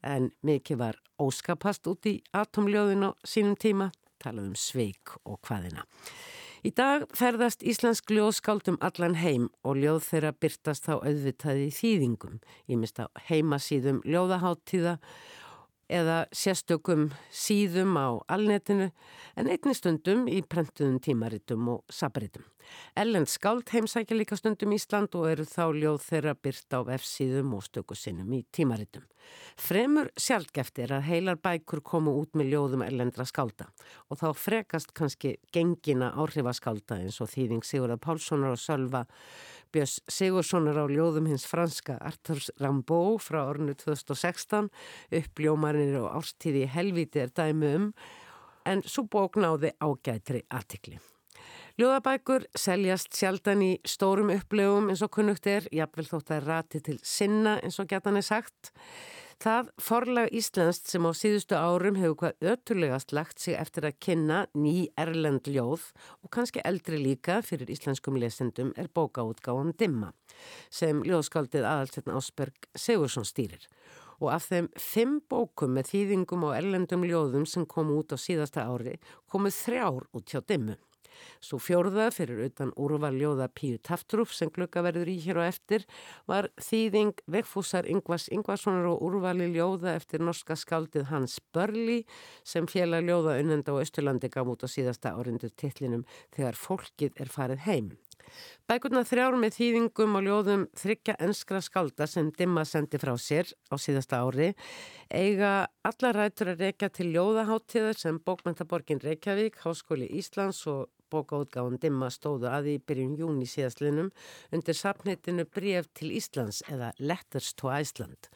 en 0.00 0.30
mikið 0.40 0.80
var 0.80 0.96
óskapast 1.20 1.84
út 1.92 2.08
í 2.08 2.14
atomljóðin 2.32 3.04
á 3.04 3.10
sínum 3.20 3.58
tíma, 3.60 3.90
talað 4.16 4.54
um 4.54 4.56
sveik 4.56 5.12
og 5.28 5.36
hvaðina. 5.44 5.84
Í 6.64 6.72
dag 6.72 7.04
ferðast 7.12 7.60
Íslensk 7.60 8.08
ljóðskáldum 8.16 8.80
allan 8.80 9.18
heim 9.20 9.50
og 9.60 9.76
ljóð 9.76 10.06
þeirra 10.08 10.32
byrtast 10.40 10.88
þá 10.88 10.94
auðvitaði 11.02 11.68
þýðingum. 11.76 12.40
Ég 12.64 12.80
mista 12.80 13.10
heimasíðum 13.28 14.00
ljóðaháttíða 14.08 14.96
eða 15.90 16.22
sérstökum 16.32 17.10
síðum 17.34 17.98
á 17.98 18.08
alnetinu 18.30 18.90
en 19.36 19.50
einni 19.50 19.74
stundum 19.74 20.26
í 20.30 20.40
prentuðum 20.46 21.00
tímaritum 21.02 21.68
og 21.74 21.84
sabaritum. 21.92 22.46
Ellen 22.94 23.26
Skáld 23.26 23.70
heimsækja 23.72 24.16
líka 24.16 24.36
stundum 24.38 24.74
Ísland 24.76 25.14
og 25.18 25.26
eru 25.30 25.46
þá 25.48 25.64
ljóð 25.74 26.02
þeirra 26.06 26.34
byrt 26.38 26.76
á 26.76 26.80
F-síðum 27.00 27.54
og 27.56 27.64
stökusinnum 27.66 28.30
í 28.36 28.44
tímaritum. 28.54 29.06
Fremur 29.60 30.10
sjálfgeftir 30.18 30.92
að 30.94 31.06
heilar 31.10 31.38
bækur 31.42 31.82
komu 31.84 32.14
út 32.20 32.36
með 32.38 32.54
ljóðum 32.54 32.84
ellendra 32.86 33.26
skálda 33.28 33.68
og 34.08 34.20
þá 34.20 34.28
frekast 34.36 34.94
kannski 34.96 35.36
gengina 35.54 36.12
áhrifaskálda 36.16 37.00
eins 37.02 37.20
og 37.20 37.30
þýðing 37.34 37.66
Sigurðar 37.66 38.00
Pálssonar 38.02 38.54
og 38.56 38.62
Sölva 38.62 39.04
Björns 39.70 40.00
Sigurssonar 40.10 40.80
á 40.82 40.86
ljóðum 40.90 41.28
hins 41.30 41.44
franska 41.46 41.94
Arthurs 42.02 42.48
Rimbaud 42.58 43.20
frá 43.22 43.44
ornu 43.44 43.76
2016 43.78 44.66
uppljómarnir 45.14 46.00
og 46.00 46.16
ástíði 46.18 46.64
helviti 46.70 47.22
er 47.22 47.30
dæmi 47.30 47.70
um 47.78 47.86
en 48.66 48.82
svo 48.82 49.06
bók 49.06 49.38
náði 49.40 49.70
ágætri 49.78 50.42
artikli. 50.50 50.98
Ljóðabækur 51.78 52.44
seljast 52.58 53.14
sjaldan 53.16 53.62
í 53.64 53.70
stórum 53.88 54.32
upplöfum 54.34 54.90
eins 54.90 55.04
og 55.06 55.14
kunnugt 55.14 55.46
er, 55.48 55.68
jafnvel 55.72 56.08
þótt 56.10 56.34
að 56.34 56.48
rati 56.50 56.82
til 56.84 56.98
sinna 57.06 57.56
eins 57.62 57.78
og 57.80 57.88
gætan 57.88 58.18
er 58.18 58.26
sagt. 58.26 58.72
Það 59.40 59.68
forlag 59.80 60.34
Íslandst 60.36 60.90
sem 60.92 61.06
á 61.08 61.16
síðustu 61.16 61.56
árum 61.56 61.96
hefur 61.96 62.16
hvað 62.20 62.48
ötturlegast 62.50 63.14
lagt 63.16 63.40
sig 63.40 63.54
eftir 63.56 63.86
að 63.88 63.96
kynna 64.04 64.40
ný 64.52 64.90
erlend 65.00 65.48
ljóð 65.48 65.86
og 66.20 66.28
kannski 66.36 66.60
eldri 66.60 66.98
líka 67.00 67.38
fyrir 67.40 67.72
íslenskum 67.72 68.18
lesendum 68.20 68.74
er 68.76 68.90
bókaútgáðan 68.92 69.72
Dimma 69.80 70.10
sem 70.68 71.00
ljóðskaldið 71.08 71.64
aðalsetna 71.70 72.18
Ásberg 72.20 72.68
Sigursson 72.76 73.24
stýrir. 73.24 73.64
Og 74.20 74.28
af 74.34 74.50
þeim 74.50 74.68
fimm 74.76 75.22
bókum 75.32 75.72
með 75.72 75.94
þýðingum 75.94 76.44
og 76.50 76.56
erlendum 76.58 77.08
ljóðum 77.08 77.48
sem 77.48 77.64
kom 77.64 77.96
út 77.96 78.12
á 78.12 78.20
síðasta 78.20 78.68
ári 78.68 78.98
komuð 79.24 79.56
þrjár 79.56 80.04
út 80.12 80.28
hjá 80.28 80.44
Dimmu. 80.44 80.76
Svo 81.40 81.60
fjórða 81.62 82.10
fyrir 82.14 82.42
utan 82.46 82.72
úrvaljóða 82.76 83.48
Píu 83.54 83.78
Taftrúf 83.78 84.34
sem 84.36 84.50
glukka 84.52 84.84
verður 84.86 85.10
í 85.12 85.16
hér 85.24 85.40
og 85.42 85.48
eftir 85.48 85.86
var 86.30 86.50
þýðing 86.60 87.24
vegfúsar 87.30 87.88
Yngvars 87.90 88.28
Yngvarssonar 88.34 88.90
og 88.92 89.02
úrvali 89.06 89.50
ljóða 89.54 89.94
eftir 89.96 90.24
norska 90.24 90.58
skaldið 90.58 91.08
Hans 91.10 91.38
Börli 91.54 92.02
sem 92.44 92.68
fjela 92.70 93.02
ljóða 93.04 93.38
unnenda 93.40 93.74
á 93.74 93.82
Östurlandi 93.82 94.30
gaf 94.32 94.50
út 94.50 94.66
á 94.66 94.68
síðasta 94.70 95.16
árindu 95.16 95.50
tillinum 95.54 96.06
þegar 96.36 96.58
fólkið 96.58 97.20
er 97.20 97.32
farið 97.32 97.66
heim. 97.66 97.90
Bækurna 98.70 99.02
þrjár 99.06 99.36
með 99.40 99.56
þýðingum 99.56 100.16
og 100.18 100.26
ljóðum 100.26 100.64
þryggja 100.78 101.16
enskra 101.26 101.60
skálda 101.64 102.06
sem 102.10 102.30
Dimma 102.36 102.64
sendi 102.68 103.00
frá 103.02 103.16
sér 103.18 103.50
á 103.72 103.74
síðasta 103.80 104.20
ári 104.22 104.52
eiga 105.10 105.66
alla 105.86 106.12
rætur 106.14 106.52
að 106.52 106.64
reyka 106.66 106.90
til 106.94 107.10
ljóðaháttíðar 107.16 107.98
sem 107.98 108.20
Bókmentaborgin 108.22 109.02
Reykjavík, 109.02 109.58
Háskóli 109.64 110.06
Íslands 110.20 110.62
og 110.70 110.86
bókaútgáðan 111.10 111.80
Dimma 111.82 112.08
stóðu 112.12 112.48
að 112.50 112.70
í 112.72 112.76
byrjun 112.86 113.16
júni 113.18 113.48
síðastlinum 113.48 114.08
undir 114.54 114.78
sapneitinu 114.78 115.44
Bref 115.44 115.88
til 115.98 116.12
Íslands 116.16 116.62
eða 116.70 116.92
Letters 116.98 117.52
to 117.58 117.70
Iceland. 117.74 118.30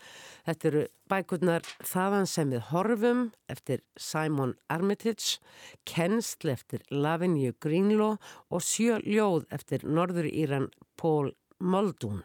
Þetta 0.47 0.71
eru 0.71 0.85
bækurnar 1.11 1.67
Þaðan 1.85 2.29
sem 2.31 2.53
við 2.53 2.69
horfum 2.73 3.25
eftir 3.51 3.85
Simon 3.97 4.55
Armitage, 4.69 5.41
Kenstl 5.89 6.53
eftir 6.55 6.85
Lavinia 6.91 7.55
Greenlaw 7.61 8.19
og 8.51 8.65
Sjö 8.65 9.01
ljóð 9.05 9.49
eftir 9.55 9.87
Norður 9.87 10.31
Íran 10.31 10.71
Paul 11.01 11.35
Muldoon. 11.61 12.25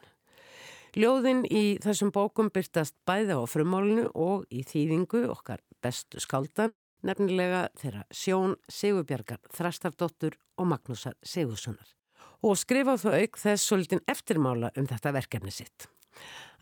Ljóðin 0.97 1.43
í 1.45 1.77
þessum 1.83 2.09
bókum 2.09 2.49
byrtast 2.49 2.95
bæði 3.05 3.37
á 3.37 3.45
frumálinu 3.45 4.07
og 4.17 4.47
í 4.49 4.63
þýðingu 4.65 5.27
okkar 5.29 5.61
bestu 5.83 6.17
skáldan 6.23 6.73
nefnilega 7.05 7.67
þeirra 7.79 8.03
Sjón 8.11 8.55
Sigurbjargar, 8.71 9.39
Þrastardóttur 9.55 10.37
og 10.59 10.69
Magnúsar 10.71 11.15
Sigurssonar. 11.23 11.95
Og 12.43 12.55
skrifa 12.59 12.95
þó 12.99 13.11
auk 13.17 13.39
þess 13.39 13.67
svolítinn 13.67 14.03
eftirmála 14.07 14.71
um 14.79 14.87
þetta 14.87 15.13
verkefni 15.15 15.51
sitt. 15.51 15.87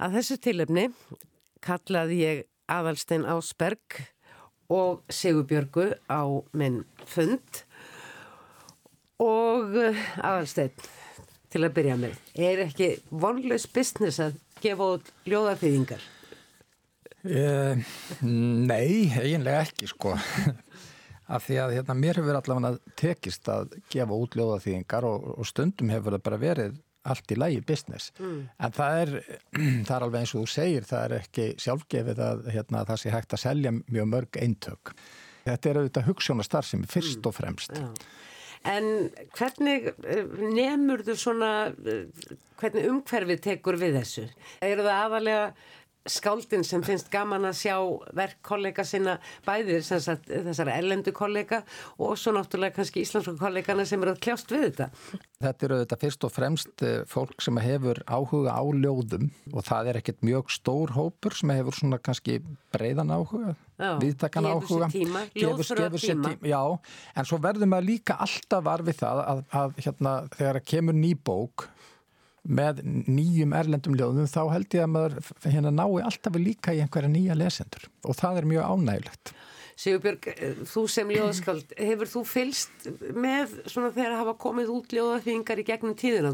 Að 0.01 0.19
þessu 0.19 0.37
tilefni 0.41 0.87
kallaði 1.65 2.21
ég 2.21 2.43
aðalstein 2.69 3.25
Ásberg 3.29 4.01
og 4.73 5.03
Sigurbjörgu 5.13 5.93
á 6.11 6.21
minn 6.57 6.83
fund 7.07 7.63
og 9.23 9.77
eh, 9.79 10.01
aðalstein 10.21 10.73
til 11.53 11.63
að 11.63 11.73
byrja 11.77 11.95
með. 12.01 12.19
Er 12.35 12.65
ekki 12.67 12.91
vonlaus 13.09 13.65
business 13.71 14.19
að 14.21 14.37
gefa 14.61 14.93
út 14.97 15.11
ljóðarþýðingar? 15.29 16.03
Uh, 17.27 17.79
nei, 18.23 19.09
eiginlega 19.19 19.65
ekki 19.65 19.89
sko 19.91 20.13
af 21.35 21.43
því 21.43 21.57
að 21.59 21.73
hérna, 21.75 21.95
mér 21.99 22.21
hefur 22.21 22.39
allavega 22.39 22.93
tekist 22.99 23.49
að 23.51 23.75
gefa 23.91 24.15
útljóðaþýðingar 24.15 25.07
og, 25.09 25.31
og 25.35 25.49
stundum 25.49 25.91
hefur 25.91 26.15
það 26.15 26.27
bara 26.29 26.41
verið 26.43 26.77
allt 27.07 27.31
í 27.31 27.37
lægi 27.39 27.63
business 27.67 28.11
mm. 28.19 28.39
en 28.63 28.75
það 28.75 29.01
er, 29.01 29.13
það 29.87 29.93
er 29.97 30.05
alveg 30.07 30.19
eins 30.21 30.35
og 30.35 30.43
þú 30.43 30.53
segir 30.53 30.87
það 30.87 31.05
er 31.05 31.17
ekki 31.21 31.47
sjálfgefið 31.63 32.23
að 32.29 32.47
hérna, 32.55 32.85
það 32.87 33.01
sé 33.03 33.13
hægt 33.15 33.35
að 33.35 33.43
selja 33.43 33.73
mjög 33.77 34.09
mörg 34.13 34.39
eintök 34.43 34.93
þetta 35.47 35.69
er 35.69 35.81
auðvitað 35.81 36.09
hugssjónastar 36.11 36.67
sem 36.67 36.83
er 36.83 36.91
fyrst 36.91 37.19
mm. 37.21 37.29
og 37.29 37.37
fremst 37.37 37.75
Já. 37.75 37.87
En 38.67 38.87
hvernig 39.37 39.91
eh, 40.03 40.23
nefnur 40.51 41.03
þú 41.07 41.15
svona, 41.21 41.51
eh, 41.87 42.35
hvernig 42.59 42.87
umhverfið 42.89 43.43
tekur 43.45 43.77
við 43.79 43.99
þessu? 44.01 44.25
Er 44.65 44.81
það 44.81 44.93
aðalega 44.95 45.43
skáldin 46.11 46.65
sem 46.67 46.83
finnst 46.85 47.09
gaman 47.13 47.47
að 47.49 47.57
sjá 47.61 47.75
verk 48.17 48.39
kollega 48.45 48.85
sinna 48.87 49.17
bæðir 49.45 49.83
sagt, 49.85 50.29
þessara 50.29 50.77
ellendu 50.79 51.13
kollega 51.15 51.61
og 51.97 52.17
svo 52.19 52.33
náttúrulega 52.35 52.77
kannski 52.79 53.03
íslensku 53.03 53.35
kollegana 53.39 53.85
sem 53.87 54.01
eru 54.03 54.15
að 54.15 54.21
kljást 54.25 54.51
við 54.53 54.65
þetta. 54.67 54.89
Þetta 55.43 55.67
eru 55.67 55.79
þetta 55.83 55.99
fyrst 56.01 56.27
og 56.27 56.33
fremst 56.33 56.85
eh, 56.85 56.99
fólk 57.09 57.43
sem 57.45 57.59
hefur 57.61 58.01
áhuga 58.09 58.57
á 58.57 58.63
ljóðum 58.65 59.29
og 59.53 59.67
það 59.67 59.91
er 59.91 60.01
ekkert 60.01 60.25
mjög 60.25 60.51
stór 60.55 60.95
hópur 60.97 61.37
sem 61.37 61.53
hefur 61.53 61.77
svona 61.77 62.01
kannski 62.01 62.39
breyðan 62.73 63.13
áhuga, 63.13 63.55
viðtakan 64.01 64.49
áhuga. 64.49 64.89
Tíma, 64.93 65.27
gefur 65.35 65.67
sér 65.67 65.85
tíma. 65.93 66.33
tíma. 66.33 66.35
Já, 66.41 66.61
en 67.15 67.29
svo 67.29 67.41
verður 67.43 67.69
maður 67.69 67.89
líka 67.91 68.17
alltaf 68.25 68.65
varfið 68.65 69.01
það 69.03 69.23
að, 69.23 69.43
að 69.61 69.81
hérna, 69.85 70.19
þegar 70.37 70.63
kemur 70.73 70.97
ný 70.97 71.13
bók 71.15 71.67
með 72.47 72.81
nýjum 73.07 73.53
erlendum 73.57 73.95
ljóðum 73.97 74.29
þá 74.31 74.41
held 74.53 74.75
ég 74.77 74.85
að 74.85 74.93
maður 74.93 75.17
hérna 75.45 75.73
nái 75.75 76.03
alltaf 76.07 76.39
líka 76.39 76.75
í 76.75 76.81
einhverja 76.83 77.11
nýja 77.11 77.37
lesendur 77.37 77.87
og 78.07 78.17
það 78.17 78.41
er 78.41 78.49
mjög 78.53 78.71
ánægilegt. 78.71 79.33
Sigurbjörg, 79.77 80.27
þú 80.65 80.83
sem 80.89 81.11
ljóðaskald, 81.13 81.73
hefur 81.77 82.09
þú 82.09 82.21
fylst 82.25 82.87
með 83.13 83.59
svona 83.69 83.91
þegar 83.93 84.15
að 84.15 84.21
hafa 84.23 84.37
komið 84.41 84.71
út 84.73 84.95
ljóðaþýðingar 84.97 85.61
í 85.61 85.65
gegnum 85.67 85.97
tíðina? 85.97 86.31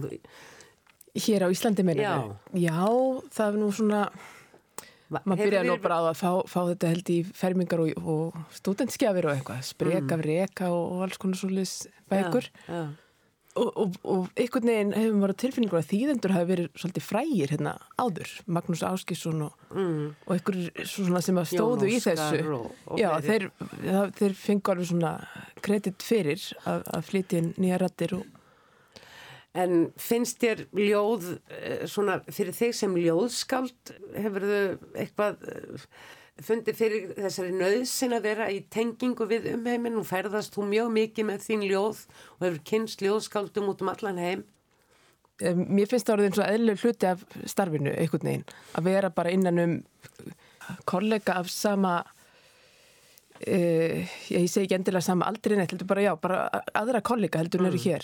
Hér 1.26 1.45
á 1.45 1.47
Íslandi 1.52 1.84
meina 1.86 2.06
Já. 2.06 2.15
Já, 2.56 2.86
það 3.36 3.49
er 3.49 3.60
nú 3.60 3.67
svona, 3.76 4.06
maður 5.19 5.43
byrja 5.43 5.65
nú 5.67 5.76
bara 5.84 5.99
á 5.99 6.04
að 6.13 6.21
fá, 6.21 6.32
fá 6.47 6.60
þetta 6.71 6.93
held 6.93 7.12
í 7.12 7.19
fermingar 7.36 7.84
og, 7.84 8.08
og 8.08 8.58
stúdentskjafir 8.62 9.28
og 9.28 9.36
eitthvað, 9.36 9.62
spreka, 9.67 10.15
mm. 10.15 10.26
reka 10.30 10.71
og, 10.71 10.86
og 10.95 11.08
alls 11.10 11.19
konar 11.19 11.41
svolítið 11.43 11.91
bækur. 12.13 12.47
Já, 12.63 12.78
já. 12.80 12.84
Og, 13.53 13.69
og, 13.77 13.97
og 14.09 14.29
einhvern 14.33 14.65
veginn 14.65 14.93
hefur 14.97 15.17
maður 15.21 15.35
tilfinningur 15.43 15.77
að 15.77 15.89
þýðendur 15.91 16.31
hafi 16.33 16.47
verið 16.49 16.69
svolítið 16.81 17.03
frægir 17.05 17.51
hérna 17.53 17.73
áður, 18.01 18.31
Magnús 18.49 18.81
Áskísson 18.87 19.43
og, 19.45 19.59
mm. 19.69 20.07
og 20.25 20.31
einhver 20.33 20.87
svona 20.89 21.21
sem 21.21 21.37
stóðu 21.51 21.91
í 21.91 21.99
þessu 22.01 22.63
Já, 22.97 23.11
þeir, 23.21 23.45
þeir 24.17 24.33
fengur 24.39 24.73
alveg 24.73 24.89
svona 24.89 25.11
kredit 25.61 26.01
fyrir 26.01 26.41
að, 26.65 26.81
að 26.97 27.05
flytja 27.11 27.43
inn 27.43 27.51
nýja 27.61 27.77
rættir 27.83 28.17
En 29.53 29.91
finnst 30.01 30.41
þér 30.41 30.65
ljóð 30.73 31.29
eh, 31.53 31.85
svona 31.85 32.17
fyrir 32.25 32.57
þig 32.57 32.73
sem 32.73 32.97
ljóðskald 32.97 33.93
hefur 34.17 34.47
þau 34.49 34.87
eitthvað 34.97 35.45
fundi 36.41 36.74
fyrir 36.74 37.12
þessari 37.13 37.54
nöðsin 37.54 38.15
að 38.17 38.26
vera 38.26 38.48
í 38.50 38.63
tengingu 38.74 39.28
við 39.30 39.52
umheimin 39.54 40.00
og 40.00 40.08
ferðast 40.10 40.56
þú 40.56 40.65
mjög 40.72 40.89
mikið 40.96 41.28
með 41.30 41.46
þín 41.46 41.65
ljóð 41.69 42.00
og 42.10 42.48
hefur 42.48 42.63
kynst 42.72 43.04
ljóðskáldum 43.06 43.69
út 43.69 43.84
um 43.86 43.91
allan 43.93 44.22
heim. 44.22 44.41
Mér 45.43 45.89
finnst 45.89 46.08
það 46.08 46.15
orðið 46.15 46.30
eins 46.30 46.41
og 46.41 46.50
eðlur 46.50 46.82
hluti 46.82 47.10
af 47.10 47.24
starfinu 47.50 47.93
einhvern 47.93 48.30
veginn 48.30 48.50
að 48.78 48.89
vera 48.89 49.13
bara 49.13 49.34
innan 49.34 49.62
um 49.62 49.78
kollega 50.89 51.38
af 51.41 51.48
sama 51.52 51.93
uh, 52.02 54.13
ég 54.34 54.50
segi 54.50 54.65
ekki 54.65 54.78
endilega 54.80 55.06
sama 55.06 55.30
aldrei 55.30 55.58
neitt, 55.58 55.74
heldur 55.74 55.89
bara 55.89 56.06
já, 56.06 56.13
bara 56.22 56.46
aðra 56.74 57.06
kollega 57.06 57.41
heldur 57.43 57.65
nöru 57.65 57.78
mm. 57.78 57.86
hér. 57.86 58.04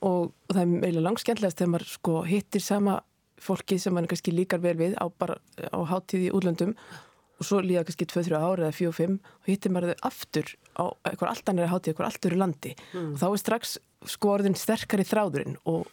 Og, 0.00 0.30
og 0.30 0.54
það 0.54 0.62
er 0.62 0.86
eiginlega 0.86 1.08
langskendlegast 1.08 1.58
þegar 1.58 1.74
maður 1.74 1.94
sko 1.96 2.14
hittir 2.28 2.62
sama 2.64 3.00
fólki 3.40 3.76
sem 3.80 3.94
mann 3.96 4.08
kannski 4.08 4.36
líkar 4.36 4.60
vel 4.62 4.76
við 4.78 4.92
á, 5.00 5.08
á 5.08 5.80
hátíði 5.88 6.28
útlöndum. 6.36 6.76
og 6.76 7.09
svo 7.46 7.60
líða 7.64 7.84
kannski 7.88 8.08
2-3 8.10 8.36
ára 8.40 8.68
eða 8.68 8.76
4-5 8.76 9.14
og 9.20 9.48
hittir 9.48 9.72
maður 9.74 9.94
þau 9.94 10.10
aftur 10.10 10.52
á 10.76 10.84
eitthvað 11.08 11.30
allt 11.32 11.52
annar 11.52 11.72
hátíð, 11.72 11.92
eitthvað 11.92 12.10
allt 12.10 12.28
öru 12.30 12.40
landi 12.40 12.74
mm. 12.76 13.12
og 13.14 13.22
þá 13.22 13.26
er 13.30 13.42
strax 13.42 13.78
sko 14.08 14.34
orðin 14.34 14.58
sterkari 14.58 15.06
þráðurinn 15.08 15.58
og, 15.68 15.88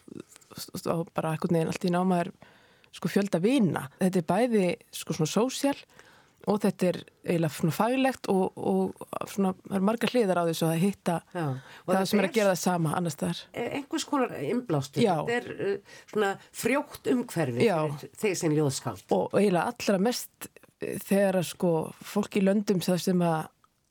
og 0.88 1.08
bara 1.16 1.34
eitthvað 1.34 1.56
neginn 1.56 1.72
allt 1.72 1.88
í 1.88 1.92
námaður 1.92 2.32
sko 2.98 3.10
fjölda 3.12 3.40
vina. 3.42 3.86
Þetta 4.00 4.20
er 4.20 4.28
bæði 4.28 4.68
sko 4.96 5.16
svona 5.16 5.30
sósjál 5.30 5.76
og 6.48 6.60
þetta 6.62 6.86
er 6.88 6.98
eiginlega 7.26 7.52
svona 7.52 7.74
faglegt 7.74 8.28
og, 8.32 8.44
og 8.56 9.08
svona, 9.28 9.52
það 9.66 9.76
er 9.78 9.84
marga 9.88 10.10
hliðar 10.12 10.40
á 10.40 10.44
þessu 10.48 10.68
að 10.68 10.78
hitta 10.84 11.16
Já. 11.34 11.44
það 11.88 12.04
sem 12.10 12.22
er 12.22 12.28
að 12.28 12.36
gera 12.38 12.52
það 12.54 12.60
sama 12.62 12.94
annars 12.96 13.18
þar. 13.20 13.42
Einhvers 13.64 14.06
konar 14.08 14.36
inblástur, 14.46 15.02
þetta 15.02 15.36
er 15.36 15.50
uh, 15.52 15.98
svona 16.12 16.30
frjótt 16.62 17.10
umhverfi 17.12 17.68
þegar 17.68 18.40
sem 18.42 18.56
ljóðskáld. 18.56 19.04
Og 19.16 19.36
eiginlega 19.36 19.74
allra 19.74 20.00
mest 20.08 20.48
þegar 20.78 21.40
að 21.40 21.48
sko 21.50 21.72
fólk 22.06 22.38
í 22.38 22.44
löndum 22.44 22.82
sem 22.84 23.22
að 23.24 23.48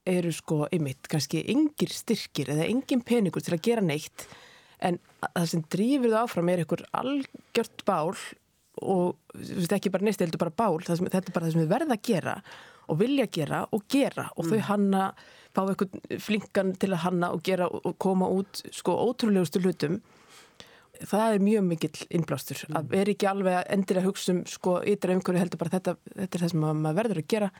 eru 0.07 0.31
sko 0.31 0.65
ymitt 0.71 1.09
kannski 1.11 1.43
yngir 1.51 1.91
styrkir 1.91 2.53
eða 2.53 2.67
yngin 2.71 3.03
peningur 3.03 3.43
til 3.43 3.57
að 3.57 3.65
gera 3.67 3.83
neitt 3.83 4.27
en 4.79 4.99
það 5.25 5.47
sem 5.51 5.63
drýfur 5.73 6.13
það 6.13 6.21
áfram 6.21 6.51
er 6.51 6.61
einhver 6.63 6.83
algjört 6.95 7.83
bál 7.87 8.13
og 8.77 9.17
er 9.35 9.75
ekki 9.77 9.91
bara 9.93 10.05
neist, 10.05 10.21
þetta 10.21 10.37
er 10.37 10.43
bara 10.45 10.57
bál 10.61 10.77
sem, 10.85 11.07
þetta 11.07 11.31
er 11.31 11.35
bara 11.35 11.47
það 11.47 11.55
sem 11.55 11.63
við 11.63 11.71
verðum 11.73 11.95
að 11.95 12.03
gera 12.07 12.35
og 12.87 12.99
vilja 13.01 13.25
gera 13.33 13.63
og 13.73 13.87
gera 13.91 14.27
og 14.35 14.45
mm. 14.45 14.51
þau 14.51 14.67
hanna 14.69 15.07
fá 15.55 15.61
einhvern 15.65 16.21
flinkan 16.23 16.75
til 16.79 16.91
að 16.93 17.03
hanna 17.07 17.31
og 17.33 17.43
gera 17.43 17.67
og 17.67 17.97
koma 17.99 18.29
út 18.31 18.61
sko 18.75 18.95
ótrúlegustu 19.07 19.63
hlutum 19.63 19.99
það 21.03 21.35
er 21.35 21.45
mjög 21.47 21.67
mikill 21.67 22.07
innblástur 22.09 22.63
mm. 22.67 22.79
að 22.79 22.89
vera 22.95 23.13
ekki 23.13 23.29
alveg 23.29 23.59
endilega 23.75 24.07
hugsa 24.07 24.33
um 24.33 24.41
sko 24.49 24.79
ytra 24.87 25.15
umhverju 25.17 25.43
heldur 25.43 25.61
bara 25.61 25.75
þetta, 25.77 25.95
þetta 26.15 26.39
er 26.39 26.45
það 26.45 26.53
sem 26.53 26.65
maður 26.65 26.99
verður 27.01 27.21
að 27.23 27.29
gera 27.35 27.51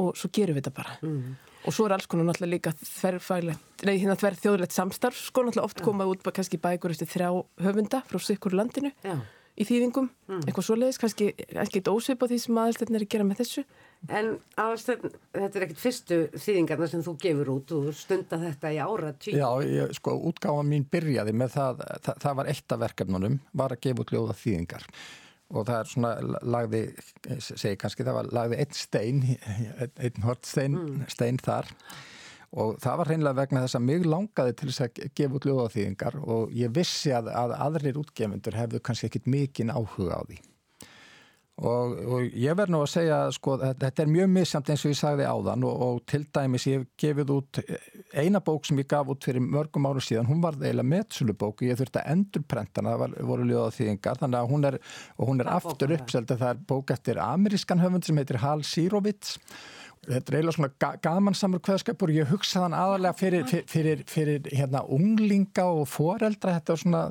og 0.00 0.10
svo 0.18 0.30
gerum 0.34 0.58
við 0.58 0.62
þetta 0.62 0.74
bara 0.80 0.96
mm. 1.02 1.36
og 1.64 1.76
svo 1.76 1.86
er 1.86 1.96
alls 1.96 2.10
konar 2.10 2.28
náttúrulega 2.30 2.56
líka 2.56 2.74
þverfæglegt 2.80 3.86
nei 3.86 3.94
hérna 3.94 4.18
þverð 4.20 4.42
þjóðilegt 4.46 4.76
samstarf 4.76 5.20
sko 5.20 5.46
náttúrulega 5.46 5.70
oft 5.70 5.84
komað 5.86 6.14
út 6.14 6.34
kannski 6.34 6.60
bækur 6.62 6.94
eftir 6.94 7.10
þrjá 7.10 7.30
höfunda 7.66 8.04
frá 8.10 8.22
sikkur 8.22 8.58
landinu 8.58 8.94
Já 9.04 9.18
í 9.54 9.66
þýðingum, 9.68 10.08
mm. 10.28 10.44
eitthvað 10.48 10.66
svoleiðis, 10.68 11.00
kannski 11.00 11.30
ekki 11.62 11.80
eitt 11.80 11.90
ósveip 11.90 12.24
á 12.24 12.30
því 12.30 12.38
sem 12.42 12.58
aðalstegn 12.58 12.98
er 12.98 13.04
að 13.04 13.12
gera 13.14 13.26
með 13.26 13.42
þessu. 13.42 13.62
En 14.12 14.34
aðalstegn, 14.60 15.12
þetta 15.32 15.58
er 15.58 15.64
ekkit 15.64 15.80
fyrstu 15.80 16.16
þýðingarna 16.36 16.88
sem 16.92 17.02
þú 17.06 17.14
gefur 17.22 17.50
út 17.54 17.74
og 17.76 17.90
stunda 17.96 18.38
þetta 18.42 18.72
í 18.74 18.80
ára 18.84 19.12
tí. 19.16 19.32
Já, 19.38 19.48
ég, 19.64 19.92
sko, 19.96 20.16
útgáma 20.28 20.64
mín 20.68 20.84
byrjaði 20.92 21.32
með 21.32 21.54
það, 21.56 21.84
það, 22.04 22.24
það 22.26 22.40
var 22.40 22.50
eitt 22.52 22.74
af 22.74 22.82
verkefnunum, 22.84 23.38
var 23.56 23.74
að 23.74 23.84
gefa 23.86 24.04
út 24.04 24.14
ljóða 24.14 24.38
þýðingar 24.42 24.88
og 25.54 25.68
það 25.68 25.76
er 25.78 25.90
svona 25.92 26.38
lagði, 26.54 26.82
segi 27.44 27.76
kannski, 27.80 28.04
það 28.06 28.18
var 28.18 28.32
lagði 28.34 28.60
einn 28.64 28.76
stein, 28.76 29.22
einn 29.94 30.24
hort 30.26 30.48
stein, 30.48 30.76
mm. 30.80 31.04
stein 31.12 31.40
þar 31.40 31.70
og 32.54 32.78
það 32.82 32.98
var 33.00 33.10
hreinlega 33.10 33.38
vegna 33.40 33.62
þess 33.64 33.78
að 33.78 33.86
mig 33.88 34.08
langaði 34.08 34.56
til 34.58 34.70
þess 34.70 34.84
að 34.86 35.04
gefa 35.18 35.38
út 35.38 35.46
ljóðaþýðingar 35.48 36.18
og 36.22 36.52
ég 36.54 36.74
vissi 36.74 37.12
að, 37.14 37.30
að 37.34 37.54
aðrir 37.66 38.00
útgefundur 38.02 38.58
hefðu 38.58 38.82
kannski 38.84 39.10
ekkit 39.10 39.30
mikinn 39.30 39.72
áhuga 39.74 40.20
á 40.20 40.22
því 40.28 40.40
Og, 41.62 41.92
og 42.10 42.32
ég 42.34 42.56
verð 42.58 42.72
nú 42.74 42.80
að 42.82 42.88
segja 42.90 43.16
sko, 43.30 43.52
þetta 43.62 44.02
er 44.02 44.08
mjög 44.10 44.30
missamt 44.32 44.70
eins 44.72 44.82
og 44.82 44.90
ég 44.90 44.98
sagði 44.98 45.26
áðan 45.30 45.66
og, 45.68 45.82
og 45.86 46.00
til 46.10 46.24
dæmis 46.34 46.64
ég 46.66 46.80
hef 46.80 46.88
gefið 46.98 47.28
út 47.30 47.60
eina 48.10 48.40
bók 48.42 48.66
sem 48.66 48.80
ég 48.82 48.88
gaf 48.90 49.12
út 49.12 49.22
fyrir 49.22 49.44
mörgum 49.44 49.86
árum 49.86 50.02
síðan, 50.02 50.26
hún 50.26 50.40
var 50.42 50.58
eiginlega 50.58 50.90
metsölubók 50.90 51.62
og 51.62 51.68
ég 51.68 51.78
þurfti 51.78 52.00
að 52.00 52.10
endurprenta 52.10 52.82
hana, 52.82 52.96
það 52.96 53.04
var, 53.04 53.14
voru 53.30 53.46
ljóða 53.46 53.76
þýðingar, 53.76 54.18
þannig 54.24 54.40
að 54.40 54.50
hún 54.50 54.68
er, 54.70 54.78
hún 55.30 55.44
er 55.44 55.50
aftur 55.54 55.94
uppselt 55.94 56.34
að 56.34 56.42
það 56.42 56.50
er 56.50 56.64
bók 56.72 56.92
eftir 56.96 57.20
amerískan 57.22 57.84
höfund 57.84 58.08
sem 58.08 58.18
heitir 58.18 58.42
Hal 58.42 58.66
Sírovits 58.66 59.38
Þetta 60.04 60.18
er 60.18 60.36
eiginlega 60.36 60.56
svona 60.58 60.96
gamansamur 61.00 61.62
kveðskapur 61.64 62.10
og 62.12 62.18
ég 62.18 62.28
hugsaði 62.28 62.66
hann 62.66 62.74
aðalega 62.76 63.16
fyrir, 63.16 63.46
fyrir, 63.48 63.64
fyrir, 63.70 64.02
fyrir 64.10 64.48
hérna, 64.58 64.82
unglinga 64.92 65.64
og 65.70 65.86
foreldra, 65.88 66.58
þetta 66.58 66.74
er 66.74 66.82
svona 66.82 67.04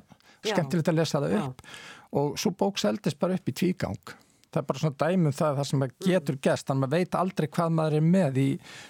skemmtilegt 0.44 0.92
að 0.92 1.00
lesa 1.00 1.24
það 1.24 1.38
upp. 1.40 1.64
Já. 1.64 1.80
og 2.20 2.36
svo 2.38 2.52
bók 2.54 2.78
seldist 2.78 3.18
bara 3.18 3.40
upp 3.40 3.50
í 3.50 3.56
tvígang 3.58 4.14
það 4.54 4.62
er 4.62 4.68
bara 4.70 4.84
svona 4.84 5.00
dæmum 5.04 5.36
það, 5.36 5.60
það 5.60 5.70
sem 5.70 5.86
getur 6.08 6.40
gæst, 6.48 6.68
þannig 6.68 6.78
að 6.78 6.84
maður 6.84 6.98
veit 6.98 7.18
aldrei 7.22 7.48
hvað 7.58 7.78
maður 7.80 7.98
er 8.00 8.06
með 8.16 8.40
í 8.44 8.50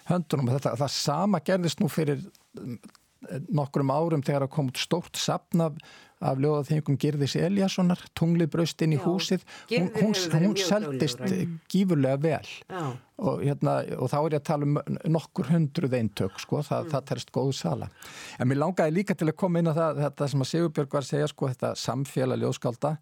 höndunum. 0.09 0.51
Þetta, 0.57 0.75
það 0.83 0.93
sama 0.97 1.43
gerðist 1.47 1.83
nú 1.83 1.91
fyrir 1.91 2.25
nokkrum 3.55 3.93
árum 3.93 4.23
þegar 4.25 4.45
það 4.45 4.53
kom 4.57 4.71
út 4.71 4.81
stórt 4.81 5.19
sapn 5.19 5.63
af, 5.63 5.77
af 6.23 6.41
ljóðaþengum 6.43 6.99
Girðis 6.99 7.37
Eliassonar, 7.39 8.03
tunglið 8.19 8.51
braust 8.51 8.83
inn 8.83 8.97
í 8.97 8.99
Já, 8.99 9.05
húsið. 9.07 9.47
Hún, 9.71 9.89
hún, 9.95 10.13
hún 10.43 10.59
seldist 10.59 11.23
gífurlega 11.71 12.19
vel. 12.23 12.53
Já 12.67 12.93
og, 13.21 13.43
hérna, 13.43 13.75
og 14.01 14.09
þá 14.09 14.15
er 14.19 14.33
ég 14.33 14.41
að 14.41 14.45
tala 14.47 14.67
um 14.67 14.77
nokkur 15.13 15.49
hundruð 15.53 15.95
eintök 15.99 16.39
sko, 16.41 16.61
það, 16.65 16.87
mm. 16.87 16.91
það 16.93 17.05
terst 17.11 17.31
góð 17.35 17.51
sala. 17.57 17.89
En 18.41 18.49
mér 18.49 18.59
langaði 18.63 18.95
líka 18.95 19.15
til 19.17 19.27
að 19.29 19.37
koma 19.37 19.61
inn 19.61 19.69
á 19.69 19.73
það, 19.77 20.01
þetta 20.07 20.29
sem 20.31 20.45
að 20.45 20.49
Sigurbjörg 20.49 20.97
var 20.97 21.05
að 21.05 21.11
segja, 21.11 21.29
sko, 21.29 21.49
þetta 21.51 21.71
samfélag 21.83 22.41
ljóðskálda 22.41 22.93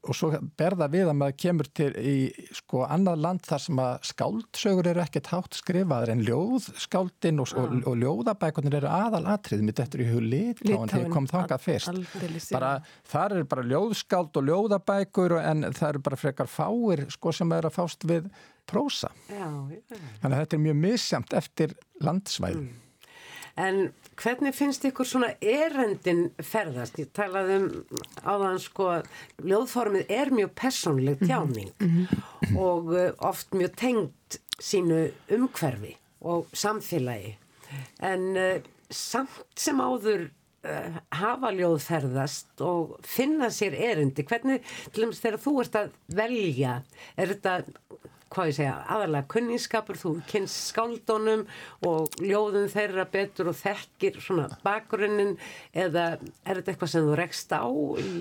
og 0.00 0.16
svo 0.16 0.32
berða 0.58 0.88
við 0.92 1.12
að 1.12 1.18
maður 1.20 1.38
kemur 1.44 1.70
til 1.76 1.90
í 2.00 2.16
sko 2.56 2.84
annað 2.88 3.22
land 3.26 3.44
þar 3.48 3.64
sem 3.66 3.82
að 3.84 4.08
skáldsögur 4.08 4.90
eru 4.94 5.04
ekkert 5.04 5.32
hátt 5.34 5.60
skrifaður 5.60 6.14
en 6.14 6.24
ljóðskáldin 6.26 7.44
og, 7.44 7.54
og, 7.60 7.78
og 7.92 7.98
ljóðabækunir 8.02 8.80
eru 8.80 8.92
aðal 8.92 9.24
atrið 9.34 9.64
mitt 9.68 9.82
eftir 9.84 10.06
í 10.06 10.10
hug 10.10 10.24
litáin 10.24 10.88
þegar 10.88 11.12
kom 11.12 11.28
þangað 11.28 11.64
fyrst. 11.66 12.52
Bara, 12.54 12.78
þar 13.08 13.38
eru 13.38 13.48
bara 13.52 13.66
ljóðskáld 13.68 14.40
og 14.40 14.48
ljóðabækur 14.48 15.38
en 15.42 15.68
það 15.76 15.90
eru 15.92 16.06
bara 16.08 16.20
frekar 16.20 16.50
fáir 16.50 17.04
sko 17.12 17.34
sem 17.36 17.52
eru 17.52 17.68
að 17.68 17.76
fást 17.76 18.08
við 18.08 18.30
prósa. 18.68 19.10
Já, 19.30 19.48
Þannig 20.20 20.34
að 20.34 20.42
þetta 20.42 20.58
er 20.58 20.62
mjög 20.66 20.78
misjamt 20.82 21.34
eftir 21.40 21.74
landsvæð. 22.04 22.60
Mm. 22.60 22.76
En 23.58 23.78
hvernig 24.18 24.54
finnst 24.54 24.84
ykkur 24.86 25.06
svona 25.08 25.32
erendin 25.42 26.28
ferðast? 26.46 26.98
Ég 27.02 27.10
talaði 27.16 27.58
um 27.58 27.68
áðan 28.22 28.60
sko, 28.62 28.90
ljóðformið 29.42 30.12
er 30.14 30.32
mjög 30.34 30.54
personleg 30.58 31.18
mhm. 31.18 31.26
tjáning 31.26 31.72
mm 31.80 31.90
-hmm. 31.96 32.56
og 32.58 32.92
uh, 32.94 33.10
oft 33.18 33.54
mjög 33.54 33.76
tengt 33.76 34.40
sínu 34.58 35.10
umhverfi 35.30 35.96
og 36.20 36.46
samfélagi. 36.52 37.36
En 38.00 38.36
uh, 38.36 38.60
samt 38.90 39.44
sem 39.56 39.80
áður 39.80 40.30
uh, 40.64 40.98
hafa 41.10 41.50
ljóðferðast 41.52 42.60
og 42.60 42.98
finna 43.02 43.50
sér 43.50 43.74
erendi, 43.74 44.22
hvernig, 44.22 44.62
til 44.92 45.02
dæmis 45.02 45.20
þegar 45.20 45.38
þú 45.38 45.60
ert 45.60 45.74
að 45.74 45.90
velja, 46.06 46.82
er 47.16 47.34
þetta 47.34 47.62
hvað 48.34 48.50
ég 48.50 48.58
segja, 48.58 48.74
aðalega 48.92 49.30
kunningskapur, 49.32 49.98
þú 50.00 50.12
kynst 50.28 50.72
skáldónum 50.72 51.46
og 51.88 52.20
ljóðum 52.20 52.68
þeirra 52.72 53.08
betur 53.12 53.52
og 53.52 53.58
þekkir 53.60 54.20
svona 54.24 54.48
bakgrunnin 54.64 55.36
eða 55.72 56.10
er 56.44 56.60
þetta 56.60 56.74
eitthvað 56.74 56.94
sem 56.94 57.08
þú 57.08 57.18
rekst 57.22 57.54
á 57.56 57.64
í 58.02 58.12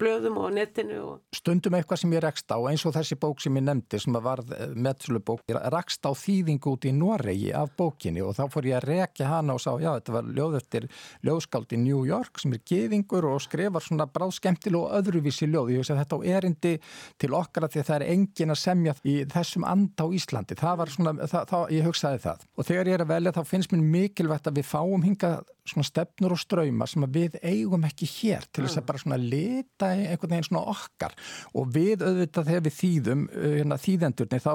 blöðum 0.00 0.38
og 0.40 0.54
netinu. 0.56 0.98
Og... 1.04 1.20
Stundum 1.36 1.76
eitthvað 1.78 2.02
sem 2.02 2.14
ég 2.16 2.24
rekst 2.24 2.50
á, 2.50 2.58
eins 2.70 2.84
og 2.88 2.94
þessi 2.96 3.18
bók 3.20 3.42
sem 3.42 3.56
ég 3.58 3.66
nefndi 3.66 4.00
sem 4.02 4.16
var 4.24 4.42
eh, 4.56 4.72
meðsölubók, 4.74 5.44
ég 5.50 5.60
rekst 5.74 6.06
á 6.08 6.12
þýðingu 6.16 6.74
út 6.74 6.88
í 6.88 6.94
Noregi 6.96 7.52
af 7.56 7.74
bókinni 7.78 8.24
og 8.24 8.34
þá 8.38 8.44
fór 8.52 8.70
ég 8.70 8.78
að 8.80 8.88
rekja 8.90 9.30
hana 9.30 9.56
og 9.56 9.62
sá, 9.62 9.70
já 9.82 9.92
þetta 9.92 10.16
var 10.16 10.32
ljóð 10.38 10.56
eftir 10.60 10.88
ljóðskáld 11.26 11.76
í 11.76 11.80
New 11.84 12.02
York 12.08 12.40
sem 12.42 12.56
er 12.56 12.64
geðingur 12.72 13.28
og 13.30 13.40
skrifar 13.44 13.84
svona 13.84 14.08
bráð 14.10 14.34
skemmtileg 14.38 14.80
og 14.80 14.96
öðruvísi 15.00 15.48
ljóð. 15.50 15.74
Ég 15.74 15.84
veist 15.84 15.94
að 15.94 16.02
þetta 16.02 16.20
á 16.20 16.28
erindi 16.36 16.74
til 17.20 17.32
okkar 17.36 17.66
að 17.66 17.76
því 17.76 17.82
að 17.82 17.88
það 17.90 18.00
er 18.00 18.06
engin 18.16 18.54
að 18.54 18.60
semja 18.64 18.96
í 19.04 19.16
þessum 19.30 19.68
and 19.68 20.00
á 20.00 20.06
Íslandi. 20.16 20.58
Það 20.60 20.82
var 20.82 20.94
svona, 20.96 21.14
það, 21.22 21.48
það, 21.52 21.64
ég 21.76 21.88
hugsaði 21.88 22.22
það. 22.26 22.44
Og 22.56 22.68
þegar 22.70 22.90
ég 22.90 22.98
er 22.98 23.04
að 23.04 23.14
velja 23.14 23.36
þá 23.36 23.42
finnst 23.52 23.74
mér 23.74 23.88
mikilvægt 23.94 24.50
að 24.50 24.60
við 24.60 24.70
fáum 24.70 25.04
hinga 25.06 25.32
svona 25.70 25.86
stefnur 25.86 26.34
og 26.34 26.40
ströyma 26.40 26.86
sem 26.90 27.04
við 27.12 27.36
eigum 27.42 27.84
ekki 27.86 28.08
hér 28.08 28.46
til 28.50 28.64
þess 28.64 28.80
að 28.80 28.86
bara 28.88 29.02
svona 29.02 29.18
leta 29.20 29.89
einhvern 29.92 30.34
veginn 30.34 30.48
svona 30.48 30.64
okkar. 30.72 31.14
Og 31.54 31.70
við 31.74 32.06
auðvitað 32.06 32.50
þegar 32.50 32.66
við 32.66 32.76
þýðum 32.78 33.28
uh, 33.28 33.52
hérna, 33.58 33.78
þýðendurni 33.84 34.42
þá 34.46 34.54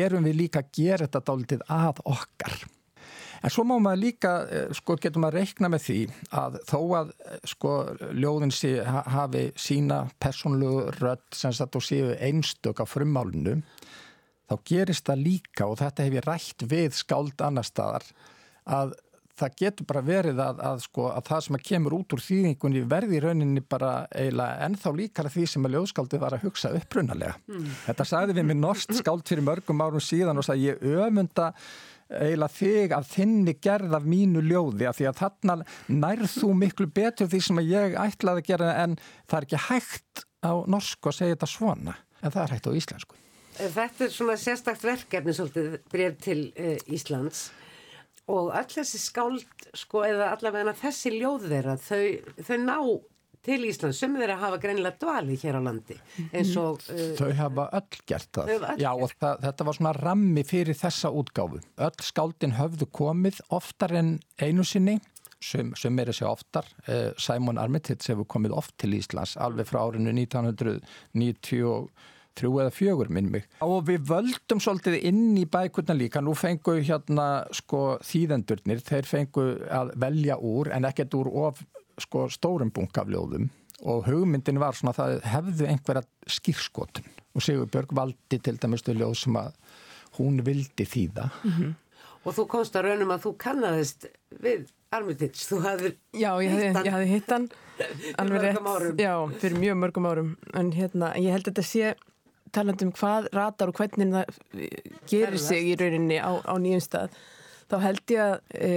erum 0.00 0.28
við 0.28 0.42
líka 0.42 0.64
að 0.64 0.74
gera 0.80 1.06
þetta 1.06 1.24
dálitið 1.30 1.64
að 1.78 2.02
okkar. 2.14 2.58
En 3.38 3.52
svo 3.54 3.62
má 3.62 3.76
maður 3.78 4.02
líka 4.02 4.32
uh, 4.42 4.72
sko 4.74 4.98
getur 4.98 5.22
maður 5.22 5.40
reikna 5.42 5.70
með 5.72 5.84
því 5.86 5.98
að 6.40 6.58
þó 6.70 6.80
að 7.00 7.12
uh, 7.14 7.36
sko 7.52 7.74
ljóðin 8.18 8.54
sí, 8.54 8.74
hafi 8.86 9.44
sína 9.58 10.04
persónlegu 10.20 10.88
rödd 10.98 11.28
sem 11.36 11.54
sagt 11.54 11.78
og 11.78 11.86
séu 11.86 12.14
einstök 12.16 12.82
á 12.82 12.86
frummálinu 12.88 13.60
þá 14.48 14.56
gerist 14.66 15.06
það 15.06 15.24
líka 15.26 15.68
og 15.68 15.78
þetta 15.82 16.06
hef 16.06 16.18
ég 16.18 16.26
rætt 16.26 16.66
við 16.70 16.96
skáld 16.96 17.44
annar 17.44 17.66
staðar 17.68 18.06
að 18.68 18.94
það 19.38 19.58
getur 19.62 19.88
bara 19.88 20.04
verið 20.04 20.40
að, 20.42 20.62
að, 20.70 20.80
sko, 20.84 21.08
að 21.12 21.28
það 21.28 21.44
sem 21.46 21.58
að 21.58 21.66
kemur 21.70 21.96
út 21.98 22.14
úr 22.16 22.24
þýðingunni 22.24 22.84
verði 22.90 23.18
í 23.18 23.20
rauninni 23.24 23.62
bara 23.64 23.92
eiginlega 24.12 24.64
ennþá 24.68 24.94
líkara 24.98 25.32
því 25.34 25.44
sem 25.52 25.68
að 25.68 25.76
ljóðskáldi 25.76 26.22
var 26.22 26.36
að 26.36 26.48
hugsa 26.48 26.72
upprunalega. 26.78 27.36
Mm. 27.50 27.68
Þetta 27.84 28.08
sagði 28.12 28.38
við 28.38 28.48
með 28.50 28.60
norsk 28.64 28.96
skáld 28.98 29.28
fyrir 29.28 29.46
mörgum 29.46 29.84
árum 29.84 30.04
síðan 30.04 30.40
og 30.40 30.48
sagði 30.48 30.72
ég 30.72 30.82
öfunda 30.98 31.52
eiginlega 32.08 32.54
þig 32.56 32.94
að 32.96 33.08
þinni 33.12 33.54
gerð 33.60 33.96
af 33.98 34.08
mínu 34.08 34.42
ljóði 34.44 34.88
að 34.88 34.98
því 34.98 35.08
að 35.10 35.18
þarna 35.20 35.56
nærð 35.92 36.34
þú 36.38 36.52
miklu 36.56 36.88
betur 36.96 37.28
því 37.28 37.40
sem 37.44 37.60
að 37.60 37.72
ég 37.74 37.96
ætlaði 38.00 38.42
að 38.42 38.48
gera 38.48 38.74
en 38.82 38.96
það 39.28 39.38
er 39.38 39.46
ekki 39.48 39.62
hægt 39.68 40.24
á 40.40 40.52
norsku 40.70 41.10
að 41.10 41.18
segja 41.18 41.36
þetta 41.36 41.50
svona 41.52 41.96
en 42.22 42.32
það 42.32 42.42
er 42.44 42.54
hægt 42.56 42.70
á 42.70 42.78
íslensku. 42.80 43.18
Þetta 43.58 44.04
er 44.06 44.12
svona 44.14 44.36
sérstakt 44.38 44.84
verkefni 44.86 45.34
svolítið 45.34 45.78
breyf 45.90 46.18
til 46.22 46.40
uh, 46.54 46.76
Íslands 46.94 47.48
og 48.28 48.50
öll 48.56 48.72
þessi 48.72 49.00
skáld 49.02 49.68
sko 49.76 50.02
eða 50.06 50.32
allavega 50.34 50.74
þessi 50.76 51.14
ljóð 51.16 51.48
þeirra 51.52 51.78
þau, 51.80 52.02
þau 52.44 52.58
ná 52.64 52.76
til 53.48 53.64
Ísland 53.68 53.96
sem 53.96 54.16
þeirra 54.18 54.38
hafa 54.40 54.58
greinilega 54.60 54.98
dvalið 55.00 55.44
hér 55.46 55.58
á 55.58 55.62
landi 55.64 55.96
eins 56.36 56.54
og 56.60 56.82
uh, 56.92 57.04
Þau 57.18 57.30
hafa 57.38 57.68
öll 57.78 58.00
gert 58.10 58.30
það. 58.36 58.50
öll 58.56 58.82
Já 58.82 58.90
og 58.92 59.14
það, 59.14 59.44
þetta 59.46 59.68
var 59.68 59.78
svona 59.78 59.94
rammi 59.96 60.44
fyrir 60.46 60.78
þessa 60.78 61.12
útgáfu. 61.14 61.62
Öll 61.88 62.04
skáldin 62.04 62.56
höfðu 62.58 62.90
komið 62.98 63.40
oftar 63.54 63.94
en 64.00 64.16
einu 64.42 64.66
sinni 64.66 64.98
sem, 65.40 65.72
sem 65.78 65.98
er 66.02 66.12
þessi 66.12 66.26
oftar. 66.28 66.68
Uh, 66.88 67.10
Simon 67.20 67.60
Armitage 67.62 68.10
hefur 68.10 68.28
komið 68.36 68.56
oft 68.58 68.76
til 68.82 68.96
Íslands 68.98 69.36
alveg 69.40 69.70
frá 69.70 69.84
árinu 69.86 70.12
1990 70.12 71.88
þrjú 72.38 72.52
eða 72.62 72.74
fjögur 72.74 73.10
minn 73.14 73.30
mig. 73.32 73.48
Og 73.64 73.82
við 73.88 74.06
völdum 74.08 74.62
svolítið 74.62 74.98
inn 75.10 75.36
í 75.38 75.44
bækurna 75.50 75.96
líka, 75.96 76.22
nú 76.24 76.34
fengu 76.38 76.78
hérna 76.78 77.28
sko 77.54 77.98
þýðendurnir, 78.06 78.82
þeir 78.84 79.10
fengu 79.10 79.48
að 79.70 79.94
velja 80.00 80.38
úr 80.38 80.72
en 80.76 80.88
ekkert 80.88 81.18
úr 81.18 81.32
of 81.46 81.62
sko 81.98 82.28
stórum 82.30 82.70
bunkafljóðum 82.74 83.48
og 83.86 84.08
hugmyndin 84.08 84.58
var 84.58 84.74
svona 84.74 84.94
að 84.94 84.98
það 84.98 85.28
hefðu 85.32 85.66
einhverja 85.70 86.32
skýrskotun 86.38 87.12
og 87.34 87.44
Sigur 87.44 87.68
Björg 87.70 87.92
valdi 87.94 88.40
til 88.42 88.56
dæmis 88.58 88.82
til 88.82 88.96
ljóð 88.98 89.14
sem 89.20 89.36
að 89.38 89.52
hún 90.18 90.42
vildi 90.42 90.86
þýða. 90.86 91.30
Mm 91.44 91.52
-hmm. 91.52 91.74
Og 92.24 92.34
þú 92.34 92.46
komst 92.50 92.76
að 92.76 92.88
raunum 92.88 93.14
að 93.14 93.22
þú 93.24 93.36
kannadist 93.38 94.06
við 94.42 94.66
Armitage, 94.90 95.44
þú 95.44 95.60
hafði 95.62 95.90
Já, 96.12 96.32
ég 96.42 96.50
hafði 96.74 97.06
hitt 97.06 97.30
hann. 97.30 97.48
alveg 98.20 98.42
rétt, 98.42 99.00
já, 99.00 99.14
fyrir 99.38 99.58
mjög 99.58 99.76
mörgum 99.76 100.06
árum. 100.06 100.36
En 100.54 100.72
hérna, 100.72 101.12
ég 101.16 101.30
held 101.30 101.48
að 101.48 101.52
þetta 101.52 101.62
sé 101.62 101.94
talandum 102.54 102.92
hvað 102.96 103.28
ratar 103.34 103.72
og 103.72 103.80
hvernig 103.80 104.12
það 104.14 104.68
gerir 105.10 105.42
sig 105.42 105.72
í 105.72 105.76
rauninni 105.80 106.20
á, 106.22 106.32
á 106.42 106.54
nýjum 106.60 106.84
stað 106.84 107.18
þá 107.68 107.76
held 107.82 108.12
ég 108.14 108.22
að 108.24 108.36
e, 108.56 108.70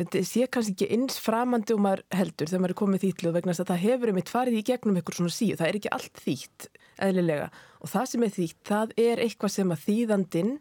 þetta 0.00 0.22
sé 0.28 0.48
kannski 0.54 0.74
ekki 0.76 0.88
eins 0.94 1.18
framandi 1.22 1.74
og 1.74 1.82
maður 1.82 2.02
heldur 2.14 2.50
þegar 2.50 2.62
maður 2.62 2.74
er 2.74 2.80
komið 2.80 3.04
þýtlu 3.04 3.32
vegna 3.34 3.54
að 3.56 3.70
það 3.72 3.82
hefur 3.82 4.12
einmitt 4.12 4.32
farið 4.32 4.58
í 4.60 4.64
gegnum 4.68 5.00
einhver 5.00 5.18
svona 5.18 5.34
síu, 5.34 5.56
það 5.58 5.68
er 5.68 5.78
ekki 5.80 5.92
allt 5.96 6.22
þýtt 6.22 6.68
eðlilega. 7.06 7.48
Og 7.82 7.92
það 7.92 8.06
sem 8.12 8.26
er 8.26 8.34
þýtt 8.36 8.60
það 8.70 8.94
er 9.06 9.22
eitthvað 9.24 9.54
sem 9.56 9.74
að 9.74 9.82
þýðandin 9.86 10.52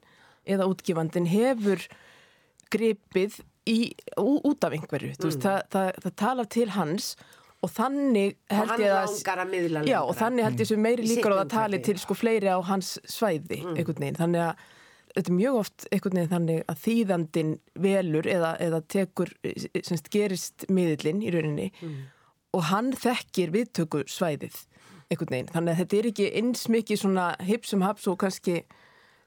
eða 0.56 0.70
útgifandin 0.72 1.30
hefur 1.30 1.86
gripið 2.74 3.40
í, 3.70 3.80
út 4.18 4.66
af 4.66 4.76
einhverju, 4.76 5.14
mm. 5.14 5.26
veist, 5.26 5.46
það, 5.46 5.62
það, 5.74 5.90
það 6.06 6.16
talar 6.22 6.50
til 6.58 6.68
hans 6.76 7.14
og 7.66 7.72
þannig 7.74 8.38
held 8.52 8.84
ég 8.84 8.94
að, 8.94 9.12
að 9.34 9.90
já, 9.90 9.98
og 10.04 10.14
þannig 10.20 10.48
held 10.48 10.64
ég 10.64 10.70
sem 10.70 10.82
meiri 10.86 11.08
líkar 11.10 11.36
á 11.36 11.38
að 11.42 11.52
tali 11.56 11.82
til 11.86 11.98
sko 12.02 12.18
fleiri 12.18 12.52
á 12.54 12.60
hans 12.68 12.96
svæði 13.10 13.62
mm. 13.64 13.76
einhvern 13.76 14.04
veginn, 14.04 14.20
þannig 14.20 14.46
að 14.46 14.64
þetta 15.16 15.32
er 15.32 15.38
mjög 15.40 15.60
oft 15.62 15.88
einhvern 15.90 16.20
veginn 16.20 16.34
þannig 16.36 16.64
að 16.72 16.82
þýðandin 16.84 17.52
velur 17.88 18.30
eða, 18.36 18.54
eða 18.62 18.82
tekur 18.96 19.34
semst 19.80 20.12
gerist 20.14 20.68
miðlinn 20.70 21.24
í 21.24 21.34
rauninni 21.34 21.70
mm. 21.74 22.00
og 22.60 22.68
hann 22.70 22.92
þekkir 23.00 23.54
viðtöku 23.56 24.04
svæðið 24.12 24.62
einhvern 25.10 25.32
veginn. 25.32 25.52
Þannig 25.54 25.74
að 25.74 25.82
þetta 25.82 25.98
er 25.98 26.10
ekki 26.12 26.28
eins 26.40 26.66
mikið 26.72 27.02
svona 27.02 27.30
hipsum 27.46 27.86
haps 27.86 28.08
og 28.12 28.20
kannski 28.24 28.64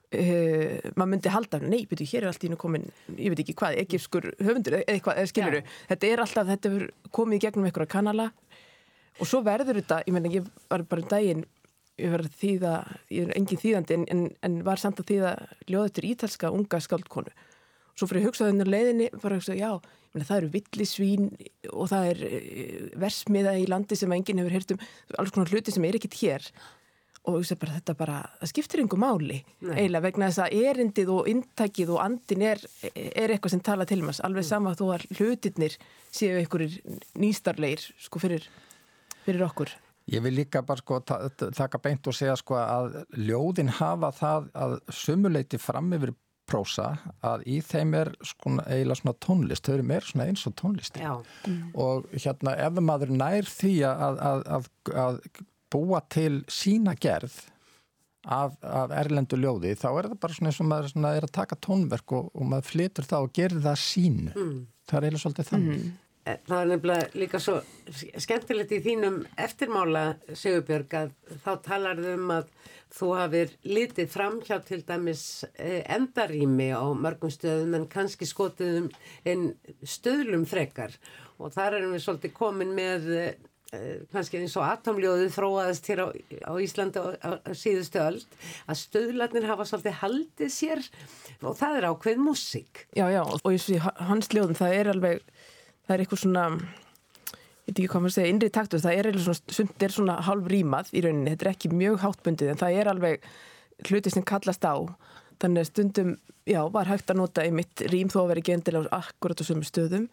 Uh, 0.09 0.78
maður 0.96 1.09
myndi 1.12 1.28
halda, 1.28 1.59
nei, 1.61 1.82
betur, 1.84 2.09
hér 2.09 2.24
er 2.24 2.30
allt 2.30 2.44
í 2.46 2.48
nú 2.48 2.56
komin, 2.56 2.86
ég 3.12 3.28
veit 3.28 3.42
ekki 3.42 3.52
hvað, 3.61 3.74
egifskur 3.82 4.30
höfundur 4.40 4.78
eða 4.78 4.94
eitthvað, 4.94 5.18
eða 5.20 5.28
skiluru, 5.28 5.59
þetta 5.90 6.09
er 6.09 6.22
alltaf 6.22 6.46
þetta 6.48 6.70
er 6.70 6.84
komið 7.12 7.36
í 7.36 7.42
gegnum 7.42 7.66
einhverja 7.68 7.92
kanala 7.92 8.26
og 9.18 9.28
svo 9.28 9.42
verður 9.44 9.82
þetta, 9.82 9.98
ég 10.09 10.16
menna 10.16 10.32
ég 10.32 10.46
var 10.72 10.86
bara 10.88 11.04
um 11.04 11.11
daginn, 11.12 11.44
ég 12.00 12.14
var 12.14 12.24
þýða 12.40 12.72
ég 13.12 13.26
er 13.26 13.36
engin 13.36 13.61
þýðandi 13.61 13.98
en, 13.98 14.09
en, 14.14 14.24
en 14.48 14.56
var 14.64 14.80
samt 14.80 15.04
að 15.04 15.11
þýða 15.12 15.34
ljóðutur 15.74 16.09
ítalska 16.14 16.54
unga 16.56 16.80
skáldkonu, 16.86 17.36
svo 17.92 18.09
fyrir 18.09 18.24
að 18.24 18.30
hugsa 18.30 18.48
þennar 18.48 18.72
leiðinni, 18.72 19.11
bara 19.18 19.36
að 19.36 19.42
hugsa, 19.42 19.59
já 19.61 19.74
menna, 20.14 20.24
það 20.24 20.40
eru 20.40 20.52
villisvín 20.56 21.28
og 21.68 21.92
það 21.92 22.11
er 22.14 22.24
uh, 22.30 22.90
versmiða 23.04 23.59
í 23.61 23.68
landi 23.68 24.00
sem 24.00 24.16
enginn 24.16 24.40
hefur 24.40 24.56
heyrt 24.56 24.72
um, 24.72 24.82
alls 25.20 25.36
konar 25.36 25.52
hluti 25.52 25.74
sem 25.74 25.84
er 25.84 26.00
ekkit 26.00 26.16
hér 26.22 26.48
og 27.29 27.49
bara, 27.61 27.79
þetta 27.79 27.97
bara, 27.99 28.18
það 28.41 28.53
skiptir 28.53 28.83
einhver 28.83 29.03
máli 29.03 29.41
Nei. 29.61 29.74
eiginlega 29.74 30.05
vegna 30.07 30.31
þess 30.31 30.45
að 30.45 30.68
erindið 30.68 31.12
og 31.14 31.33
inntækið 31.33 31.93
og 31.95 32.05
andin 32.05 32.47
er, 32.53 32.62
er 32.95 33.35
eitthvað 33.35 33.55
sem 33.55 33.64
tala 33.64 33.89
til 33.89 34.01
maður, 34.03 34.22
alveg 34.29 34.47
mm. 34.47 34.51
sama 34.51 34.76
þó 34.79 34.87
að 34.95 35.09
hlutirnir 35.18 35.76
séu 36.09 36.39
einhverjir 36.39 36.79
nýstarleir 37.20 37.85
sko 38.01 38.22
fyrir, 38.22 38.49
fyrir 39.26 39.47
okkur 39.49 39.74
Ég 40.09 40.22
vil 40.24 40.39
líka 40.39 40.62
bara 40.64 40.81
sko 40.81 41.03
taka 41.05 41.81
beint 41.85 42.07
og 42.09 42.16
segja 42.16 42.37
sko 42.41 42.57
að 42.57 42.95
ljóðin 43.29 43.68
hafa 43.76 44.09
það 44.16 44.47
að 44.57 44.79
sumuleiti 44.97 45.61
fram 45.61 45.93
yfir 45.93 46.14
prósa 46.49 46.95
að 47.24 47.45
í 47.51 47.59
þeim 47.64 47.93
er 47.99 48.11
sko 48.24 48.55
eiginlega 48.62 49.01
svona 49.03 49.16
tónlist, 49.24 49.66
þau 49.66 49.74
eru 49.74 49.87
meir 49.91 50.07
svona 50.09 50.29
eins 50.31 50.47
og 50.49 50.57
tónlist 50.57 50.97
mm. 50.97 51.59
og 51.76 52.09
hérna 52.14 52.57
ef 52.57 52.81
maður 52.81 53.12
nær 53.20 53.49
því 53.49 53.74
að, 53.91 54.22
að, 54.31 54.43
að, 54.57 54.70
að 55.05 55.20
búa 55.72 56.02
til 56.10 56.42
sína 56.52 56.94
gerð 56.98 57.36
af, 58.26 58.58
af 58.62 58.92
erlendu 58.94 59.38
ljóði 59.40 59.76
þá 59.78 59.88
er 59.92 60.10
það 60.10 60.18
bara 60.24 60.36
svona 60.36 60.50
eins 60.50 60.60
og 60.62 60.68
maður 60.72 60.92
svona, 60.92 61.14
er 61.16 61.28
að 61.28 61.36
taka 61.38 61.60
tónverk 61.64 62.16
og, 62.18 62.28
og 62.34 62.50
maður 62.50 62.68
flytur 62.72 63.08
það 63.08 63.28
og 63.28 63.32
gerir 63.38 63.64
það 63.64 63.80
sínu. 63.84 64.34
Mm. 64.34 64.60
Það 64.88 64.98
er 64.98 65.06
eiginlega 65.06 65.24
svolítið 65.24 65.50
þannig. 65.52 65.80
Mm. 65.86 65.96
Það 66.28 66.58
er 66.58 66.66
nefnilega 66.68 67.04
líka 67.16 67.38
svo 67.40 67.54
skemmtilegt 68.20 68.72
í 68.76 68.82
þínum 68.84 69.22
eftirmála 69.40 70.02
Sigurbjörg 70.36 70.96
að 70.98 71.14
þá 71.40 71.52
talar 71.64 72.02
þau 72.04 72.10
um 72.18 72.32
að 72.34 72.50
þú 72.98 73.08
hafið 73.16 73.54
litið 73.64 74.10
fram 74.12 74.36
hjá 74.44 74.58
til 74.66 74.82
dæmis 74.84 75.22
eh, 75.54 75.80
endarými 75.88 76.68
á 76.76 76.84
mörgum 76.92 77.32
stöðum 77.32 77.78
en 77.78 77.88
kannski 77.88 78.28
skotuðum 78.28 78.90
en 79.28 79.48
stöðlum 79.80 80.44
frekar 80.48 80.92
og 81.40 81.54
þar 81.56 81.78
erum 81.78 81.96
við 81.96 82.04
svolítið 82.04 82.36
komin 82.36 82.76
með 82.76 83.08
eh, 83.16 83.32
Eh, 83.32 83.47
kannski 83.68 84.40
eins 84.40 84.54
og 84.56 84.64
atomljóðu 84.64 85.28
þróaðist 85.34 85.88
hér 85.90 86.00
á, 86.00 86.06
á 86.48 86.52
Íslandi 86.56 87.00
á, 87.04 87.06
á, 87.20 87.30
síðustu 87.52 88.00
öll 88.00 88.20
að 88.64 88.78
stöðlarnir 88.80 89.48
hafa 89.50 89.66
svolítið 89.68 89.98
haldið 90.00 90.52
sér 90.54 90.84
og 91.42 91.58
það 91.58 91.76
er 91.76 91.86
ákveð 91.90 92.22
músík. 92.24 92.86
Já, 92.96 93.04
já, 93.12 93.20
og 93.28 93.50
ég 93.52 93.60
sé 93.60 93.76
hans 93.82 94.30
ljóðum 94.32 94.56
það 94.56 94.76
er 94.78 94.90
alveg, 94.94 95.26
það 95.84 95.94
er 95.94 96.04
eitthvað 96.04 96.22
svona 96.22 96.46
ég 96.48 97.74
veit 97.74 97.82
ekki 97.82 97.90
hvað 97.92 98.04
maður 98.06 98.16
segja, 98.16 98.32
innri 98.32 98.50
taktur 98.56 98.82
það 98.86 98.96
er 98.96 99.10
eitthvað 99.10 99.26
svona, 99.28 99.56
sumt 99.58 99.84
er 99.84 99.96
svona 99.98 100.16
halv 100.24 100.48
rímað 100.48 100.94
í 100.94 101.04
rauninni, 101.04 101.34
þetta 101.34 101.46
er 101.46 101.52
ekki 101.52 101.72
mjög 101.74 102.00
háttbundið 102.06 102.54
en 102.54 102.62
það 102.62 102.80
er 102.80 102.92
alveg 102.94 103.28
hluti 103.90 104.14
sem 104.14 104.24
kallast 104.26 104.64
á. 104.64 104.76
Þannig 105.38 105.60
að 105.60 105.68
stundum, 105.68 106.16
já, 106.48 106.62
var 106.72 106.88
hægt 106.88 107.12
að 107.12 107.20
nota 107.20 107.44
einmitt 107.44 107.84
rím 107.92 108.08
þó 108.08 108.22
að 108.24 108.32
vera 108.32 108.42
ekki 108.42 108.56
endilega 108.56 108.96
akkurat 108.96 109.44
á 109.44 109.44
sömu 109.44 109.68
stöðum 109.68 110.08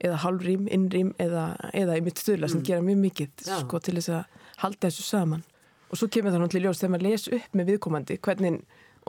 eða 0.00 0.20
halvrým, 0.24 0.66
innrým 0.72 1.14
eða, 1.20 1.52
eða 1.76 1.98
í 1.98 2.04
mitt 2.04 2.20
stöðla 2.20 2.48
sem 2.50 2.62
mm. 2.62 2.66
gera 2.68 2.84
mjög 2.84 3.00
mikið 3.04 3.46
sko, 3.46 3.80
til 3.84 3.96
þess 3.98 4.12
að 4.16 4.44
halda 4.64 4.88
þessu 4.88 5.06
saman 5.06 5.46
og 5.90 5.98
svo 5.98 6.08
kemur 6.12 6.34
það 6.34 6.44
náttúrulega 6.44 6.70
ljós 6.70 6.80
þegar 6.80 6.92
maður 6.94 7.08
les 7.08 7.26
upp 7.36 7.56
með 7.58 7.72
viðkomandi 7.72 8.16
hvernig, 8.24 8.58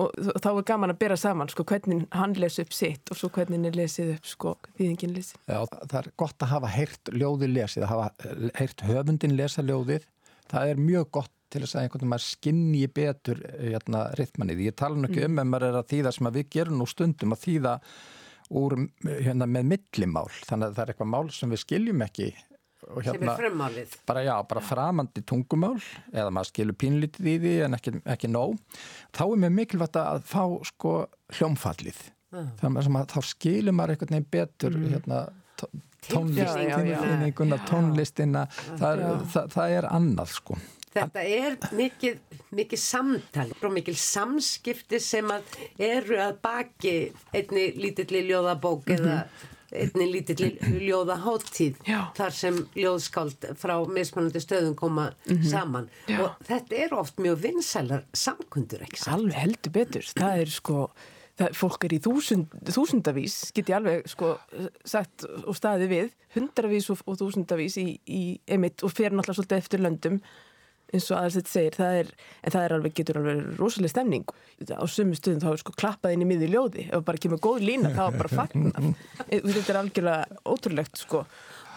og 0.02 0.16
þá 0.42 0.48
er 0.52 0.64
gaman 0.72 0.94
að 0.94 1.02
bera 1.04 1.18
saman 1.20 1.52
sko, 1.52 1.66
hvernig 1.70 2.08
hann 2.18 2.34
les 2.42 2.58
upp 2.64 2.74
sitt 2.76 3.12
og 3.14 3.20
svo 3.20 3.30
hvernig 3.36 3.62
hann 3.62 3.78
lesið 3.78 4.16
upp 4.16 4.32
sko, 4.32 4.56
þýðingin 4.80 5.14
lesið. 5.18 5.44
Já, 5.46 5.60
það 5.84 6.00
er 6.02 6.10
gott 6.24 6.46
að 6.46 6.54
hafa 6.56 6.72
heyrt 6.74 7.14
ljóði 7.14 7.52
lesið, 7.52 7.86
að 7.86 7.94
hafa 7.94 8.50
heyrt 8.58 8.86
höfundin 8.88 9.38
lesa 9.38 9.66
ljóðið, 9.66 10.08
það 10.52 10.74
er 10.74 10.82
mjög 10.90 11.12
gott 11.20 11.36
til 11.52 11.62
þess 11.66 11.76
að 11.76 11.84
einhvern 11.84 12.00
veginn 12.00 12.14
maður 12.14 12.26
skinni 12.30 12.82
betur 12.88 13.42
hérna, 13.60 14.06
rithmannið. 14.16 14.66
Ég 14.70 14.76
tala 14.80 14.96
nú 14.96 15.10
ekki 15.10 15.20
mm. 15.26 15.34
um 15.34 15.42
en 15.44 15.52
maður 15.52 15.68
er 15.68 15.80
að 15.82 15.90
þýða 15.92 16.14
sem 16.16 16.30
að 16.30 16.38
við 16.40 16.50
gerum 16.56 16.80
nú 16.80 16.88
stundum 16.88 17.36
að 17.36 17.42
þýða 17.44 17.74
úr, 18.52 18.78
hérna, 19.08 19.48
með 19.50 19.68
millimál. 19.74 20.30
Þannig 20.48 20.70
að 20.70 20.78
það 20.78 20.84
er 20.84 20.94
eitthvað 20.94 21.12
mál 21.14 21.28
sem 21.36 21.54
við 21.54 21.64
skiljum 21.66 22.06
ekki 22.06 22.32
er 22.32 23.06
hérna 23.06 23.36
bara, 24.10 24.24
já, 24.26 24.34
bara 24.50 24.62
framandi 24.66 25.22
tungumál 25.28 25.78
eða 26.12 26.32
maður 26.34 26.50
skilur 26.50 26.78
pínlítið 26.82 27.30
í 27.30 27.36
því 27.44 27.54
en 27.68 27.78
ekki, 27.78 27.94
ekki 28.16 28.32
nóg. 28.32 28.58
Þá 29.16 29.24
er 29.28 29.38
mér 29.44 29.54
mikilvægt 29.60 30.00
að 30.02 30.26
fá 30.28 30.44
sko 30.68 30.96
hljómfallið. 31.38 32.02
Að 32.34 33.08
þá 33.12 33.20
skilur 33.28 33.76
maður 33.76 33.96
einhvern 33.96 34.16
veginn 34.16 34.30
betur 34.34 34.78
mm. 34.78 34.90
hérna, 34.96 35.24
tónlistina. 36.10 37.62
Tónlistina 37.70 38.46
það, 38.80 39.06
það, 39.34 39.52
það 39.56 39.80
er 39.80 39.90
annað 39.92 40.38
sko 40.40 40.60
Þetta 40.92 41.24
er 41.24 41.56
mikið, 41.78 42.20
mikið 42.52 42.82
samtal 42.84 43.48
og 43.62 43.72
mikið 43.78 43.98
samskipti 44.02 45.00
sem 45.00 45.30
að 45.32 45.56
eru 45.80 46.20
að 46.20 46.36
baki 46.44 46.96
einni 47.32 47.72
lítilli 47.80 48.26
ljóðabók 48.28 48.90
mm 48.90 48.96
-hmm. 48.96 49.08
eða 49.08 49.52
einni 49.72 50.08
lítilli 50.12 50.50
ljóðaháttíð 50.84 51.80
þar 52.18 52.36
sem 52.36 52.60
ljóðskáld 52.76 53.48
frá 53.60 53.78
mismunandi 53.88 54.42
stöðum 54.44 54.76
koma 54.76 55.12
mm 55.12 55.38
-hmm. 55.38 55.50
saman 55.50 55.90
Já. 56.08 56.20
og 56.20 56.46
þetta 56.48 56.76
er 56.76 56.94
oft 56.94 57.18
mjög 57.18 57.42
vinsælar 57.46 58.04
samkundur, 58.14 58.82
ekki 58.82 59.00
samt? 59.00 59.16
Alveg 59.16 59.34
heldur 59.36 59.72
betur, 59.72 60.04
það 60.04 60.42
er 60.42 60.50
sko 60.50 60.90
það, 61.40 61.56
fólk 61.56 61.86
er 61.86 61.94
í 61.94 62.00
þúsund, 62.00 62.48
þúsundavís 62.68 63.52
get 63.56 63.70
ég 63.70 63.76
alveg 63.76 64.08
sko 64.10 64.38
sagt 64.84 65.26
og 65.46 65.56
staði 65.56 65.88
við, 65.88 66.14
hundravís 66.36 66.90
og, 66.90 67.02
og 67.06 67.18
þúsundavís 67.18 67.78
í, 67.78 68.00
í 68.06 68.40
emitt 68.48 68.84
og 68.84 68.92
fer 68.92 69.12
náttúrulega 69.12 69.40
svolítið 69.40 69.58
eftir 69.58 69.80
löndum 69.80 70.22
eins 70.92 71.08
og 71.12 71.18
aðeins 71.18 71.38
þetta 71.40 71.54
segir, 71.54 71.78
það 71.80 71.98
er, 72.02 72.12
en 72.42 72.56
það 72.56 72.66
er 72.66 72.76
alveg, 72.78 72.96
getur 72.98 73.20
alveg 73.22 73.42
rosalega 73.60 73.94
stemning. 73.94 74.36
Á 74.72 74.86
sumu 74.92 75.18
stuðum 75.18 75.42
þá 75.44 75.50
er 75.54 75.62
sko 75.64 75.76
klappað 75.78 76.16
inn 76.16 76.26
í 76.26 76.30
miði 76.30 76.52
ljóði, 76.52 76.86
ef 76.90 76.98
það 76.98 77.08
bara 77.08 77.24
kemur 77.26 77.42
góð 77.48 77.66
lína 77.70 77.94
þá 77.96 78.04
er 78.08 78.20
bara 78.20 78.34
fagnat. 78.42 79.08
Þetta 79.32 79.74
er 79.74 79.82
algjörlega 79.82 80.42
ótrúlegt 80.52 81.02
sko. 81.02 81.24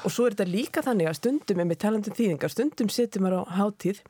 Og 0.05 0.13
svo 0.13 0.27
er 0.29 0.35
þetta 0.35 0.51
líka 0.51 0.83
þannig 0.85 1.09
að 1.09 1.17
stundum 1.17 1.63
er 1.63 1.69
með 1.71 1.81
talandum 1.81 2.17
þýðingar, 2.19 2.53
stundum 2.53 2.91
setjum 2.93 3.25
maður 3.25 3.49
á 3.49 3.57
hátíð 3.57 4.03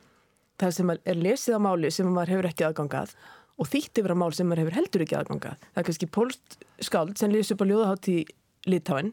það 0.58 0.74
sem 0.76 0.92
er 0.94 1.20
lesið 1.20 1.58
á 1.58 1.60
máli 1.62 1.90
sem 1.94 2.08
maður 2.10 2.34
hefur 2.34 2.48
ekki 2.50 2.66
aðgangað 2.66 3.14
og 3.54 3.70
þýtt 3.70 4.00
yfir 4.02 4.14
á 4.14 4.16
mál 4.18 4.32
sem 4.34 4.48
maður 4.50 4.64
hefur 4.64 4.78
heldur 4.80 5.04
ekki 5.04 5.16
aðgangað. 5.18 5.66
Það 5.70 5.80
er 5.80 5.86
kannski 5.88 6.10
pólst 6.10 6.58
skáld 6.82 7.14
sem 7.20 7.30
lesið 7.30 7.54
upp 7.54 7.62
á 7.62 7.70
ljóðahátíð 7.70 8.34
Litáin 8.70 9.12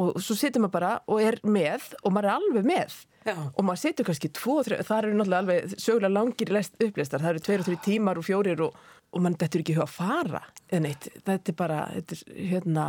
og 0.00 0.18
svo 0.18 0.36
setjum 0.38 0.66
maður 0.66 0.74
bara 0.74 0.92
og 1.06 1.22
er 1.22 1.38
með 1.46 1.90
og 2.02 2.14
maður 2.14 2.30
er 2.30 2.34
alveg 2.34 2.68
með 2.70 2.96
Já. 3.24 3.36
og 3.40 3.62
maður 3.64 3.80
setur 3.80 4.08
kannski 4.08 4.28
tvo, 4.36 4.58
þrjá, 4.66 4.82
það 4.84 4.98
eru 4.98 5.12
náttúrulega 5.18 5.42
alveg 5.44 5.76
sögulega 5.80 6.12
langir 6.12 6.50
upplistar, 6.60 7.22
það 7.22 7.30
eru 7.30 7.44
tveir 7.46 7.62
og 7.62 7.68
þrjú 7.68 7.78
tímar 7.86 8.20
og 8.20 8.26
fjórir 8.26 8.64
og, 8.66 8.74
og 9.14 9.22
mann 9.24 9.36
þetta 9.40 9.56
er 9.56 9.62
ekki 9.64 9.76
að 9.80 9.94
fara 9.94 10.42
eða 10.68 10.82
neitt, 10.84 11.08
þetta 11.24 11.52
er 11.52 11.56
bara 11.56 11.78
þetta 11.94 12.18
er, 12.18 12.34
hérna, 12.50 12.84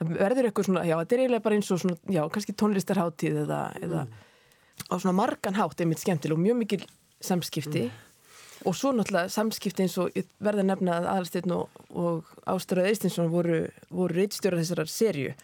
verður 0.00 0.48
eitthvað 0.48 0.68
svona 0.70 0.84
já, 0.88 0.94
þetta 0.96 1.16
er 1.16 1.22
eiginlega 1.24 1.44
bara 1.44 1.58
eins 1.58 1.72
og 1.74 1.82
svona, 1.82 1.98
já, 2.16 2.22
kannski 2.32 2.54
tónlistarháttíð 2.62 3.42
eða, 3.42 3.60
mm. 3.74 3.84
eða 3.88 4.06
á 4.88 4.94
svona 4.96 5.16
margan 5.16 5.58
hátt 5.60 5.84
einmitt 5.84 6.00
skemmtileg 6.00 6.38
og 6.38 6.44
mjög 6.46 6.58
mikil 6.62 6.86
samskipti 7.24 7.86
mm. 7.86 8.00
og 8.68 8.76
svo 8.76 8.94
náttúrulega 8.96 9.32
samskipti 9.32 9.84
eins 9.84 9.98
og 10.00 10.16
verða 10.40 10.64
nefna 10.70 11.00
að 11.00 11.10
aðalstegn 11.12 11.54
og, 11.56 11.84
og 11.92 12.32
Áströð 12.48 12.90
Eistinsson 12.90 13.28
voru, 13.32 13.66
voru 13.90 14.20
reitstjóra 14.22 14.60
þessarar 14.60 14.92
serju 14.92 15.36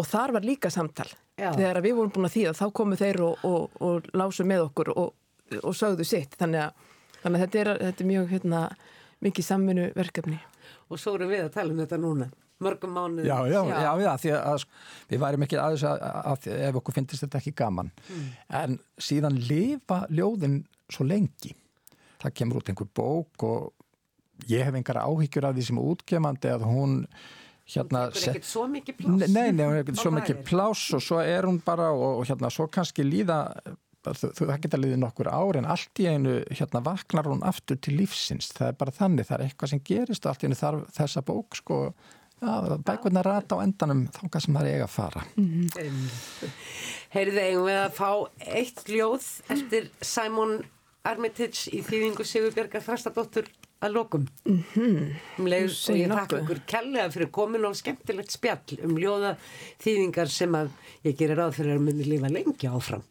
og 0.00 0.08
þar 0.08 0.36
var 0.38 0.46
líka 0.46 0.72
samtal. 0.72 1.08
Já. 1.40 1.54
þegar 1.56 1.80
við 1.80 1.94
vorum 1.96 2.12
búin 2.12 2.28
að 2.28 2.34
þýða 2.34 2.50
þá 2.58 2.66
komu 2.76 2.96
þeir 3.00 3.18
og, 3.24 3.44
og, 3.48 3.76
og 3.80 4.08
lásu 4.12 4.44
með 4.44 4.66
okkur 4.66 4.90
og, 4.92 5.14
og 5.62 5.76
sögðu 5.76 6.04
sitt. 6.04 6.36
Þannig 6.40 6.66
að, 6.66 6.90
þannig 7.22 7.36
að 7.38 7.44
þetta, 7.46 7.62
er, 7.62 7.70
þetta 7.86 8.04
er 8.04 8.10
mjög 8.10 8.34
hérna, 8.34 8.60
mikið 9.24 9.46
samfunnu 9.46 9.86
verkefni 9.96 10.40
og 10.90 10.98
svo 10.98 11.14
erum 11.16 11.30
við 11.30 11.44
að 11.46 11.52
tala 11.54 11.74
um 11.74 11.80
þetta 11.80 11.98
núna 12.00 12.28
mörgum 12.60 12.92
mánuð 12.92 13.24
já, 13.24 13.36
já, 13.48 13.60
já, 13.64 13.76
já, 13.80 13.92
já 14.04 14.10
því 14.20 14.32
að 14.36 14.64
við 15.08 15.22
værim 15.22 15.44
ekki 15.46 15.58
aðeins 15.60 15.84
að, 15.88 16.02
að 16.32 16.48
ef 16.68 16.78
okkur 16.80 16.96
finnst 16.96 17.22
þetta 17.24 17.40
ekki 17.40 17.54
gaman. 17.56 17.90
Mm. 18.10 18.26
en 18.60 18.78
síðan 19.00 19.38
lifa 19.48 20.02
ljóðin 20.12 20.58
svo 20.90 21.06
lengi. 21.08 21.54
Það 22.20 22.34
kemur 22.36 22.60
út 22.60 22.72
einhver 22.72 22.90
bók 23.00 23.46
og 23.48 24.50
ég 24.50 24.66
hef 24.66 24.76
einhverja 24.76 25.06
áhyggjur 25.08 25.48
af 25.48 25.56
því 25.56 25.66
sem 25.70 25.80
útgefandi 25.80 26.52
að 26.52 26.66
hún 26.68 26.98
hérna 27.74 28.06
hún 28.06 28.16
tekur 28.16 28.32
ekkert 28.34 28.48
svo 28.50 28.64
mikið 28.70 28.98
pláss 29.00 29.34
nei, 29.34 29.50
nei, 29.52 29.64
hún 29.66 29.76
er 29.76 29.84
ekkert 29.84 30.02
svo 30.02 30.14
mikið 30.16 30.42
pláss 30.48 30.96
og 30.96 31.04
svo 31.04 31.20
er 31.22 31.48
hún 31.48 31.60
bara 31.64 31.90
og, 31.94 32.20
og 32.20 32.28
hérna 32.30 32.50
svo 32.52 32.68
kannski 32.72 33.06
líða 33.06 33.40
það 34.00 34.54
geta 34.62 34.80
liðið 34.80 35.02
nokkur 35.02 35.28
ári 35.28 35.60
en 35.60 35.68
allt 35.68 36.00
í 36.00 36.08
einu 36.08 36.38
hérna 36.48 36.80
vaknar 36.84 37.28
hún 37.28 37.44
aftur 37.44 37.76
til 37.76 37.98
lífsins 37.98 38.48
það 38.56 38.72
er 38.72 38.80
bara 38.80 38.96
þannig, 38.96 39.28
það 39.28 39.36
er 39.36 39.44
eitthvað 39.46 39.74
sem 39.74 39.84
gerist 39.84 40.26
allt 40.26 40.44
í 40.44 40.48
einu 40.48 40.58
þar, 40.58 40.80
þessa 40.96 41.26
bók 41.26 41.60
sko 41.60 41.82
Já, 42.40 42.78
bækurna 42.80 43.20
rata 43.20 43.58
á 43.60 43.60
endanum 43.60 44.06
þánga 44.16 44.40
sem 44.40 44.54
það 44.56 44.66
er 44.66 44.74
eiga 44.78 44.84
að 44.86 44.92
fara. 44.94 45.22
Mm 45.36 45.68
-hmm. 45.76 46.52
Heyrðu 47.12 47.40
eigum 47.42 47.66
við 47.68 47.80
að 47.80 47.96
fá 47.98 48.10
eitt 48.60 48.88
ljóð 48.88 49.26
eftir 49.52 49.90
Simon 50.00 50.54
Armitage 51.04 51.68
í 51.68 51.82
þýðingu 51.84 52.24
Sigurbjörgar 52.24 52.84
Þrastadóttur 52.86 53.50
að 53.80 53.94
lokum. 53.96 54.26
Mm 54.44 54.62
-hmm. 54.74 55.14
um 55.38 55.46
leið, 55.46 55.70
og 55.90 55.96
ég 55.96 56.12
þakka 56.12 56.40
ykkur 56.42 56.60
kellega 56.66 57.10
fyrir 57.10 57.30
komin 57.30 57.64
og 57.64 57.76
skemmtilegt 57.76 58.30
spjall 58.30 58.80
um 58.84 58.98
ljóða 58.98 59.36
þýðingar 59.80 60.28
sem 60.28 60.54
að 60.54 60.68
ég 61.04 61.16
gerir 61.16 61.36
ráð 61.36 61.56
fyrir 61.58 61.76
að 61.76 61.86
myndi 61.86 62.04
lífa 62.04 62.28
lengi 62.28 62.68
áfram. 62.68 63.02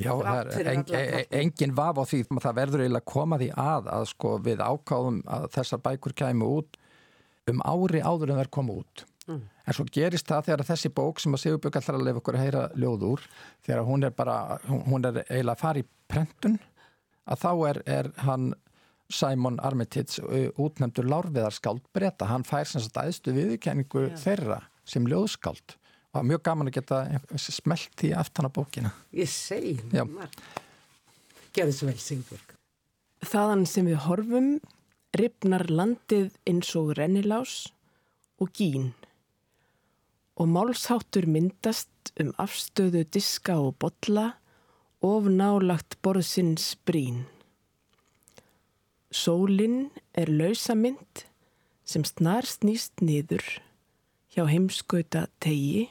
Já, 0.00 0.12
það 0.16 0.52
er 0.56 0.68
en, 0.72 0.84
en, 0.96 1.24
engin 1.42 1.74
vaf 1.76 1.98
á 2.00 2.04
því 2.08 2.22
það 2.40 2.54
verður 2.56 2.82
eiginlega 2.82 3.02
að 3.02 3.12
koma 3.12 3.38
því 3.40 3.48
að 3.60 3.88
að 3.92 4.04
sko 4.08 4.30
við 4.40 4.62
ákáðum 4.64 5.18
að 5.28 5.48
þessar 5.56 5.82
bækur 5.84 6.14
kæmu 6.16 6.48
út 6.60 6.78
um 7.50 7.60
ári 7.66 8.00
áður 8.00 8.30
en 8.30 8.38
það 8.38 8.44
er 8.46 8.52
koma 8.56 8.76
út 8.80 9.04
mm. 9.26 9.42
en 9.66 9.76
svo 9.76 9.86
gerist 9.92 10.30
það 10.30 10.48
þegar 10.48 10.64
þessi 10.70 10.92
bók 10.96 11.20
sem 11.20 11.36
að 11.36 11.42
Sigurbjörg 11.44 11.78
alltaf 11.80 11.98
að 11.98 12.06
lefa 12.06 12.22
okkur 12.22 12.38
að 12.38 12.44
heyra 12.46 12.64
ljóð 12.78 13.06
úr 13.10 13.24
þegar 13.66 13.84
hún 13.90 14.08
er 14.08 14.16
bara, 14.16 14.36
hún 14.68 15.08
er 15.08 15.22
eiginlega 15.26 15.56
að 15.58 15.64
fara 15.66 15.82
í 15.82 15.88
prentun 16.08 16.58
að 17.28 17.44
þá 17.44 17.50
er, 17.68 17.82
er 17.98 18.10
hann 18.24 18.52
Simon 19.12 19.60
Armitage 19.62 20.22
útnefndur 20.60 21.08
lárviðarskáld 21.10 21.84
breyta, 21.94 22.28
hann 22.30 22.46
fær 22.48 22.68
sem 22.68 22.82
sagt 22.82 22.98
aðstu 23.02 23.34
viðkenningu 23.36 24.06
yeah. 24.08 24.18
þeirra 24.20 24.58
sem 24.88 25.06
ljóðskáld. 25.08 25.76
Og 26.12 26.16
það 26.16 26.20
var 26.20 26.28
mjög 26.28 26.42
gaman 26.48 26.68
að 26.68 26.76
geta 26.76 26.98
smelt 27.40 28.04
í 28.04 28.12
aftan 28.16 28.48
á 28.48 28.50
bókina. 28.52 28.92
Ég 29.16 29.30
segi 29.30 29.78
Gerðu 31.52 31.74
svo 31.76 31.88
vel 31.90 31.98
Sigurbjörg. 32.00 32.54
Þaðan 33.28 33.66
sem 33.68 33.88
við 33.88 33.98
horfum 34.06 34.52
ripnar 35.16 35.66
landið 35.68 36.32
eins 36.48 36.70
og 36.80 36.94
rennilás 36.96 37.56
og 38.40 38.52
gín. 38.56 38.92
Og 40.40 40.48
málsháttur 40.48 41.28
myndast 41.28 42.14
um 42.20 42.32
afstöðu 42.40 43.04
diska 43.12 43.58
og 43.60 43.76
botla 43.82 44.32
of 45.04 45.28
nálagt 45.28 45.98
borðsins 46.02 46.72
brín. 46.88 47.26
Sólinn 49.12 49.90
er 50.16 50.30
lausamynd 50.32 51.26
sem 51.84 52.04
snar 52.08 52.46
snýst 52.48 53.02
niður 53.04 53.44
hjá 54.32 54.46
heimskauta 54.48 55.26
tegi. 55.44 55.90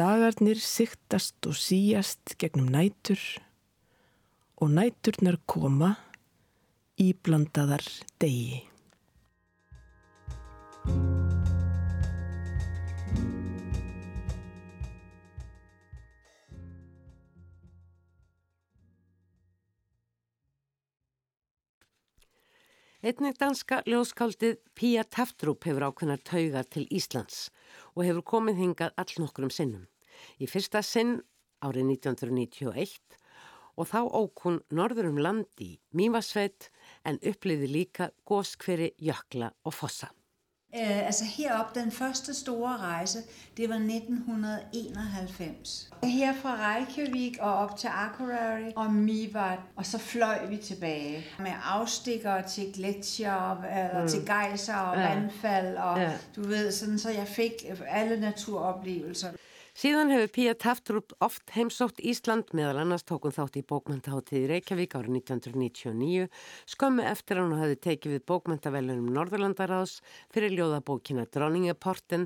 Dagarnir 0.00 0.60
siktast 0.60 1.36
og 1.48 1.58
síjast 1.60 2.38
gegnum 2.40 2.70
nætur 2.72 3.20
og 4.56 4.72
næturnar 4.78 5.36
koma 5.44 5.92
íblandaðar 6.96 7.84
degi. 8.16 8.64
Einnig 23.06 23.36
danska 23.38 23.84
ljóskáldið 23.86 24.56
Pía 24.74 25.04
Teftrup 25.06 25.62
hefur 25.68 25.84
ákveðnar 25.86 26.24
taugar 26.26 26.66
til 26.66 26.88
Íslands 26.90 27.52
og 27.92 28.02
hefur 28.02 28.24
komið 28.32 28.58
hingað 28.58 28.96
all 28.98 29.12
nokkur 29.22 29.46
um 29.46 29.52
sinnum. 29.54 29.84
Í 30.42 30.48
fyrsta 30.50 30.82
sinn 30.82 31.20
árið 31.62 31.92
1991 31.92 32.98
og 33.78 33.86
þá 33.92 34.00
ók 34.10 34.42
hún 34.48 34.58
norður 34.74 35.12
um 35.12 35.22
landi 35.22 35.68
í 35.76 35.78
Mývasveit 35.94 36.72
en 37.06 37.22
uppliði 37.22 37.70
líka 37.76 38.10
góskveri, 38.26 38.90
jökla 38.98 39.52
og 39.62 39.78
fossa. 39.78 40.10
Uh, 40.76 41.06
altså 41.06 41.24
herop, 41.24 41.74
den 41.74 41.90
første 41.90 42.34
store 42.34 42.76
rejse, 42.76 43.18
det 43.56 43.68
var 43.68 43.74
1991. 43.74 45.90
Her 46.02 46.34
fra 46.34 46.50
Reykjavik 46.50 47.38
og 47.40 47.54
op 47.54 47.76
til 47.76 47.88
Akureyri 47.92 48.72
og 48.76 48.92
Mivat, 48.92 49.58
og 49.76 49.86
så 49.86 49.98
fløj 49.98 50.46
vi 50.48 50.56
tilbage 50.56 51.24
med 51.38 51.52
afstikker 51.64 52.42
til 52.42 52.72
gletsjer, 52.74 53.62
eller 53.62 54.02
mm. 54.02 54.08
til 54.08 54.26
gejser 54.26 54.76
og 54.76 55.00
ja. 55.00 55.14
vandfald, 55.14 55.76
og 55.76 56.00
ja. 56.00 56.12
du 56.36 56.42
ved, 56.42 56.72
sådan, 56.72 56.98
så 56.98 57.10
jeg 57.10 57.26
fik 57.26 57.52
alle 57.88 58.20
naturoplevelser. 58.20 59.28
Síðan 59.76 60.08
hefur 60.08 60.30
Pía 60.32 60.52
Taftrup 60.56 61.12
oft 61.20 61.50
heimsótt 61.52 61.98
Ísland 62.00 62.48
meðal 62.56 62.78
annars 62.80 63.02
tókun 63.04 63.34
þátt 63.36 63.58
í 63.60 63.62
bókmyndaháttiði 63.68 64.46
Reykjavík 64.48 64.94
árið 64.96 65.18
1999 65.18 66.30
skömmu 66.72 67.04
eftir 67.04 67.42
hann 67.42 67.52
hafi 67.58 67.76
tekið 67.84 68.14
við 68.14 68.22
bókmyndavelunum 68.32 69.10
Norðurlandaráðs 69.12 69.98
fyrir 70.32 70.54
ljóðabókina 70.56 71.26
Dronningaporten 71.28 72.24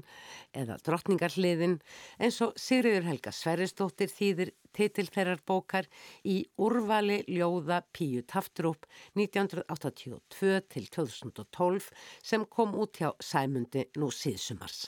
eða 0.62 0.76
Drottningarliðin 0.86 1.74
eins 2.22 2.38
og 2.46 2.54
Sigriður 2.54 3.10
Helga 3.10 3.34
Sverristóttir 3.34 4.14
þýðir 4.14 4.54
titilferðar 4.70 5.42
bókar 5.42 5.90
í 6.22 6.44
úrvali 6.54 7.24
ljóða 7.26 7.80
Píu 7.90 8.22
Taftrup 8.30 8.86
1982 9.18 10.54
til 10.70 10.86
2012 10.86 11.90
sem 12.22 12.46
kom 12.46 12.78
út 12.78 13.02
hjá 13.02 13.10
Sæmundi 13.18 13.88
nú 13.98 14.14
síðsumars. 14.14 14.86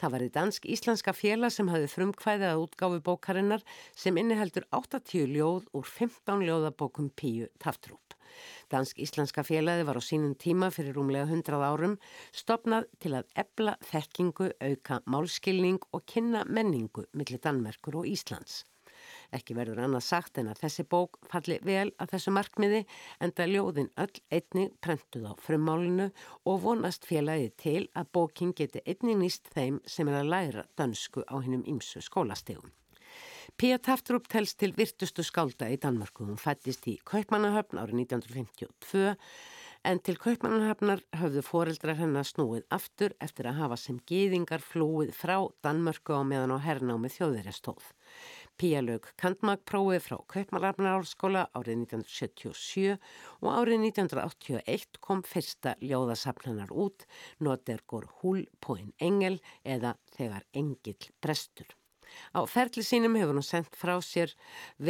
Það 0.00 0.14
var 0.14 0.26
í 0.26 0.30
dansk-íslenska 0.34 1.14
félag 1.16 1.54
sem 1.54 1.70
hafði 1.72 1.90
frumkvæðið 1.94 2.50
að 2.50 2.62
útgáfi 2.66 3.00
bókarinnar 3.08 3.64
sem 3.94 4.20
inniheldur 4.20 4.68
80 4.74 5.32
ljóð 5.34 5.66
úr 5.72 5.88
15 5.88 6.46
ljóðabókum 6.48 7.10
Píu 7.14 7.50
Taftrúp. 7.62 8.08
Dansk-íslenska 8.72 9.42
félagi 9.46 9.86
var 9.88 9.98
á 9.98 10.02
sínum 10.04 10.34
tíma 10.36 10.70
fyrir 10.74 10.96
rúmlega 10.98 11.26
100 11.26 11.62
árum 11.70 11.96
stopnað 12.32 12.88
til 13.02 13.14
að 13.18 13.30
ebla 13.42 13.76
þekkingu, 13.90 14.50
auka 14.60 15.00
málskilning 15.06 15.80
og 15.92 16.04
kynna 16.06 16.44
menningu 16.44 17.06
millir 17.12 17.40
Danmerkur 17.44 18.02
og 18.02 18.10
Íslands. 18.10 18.64
Ekki 19.34 19.56
verður 19.58 19.82
annað 19.84 20.06
sagt 20.06 20.38
en 20.40 20.48
að 20.48 20.62
þessi 20.62 20.84
bók 20.88 21.18
falli 21.28 21.58
vel 21.66 21.90
að 22.00 22.14
þessu 22.14 22.32
markmiði 22.32 22.80
en 23.20 23.34
það 23.36 23.52
ljóðin 23.54 23.90
öll 24.04 24.22
einni 24.38 24.64
prentuð 24.84 25.28
á 25.28 25.32
frummálinu 25.44 26.08
og 26.48 26.62
vonast 26.64 27.04
félagið 27.08 27.52
til 27.60 27.82
að 27.92 28.10
bókin 28.16 28.54
geti 28.56 28.84
einni 28.88 29.18
nýst 29.20 29.52
þeim 29.52 29.82
sem 29.84 30.08
er 30.08 30.22
að 30.22 30.32
læra 30.32 30.64
dansku 30.80 31.26
á 31.28 31.36
hennum 31.36 31.66
ymsu 31.68 32.00
skólastegum. 32.04 32.72
Pía 33.58 33.78
Taftrup 33.82 34.28
telst 34.28 34.58
til 34.60 34.74
virtustu 34.76 35.24
skálda 35.24 35.68
í 35.72 35.78
Danmarku. 35.80 36.24
Hún 36.28 36.40
fættist 36.40 36.84
í 36.88 36.98
Kaupmannahöfn 37.08 37.80
árið 37.80 38.04
1952 38.04 39.16
en 39.88 40.00
til 40.04 40.16
Kaupmannahöfnar 40.20 41.02
höfðu 41.20 41.42
foreldrar 41.46 41.98
hennar 42.00 42.28
snúið 42.28 42.66
aftur 42.74 43.14
eftir 43.24 43.48
að 43.50 43.60
hafa 43.62 43.78
sem 43.80 44.00
gýðingar 44.08 44.64
flúið 44.64 45.14
frá 45.16 45.36
Danmörku 45.64 46.16
á 46.16 46.22
meðan 46.22 46.54
á 46.54 46.58
hernámi 46.64 47.10
þjóðverjastóð. 47.14 47.82
Pía 48.58 48.80
lög 48.82 49.04
kantmagprófið 49.22 50.00
frá 50.02 50.16
Kaupmannarárskóla 50.32 51.44
árið 51.54 51.84
1977 51.84 52.96
og 53.38 53.52
árið 53.52 53.84
1981 53.84 54.98
kom 54.98 55.20
fyrsta 55.22 55.76
ljóðasafnanar 55.78 56.72
út, 56.74 57.06
Notergór 57.38 58.08
húl 58.18 58.42
en 58.74 58.90
engel 58.98 59.38
eða 59.62 59.94
þegar 60.16 60.48
engill 60.58 61.06
brestur. 61.22 61.70
Á 62.34 62.42
ferli 62.50 62.82
sínum 62.82 63.14
hefur 63.20 63.38
hún 63.38 63.46
sendt 63.46 63.78
frá 63.78 63.94
sér 64.02 64.34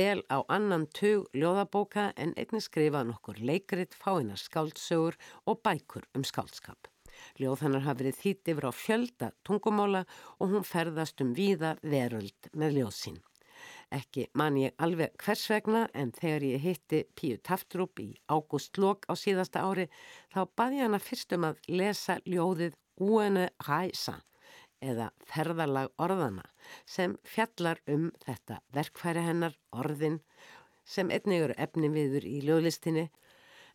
vel 0.01 0.25
á 0.33 0.41
annan 0.49 0.89
tug 0.89 1.29
ljóðabóka 1.37 2.15
en 2.17 2.33
einnig 2.41 2.65
skrifað 2.65 3.13
nokkur 3.13 3.45
leikrit, 3.53 3.93
fáinar 3.93 4.41
skáldsögur 4.41 5.21
og 5.45 5.61
bækur 5.61 6.09
um 6.17 6.25
skáldskap. 6.25 6.89
Ljóð 7.37 7.67
hennar 7.67 7.85
hafi 7.85 8.07
verið 8.07 8.21
þýtt 8.25 8.55
yfir 8.55 8.71
á 8.71 8.73
fjölda 8.73 9.35
tungumála 9.45 10.07
og 10.41 10.55
hún 10.55 10.65
ferðast 10.65 11.21
um 11.21 11.37
víða 11.37 11.77
veröld 11.83 12.55
með 12.57 12.81
ljóð 12.81 12.95
sín. 13.05 13.25
Ekki 13.95 14.27
man 14.37 14.57
ég 14.61 14.75
alveg 14.85 15.15
hvers 15.23 15.47
vegna 15.49 15.87
en 15.97 16.11
þegar 16.13 16.45
ég 16.45 16.65
hitti 16.65 17.03
Píu 17.17 17.39
Taftrup 17.41 18.01
í 18.03 18.11
ágúst 18.29 18.77
lok 18.77 19.07
á 19.09 19.17
síðasta 19.17 19.65
ári 19.65 19.87
þá 20.35 20.41
baði 20.61 20.83
hana 20.85 21.01
fyrst 21.01 21.33
um 21.33 21.47
að 21.49 21.63
lesa 21.73 22.19
ljóðið 22.29 22.77
Uene 23.01 23.49
Ræsa 23.65 24.19
eða 24.85 25.09
ferðarlag 25.31 25.95
orðana 25.99 26.45
sem 26.87 27.17
fjallar 27.25 27.81
um 27.89 28.11
þetta 28.27 28.61
verkfæri 28.77 29.25
hennar 29.25 29.57
orðin 29.73 30.21
sem 30.85 31.09
einnig 31.09 31.47
eru 31.47 31.57
efni 31.57 31.89
viður 31.93 32.29
í 32.29 32.43
ljóðlistinni 32.45 33.09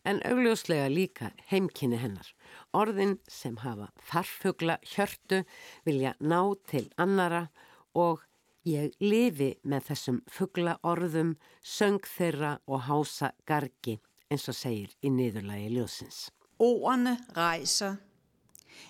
en 0.04 0.20
augljóslega 0.28 0.88
líka 0.92 1.30
heimkynni 1.48 1.98
hennar. 1.98 2.28
Orðin 2.76 3.16
sem 3.30 3.56
hafa 3.62 3.88
farfugla 3.98 4.76
hjörtu 4.84 5.42
vilja 5.86 6.14
ná 6.20 6.40
til 6.68 6.86
annara 7.00 7.48
og 7.96 8.22
Ég 8.64 8.94
lifi 9.04 9.50
með 9.68 9.90
þessum 9.90 10.18
fuggla 10.32 10.78
orðum, 10.88 11.34
söng 11.60 12.00
þeirra 12.08 12.54
og 12.64 12.86
hása 12.86 13.34
gargi, 13.44 13.98
eins 14.32 14.48
og 14.48 14.56
segir 14.56 14.94
i 15.04 15.10
niðurlægi 15.12 15.68
ljósins. 15.74 16.20
Ordene 16.56 17.18
rejser. 17.36 17.98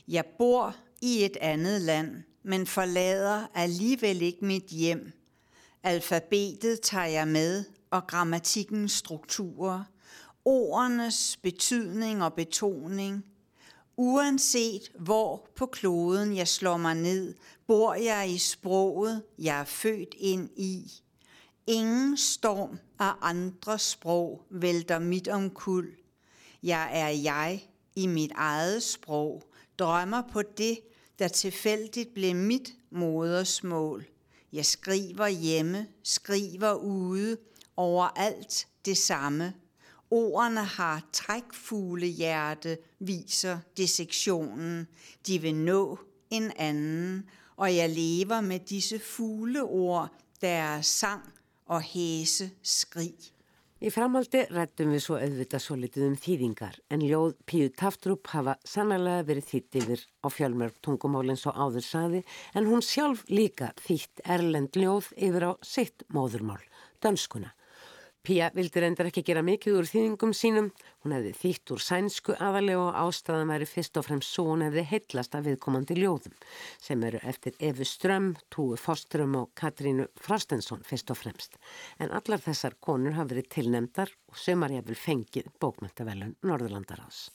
Jeg 0.06 0.30
bor 0.38 0.76
i 1.02 1.24
et 1.26 1.40
andet 1.42 1.82
land, 1.82 2.22
men 2.46 2.68
forlader 2.70 3.48
alligevel 3.50 4.22
ikke 4.22 4.46
mit 4.46 4.70
hjem. 4.70 5.08
Alfabetet 5.82 6.86
tager 6.86 7.18
jeg 7.18 7.28
med, 7.28 7.64
og 7.90 8.06
grammatikkens 8.06 9.02
strukturer, 9.02 9.88
ordenes 10.44 11.36
betydning 11.42 12.22
og 12.22 12.34
betoning, 12.38 13.24
Uanset 13.96 14.92
hvor 14.98 15.48
på 15.56 15.66
kloden 15.66 16.36
jeg 16.36 16.48
slår 16.48 16.76
mig 16.76 16.94
ned, 16.94 17.34
bor 17.66 17.94
jeg 17.94 18.30
i 18.30 18.38
sproget, 18.38 19.22
jeg 19.38 19.60
er 19.60 19.64
født 19.64 20.14
ind 20.18 20.50
i. 20.56 20.92
Ingen 21.66 22.16
storm 22.16 22.78
af 22.98 23.12
andre 23.20 23.78
sprog 23.78 24.46
vælter 24.50 24.98
mit 24.98 25.28
omkuld. 25.28 25.92
Jeg 26.62 26.90
er 26.92 27.08
jeg 27.08 27.68
i 27.96 28.06
mit 28.06 28.32
eget 28.34 28.82
sprog, 28.82 29.42
drømmer 29.78 30.22
på 30.32 30.42
det, 30.42 30.78
der 31.18 31.28
tilfældigt 31.28 32.14
blev 32.14 32.34
mit 32.34 32.72
modersmål. 32.90 34.06
Jeg 34.52 34.66
skriver 34.66 35.28
hjemme, 35.28 35.86
skriver 36.02 36.74
ude, 36.74 37.36
overalt 37.76 38.68
det 38.84 38.96
samme. 38.96 39.54
Ordene 40.14 40.62
har 40.76 41.00
trækfuglehjerte, 41.12 42.76
viser 43.02 43.64
dissektionen. 43.76 44.84
De 45.26 45.38
vil 45.42 45.56
nå 45.58 45.98
en 46.30 46.52
anden, 46.56 47.24
og 47.56 47.74
jeg 47.74 47.90
lever 47.90 48.40
med 48.40 48.60
disse 48.68 48.98
fugleord, 48.98 50.12
der 50.40 50.48
er 50.48 50.82
sang 50.82 51.24
og 51.66 51.82
hæse 51.82 52.50
skrig. 52.62 53.34
Í 53.84 53.90
framhaldi 53.92 54.44
rættum 54.54 54.94
við 54.94 55.02
svo 55.02 55.18
auðvitað 55.18 55.60
svo 55.60 55.74
litið 55.76 56.06
um 56.06 56.14
þýðingar 56.16 56.78
en 56.94 57.02
ljóð 57.04 57.34
Píu 57.50 57.72
Taftrup 57.74 58.30
hafa 58.32 58.54
sannlega 58.64 59.26
verið 59.28 59.50
þýtt 59.50 59.78
yfir 59.82 60.04
á 60.24 60.28
fjölmörg 60.30 60.78
tungumál 60.80 61.26
eins 61.34 61.44
og 61.50 61.58
áður 61.58 61.84
saði 61.84 62.22
en 62.54 62.70
hún 62.70 62.86
sjálf 62.86 63.26
líka 63.28 63.74
þýtt 63.82 64.22
erlend 64.36 64.78
ljóð 64.78 65.10
yfir 65.18 65.48
á 65.50 65.52
sitt 65.66 66.06
móðurmál, 66.14 66.62
dönskuna. 67.02 67.50
Pía 68.24 68.46
vildi 68.56 68.80
reyndar 68.80 69.10
ekki 69.10 69.20
gera 69.20 69.42
mikið 69.44 69.74
úr 69.76 69.88
þýðingum 69.90 70.30
sínum, 70.32 70.70
hún 71.04 71.12
hefði 71.12 71.32
þýtt 71.42 71.72
úr 71.74 71.82
sænsku 71.84 72.36
aðalega 72.40 72.86
og 72.86 72.96
ástæðan 73.02 73.50
væri 73.52 73.68
fyrst 73.68 74.00
og 74.00 74.06
fremst 74.06 74.32
svo 74.32 74.46
hún 74.48 74.64
hefði 74.64 74.84
heitlast 74.94 75.36
af 75.36 75.44
viðkomandi 75.44 75.98
ljóðum 75.98 76.38
sem 76.80 77.04
eru 77.04 77.20
eftir 77.20 77.52
Efu 77.60 77.84
Ström, 77.84 78.30
Túi 78.48 78.78
Foström 78.80 79.36
og 79.42 79.52
Katrínu 79.60 80.08
Frostensson 80.16 80.80
fyrst 80.88 81.12
og 81.12 81.20
fremst. 81.20 81.60
En 82.00 82.16
allar 82.16 82.40
þessar 82.40 82.78
konur 82.80 83.12
hafi 83.18 83.34
verið 83.34 83.50
tilnemdar 83.58 84.16
og 84.32 84.40
sömar 84.40 84.72
ég 84.72 84.88
vil 84.88 84.96
fengið 84.96 85.52
bókmyndavelun 85.60 86.38
Norðurlandaráðs. 86.48 87.26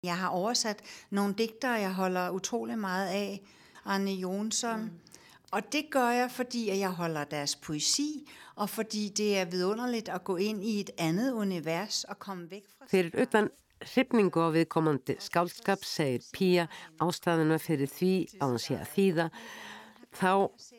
Jeg 0.00 0.16
har 0.16 0.32
oversat 0.32 0.80
nogle 1.12 1.36
digtere, 1.36 1.82
jeg 1.84 1.92
holder 1.92 2.32
utrolig 2.32 2.80
meget 2.80 3.16
af. 3.20 3.56
Arne 3.84 4.12
Jonsson, 4.12 4.80
mm. 4.80 5.19
Og 5.50 5.72
det 5.72 5.90
gør 5.90 6.08
jeg, 6.08 6.30
fordi 6.30 6.78
jeg 6.78 6.90
holder 6.90 7.24
deres 7.24 7.56
poesi, 7.56 8.28
og 8.56 8.68
fordi 8.70 9.08
det 9.08 9.38
er 9.38 9.44
vidunderligt 9.44 10.08
at 10.08 10.24
gå 10.24 10.36
ind 10.36 10.64
i 10.64 10.80
et 10.80 10.90
andet 10.98 11.32
univers 11.32 12.04
og 12.04 12.18
komme 12.18 12.50
væk 12.50 12.64
fra... 12.78 12.86
Fyrir 12.86 13.22
utan 13.22 13.50
hrifningu 13.80 14.40
á 14.44 14.52
viðkomandi 14.52 15.16
skálskap 15.24 15.84
segir 15.84 16.20
Pía 16.36 16.66
ástæðuna 17.00 17.56
fyrir 17.56 17.88
því 17.88 18.12
að 18.36 18.42
hann 18.44 18.60
sé 18.60 18.76
að 18.76 18.90
þýða 18.94 19.26
þá 20.20 20.32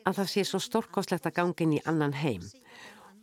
að 0.06 0.18
það 0.18 0.30
sé 0.34 0.44
svo 0.46 0.60
stórkoslegt 0.62 1.26
að 1.26 1.36
gangin 1.40 1.74
í 1.78 1.82
annan 1.90 2.14
heim 2.14 2.46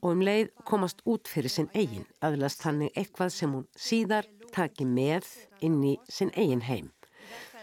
og 0.01 0.11
um 0.11 0.23
leið 0.27 0.51
komast 0.67 1.03
út 1.07 1.31
fyrir 1.31 1.53
sinn 1.53 1.71
eigin 1.73 2.07
aðlast 2.19 2.63
þannig 2.65 2.91
eitthvað 2.95 3.33
sem 3.35 3.55
hún 3.55 3.67
síðar 3.87 4.27
taki 4.51 4.87
með 4.87 5.27
inn 5.63 5.79
í 5.83 5.95
sinn 6.09 6.31
eigin 6.35 6.65
heim. 6.67 6.91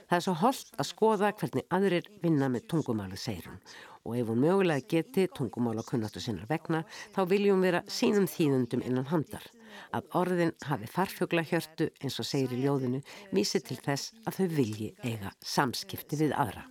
Það 0.06 0.16
er 0.16 0.24
svo 0.24 0.34
holdt 0.38 0.76
að 0.78 0.88
skoða 0.90 1.32
hvernig 1.34 1.66
aðrir 1.74 2.08
vinna 2.22 2.48
með 2.52 2.68
tungumáli, 2.70 3.18
segir 3.18 3.48
hún. 3.50 3.58
Og 4.06 4.14
ef 4.20 4.28
hún 4.30 4.44
mögulega 4.44 4.86
geti 4.86 5.26
tungumála 5.34 5.82
kunnáttu 5.86 6.22
sinnar 6.22 6.46
vegna, 6.46 6.84
þá 7.14 7.24
viljum 7.32 7.64
vera 7.64 7.82
sínum 7.90 8.28
þýðundum 8.30 8.84
innan 8.86 9.08
handar. 9.10 9.42
Að 9.90 10.06
orðin 10.20 10.54
hafi 10.68 10.86
farfugla 10.90 11.42
hjörtu, 11.46 11.90
eins 12.00 12.20
og 12.22 12.28
segir 12.28 12.54
í 12.54 12.62
ljóðinu, 12.62 13.02
vísi 13.34 13.60
til 13.66 13.80
þess 13.82 14.14
að 14.24 14.38
þau 14.38 14.46
vilji 14.54 14.92
eiga 15.02 15.34
samskipti 15.42 16.20
við 16.22 16.36
aðra. 16.38 16.64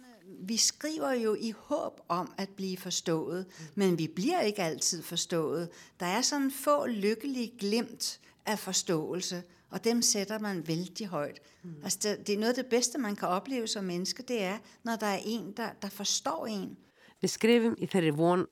Vi 0.45 0.57
skriver 0.61 1.15
jo 1.17 1.33
i 1.35 1.51
håb 1.67 2.01
om 2.11 2.27
at 2.37 2.55
blive 2.55 2.77
forstået, 2.77 3.51
men 3.75 3.97
vi 3.99 4.07
bliver 4.07 4.47
ikke 4.47 4.63
altid 4.63 5.03
forstået. 5.03 5.69
Der 5.99 6.17
er 6.17 6.21
sådan 6.21 6.51
få 6.51 6.85
lykkelige 6.85 7.57
glimt 7.59 8.19
af 8.45 8.59
forståelse, 8.59 9.43
og 9.69 9.83
dem 9.83 10.01
sætter 10.01 10.39
man 10.39 10.67
vældig 10.67 11.07
højt. 11.07 11.39
Mm. 11.63 11.75
Altså 11.83 11.99
det, 12.03 12.27
det 12.27 12.35
er 12.35 12.39
noget 12.39 12.57
af 12.57 12.63
det 12.63 12.69
bedste, 12.69 12.97
man 12.97 13.15
kan 13.15 13.27
opleve 13.27 13.67
som 13.67 13.83
menneske, 13.83 14.23
det 14.23 14.43
er, 14.43 14.57
når 14.83 14.95
der 14.95 15.07
er 15.07 15.21
en, 15.25 15.53
der, 15.57 15.69
der 15.81 15.89
forstår 15.89 16.47
en. 16.47 16.77
Við 17.23 17.31
skrifum 17.31 17.75
í 17.79 17.87
þeirri 17.89 18.11
von 18.15 18.45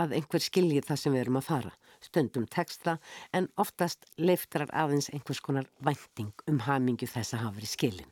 að 0.00 0.14
einhver 0.18 0.42
skilji 0.42 0.82
það 0.84 0.98
sem 1.00 1.14
við 1.14 1.22
erum 1.24 1.38
að 1.40 1.46
fara. 1.46 1.72
Stundum 2.04 2.46
texta 2.50 2.96
en 3.36 3.48
oftast 3.60 4.06
leiftarar 4.18 4.72
aðeins 4.72 5.10
einhvers 5.12 5.42
konar 5.44 5.68
vænting 5.84 6.32
um 6.50 6.62
hamingu 6.66 7.08
þess 7.08 7.36
að 7.36 7.44
hafa 7.44 7.58
verið 7.58 7.72
skilin. 7.74 8.10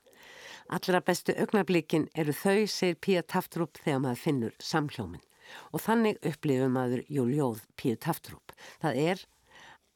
Allra 0.68 1.00
bestu 1.00 1.32
augnablikin 1.32 2.10
eru 2.14 2.34
þau, 2.36 2.66
segir 2.68 2.98
Pía 3.00 3.22
Taftrup 3.24 3.80
þegar 3.80 4.02
maður 4.04 4.22
finnur 4.24 4.56
samhljómin. 4.60 5.24
Og 5.72 5.80
þannig 5.80 6.18
upplifum 6.28 6.74
maður 6.76 7.06
júljóð 7.08 7.62
Píu 7.80 7.96
Taftrup. 7.96 8.52
Það 8.82 9.00
er 9.04 9.24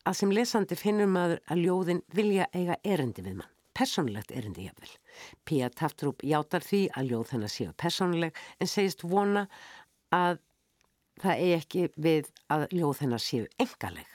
að 0.08 0.18
sem 0.18 0.32
lesandi 0.34 0.78
finnur 0.78 1.10
maður 1.10 1.42
að 1.50 1.64
ljóðin 1.66 2.02
vilja 2.14 2.48
eiga 2.52 2.78
erindi 2.84 3.24
við 3.24 3.38
mann. 3.40 3.50
Personlegt 3.72 4.32
erindi 4.36 4.66
jafnvel. 4.66 4.90
Pía 5.48 5.70
Taftrup 5.72 6.24
játar 6.26 6.64
því 6.66 6.82
að 6.96 7.12
ljóð 7.12 7.34
hennar 7.36 7.52
séu 7.52 7.72
personleg 7.80 8.40
en 8.60 8.68
segist 8.68 9.04
vona 9.04 9.46
að 10.12 10.42
það 11.22 11.44
er 11.46 11.54
ekki 11.60 11.86
við 11.96 12.28
að 12.52 12.66
ljóð 12.76 13.04
hennar 13.04 13.22
séu 13.22 13.46
engaleg. 13.62 14.08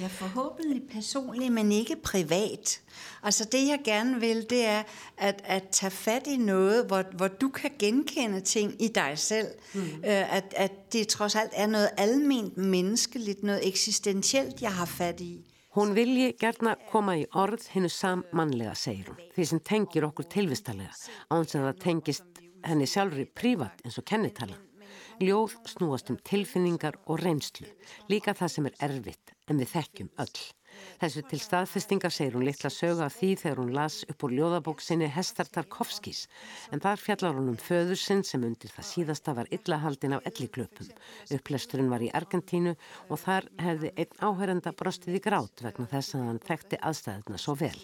Ja, 0.00 0.06
forhåbentlig 0.06 0.82
personligt, 0.92 1.52
men 1.52 1.72
ikke 1.72 1.96
privat. 1.96 2.80
Altså 3.22 3.44
det, 3.44 3.68
jeg 3.68 3.80
gerne 3.84 4.20
vil, 4.20 4.50
det 4.50 4.66
er 4.66 4.82
at, 5.16 5.42
at 5.44 5.68
tage 5.70 5.90
fat 5.90 6.26
i 6.26 6.36
noget, 6.36 6.86
hvor, 6.86 7.04
hvor 7.16 7.28
du 7.28 7.48
kan 7.48 7.70
genkende 7.78 8.40
ting 8.40 8.82
i 8.82 8.88
dig 8.88 9.12
selv. 9.16 9.46
Mm. 9.74 9.80
Øh, 9.80 10.36
at, 10.36 10.54
at 10.56 10.92
det 10.92 11.08
trods 11.08 11.34
alt 11.34 11.50
er 11.52 11.66
noget 11.66 11.90
alment 11.96 12.56
menneskeligt, 12.56 13.42
noget 13.42 13.68
eksistentielt, 13.68 14.62
jeg 14.62 14.72
har 14.72 14.86
fat 14.86 15.20
i. 15.20 15.44
Hún 15.76 15.92
vilji 15.94 16.32
gerna 16.40 16.72
koma 16.88 17.18
í 17.20 17.26
orð 17.36 17.66
hennu 17.68 17.90
sammannlega, 17.92 18.72
segir 18.72 19.10
hún, 19.10 19.18
því 19.34 19.44
sem 19.50 19.58
tengir 19.60 20.06
okkur 20.06 20.24
tilvistalega, 20.32 20.94
án 21.28 21.44
sem 21.44 21.66
það 21.66 21.82
tengist 21.82 22.40
henni 22.64 22.86
sjálfri 22.88 23.26
prívat 23.36 23.84
eins 23.84 23.98
og 24.00 24.06
kennitalan. 24.08 24.62
Ljóð 25.16 25.54
snúast 25.64 26.10
um 26.12 26.18
tilfinningar 26.20 26.98
og 27.08 27.22
reynslu, 27.22 27.64
líka 28.12 28.34
það 28.36 28.50
sem 28.52 28.66
er 28.68 28.74
erfitt 28.84 29.32
en 29.48 29.60
við 29.62 29.70
þekkjum 29.72 30.10
öll. 30.20 30.40
Þessu 31.00 31.22
til 31.30 31.38
staðfestingar 31.40 32.12
segir 32.12 32.36
hún 32.36 32.44
litla 32.44 32.68
söga 32.68 33.06
af 33.06 33.16
því 33.16 33.30
þegar 33.40 33.62
hún 33.62 33.72
las 33.72 33.96
upp 34.12 34.26
úr 34.26 34.34
ljóðabóksinni 34.36 35.08
Hestar 35.14 35.48
Tarkovskis 35.48 36.26
en 36.68 36.84
þar 36.84 37.00
fjallar 37.00 37.38
hún 37.38 37.48
um 37.54 37.56
föður 37.56 37.96
sinn 37.96 38.20
sem 38.28 38.44
undir 38.44 38.74
það 38.74 38.90
síðasta 38.90 39.36
var 39.40 39.48
illahaldin 39.56 40.18
af 40.18 40.28
elliklöpum. 40.28 40.92
Upplesturinn 41.32 41.88
var 41.88 42.04
í 42.04 42.12
Argentínu 42.20 42.76
og 43.08 43.24
þar 43.24 43.48
hefði 43.62 43.94
einn 43.96 44.20
áhærenda 44.20 44.76
brostið 44.76 45.16
í 45.16 45.24
grát 45.30 45.64
vegna 45.64 45.88
þess 45.96 46.18
að 46.18 46.28
hann 46.28 46.44
þekkti 46.52 46.84
aðstæðuna 46.90 47.40
svo 47.40 47.56
vel 47.64 47.76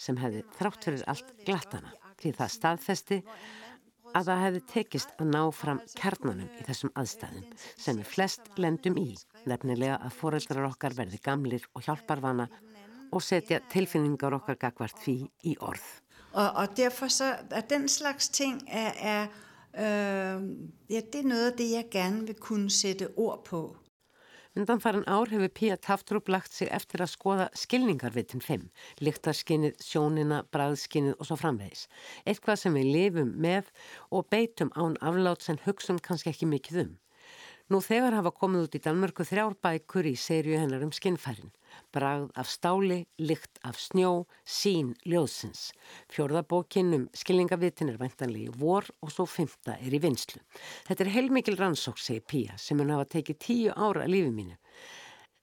sem 0.00 0.24
hefði 0.24 0.44
þrátt 0.56 0.88
fyrir 0.88 1.08
allt 1.12 1.34
glattana 1.44 1.96
því 2.18 2.36
það 2.40 2.54
staðfesti 2.54 3.24
að 4.16 4.30
það 4.30 4.42
hefði 4.44 4.62
tekist 4.72 5.14
að 5.18 5.30
ná 5.34 5.42
fram 5.54 5.80
kernanum 5.98 6.48
í 6.58 6.66
þessum 6.66 6.92
aðstæðum 6.98 7.46
sem 7.58 8.00
við 8.00 8.10
flest 8.12 8.50
lendum 8.60 8.98
í, 9.00 9.10
nefnilega 9.48 9.98
að 10.04 10.16
foreldrar 10.20 10.68
okkar 10.70 10.96
verði 10.98 11.20
gamlir 11.24 11.66
og 11.74 11.84
hjálparvana 11.86 12.48
og 13.12 13.24
setja 13.24 13.60
tilfinningar 13.72 14.36
okkar 14.36 14.58
gagvart 14.60 14.98
því 15.02 15.18
í 15.48 15.56
orð. 15.64 15.84
Og, 16.32 16.48
og 16.48 16.76
derfor 16.76 17.12
så, 17.12 17.34
at 17.50 17.70
den 17.70 17.88
slags 17.88 18.28
ting 18.28 18.60
er, 18.68 18.92
er 19.00 19.22
øh, 19.74 20.48
ja, 20.88 21.00
det 21.00 21.22
er 21.22 21.28
noget 21.28 21.52
af 21.52 21.56
det, 21.58 21.70
jeg 21.70 21.90
gerne 21.90 22.26
vil 22.26 22.36
kunne 22.40 22.70
sætte 22.70 23.08
ord 23.16 23.44
på. 23.44 23.62
Undan 24.56 24.80
farin 24.80 25.04
ár 25.06 25.28
hefur 25.28 25.50
Pía 25.52 25.76
Taftrup 25.76 26.28
lagt 26.32 26.52
sig 26.56 26.70
eftir 26.72 27.02
að 27.04 27.12
skoða 27.12 27.48
skilningarvitin 27.52 28.40
5, 28.40 28.64
lyktarskinnið, 29.04 29.74
sjónina, 29.84 30.38
bræðskinnið 30.54 31.18
og 31.18 31.28
svo 31.28 31.36
framvegis. 31.36 31.84
Eitthvað 32.24 32.62
sem 32.62 32.78
við 32.78 32.88
lifum 32.94 33.34
með 33.44 33.68
og 34.08 34.30
beitum 34.32 34.72
án 34.72 34.96
aflátt 35.04 35.44
sem 35.44 35.60
hugsum 35.66 36.00
kannski 36.00 36.32
ekki 36.32 36.48
mikið 36.48 36.80
um. 36.86 36.96
Nú 37.68 37.82
þegar 37.84 38.14
hafa 38.16 38.30
komið 38.32 38.62
út 38.64 38.76
í 38.78 38.80
Danmörku 38.80 39.24
þrjár 39.28 39.52
bækur 39.60 40.06
í 40.08 40.14
sériu 40.16 40.56
hennar 40.56 40.80
um 40.86 40.92
skinnfærin. 40.96 41.50
Bragð 41.92 42.30
af 42.40 42.48
stáli, 42.48 43.02
lykt 43.20 43.60
af 43.60 43.76
snjó, 43.76 44.24
sín 44.48 44.94
ljóðsins. 45.04 45.66
Fjörðabókinn 46.08 46.96
um 46.96 47.04
skilningavitin 47.12 47.92
er 47.92 48.00
væntanlega 48.00 48.48
í 48.48 48.56
vor 48.62 48.88
og 49.04 49.12
svo 49.12 49.28
fymta 49.28 49.76
er 49.84 49.92
í 49.92 50.00
vinslu. 50.00 50.40
Þetta 50.88 51.04
er 51.04 51.12
heilmikil 51.18 51.58
rannsók, 51.60 52.00
segi 52.00 52.24
Pía, 52.24 52.56
sem 52.56 52.80
hún 52.80 52.94
hafa 52.94 53.04
tekið 53.18 53.40
tíu 53.44 53.76
ára 53.76 54.08
lífið 54.08 54.32
mínu. 54.40 54.56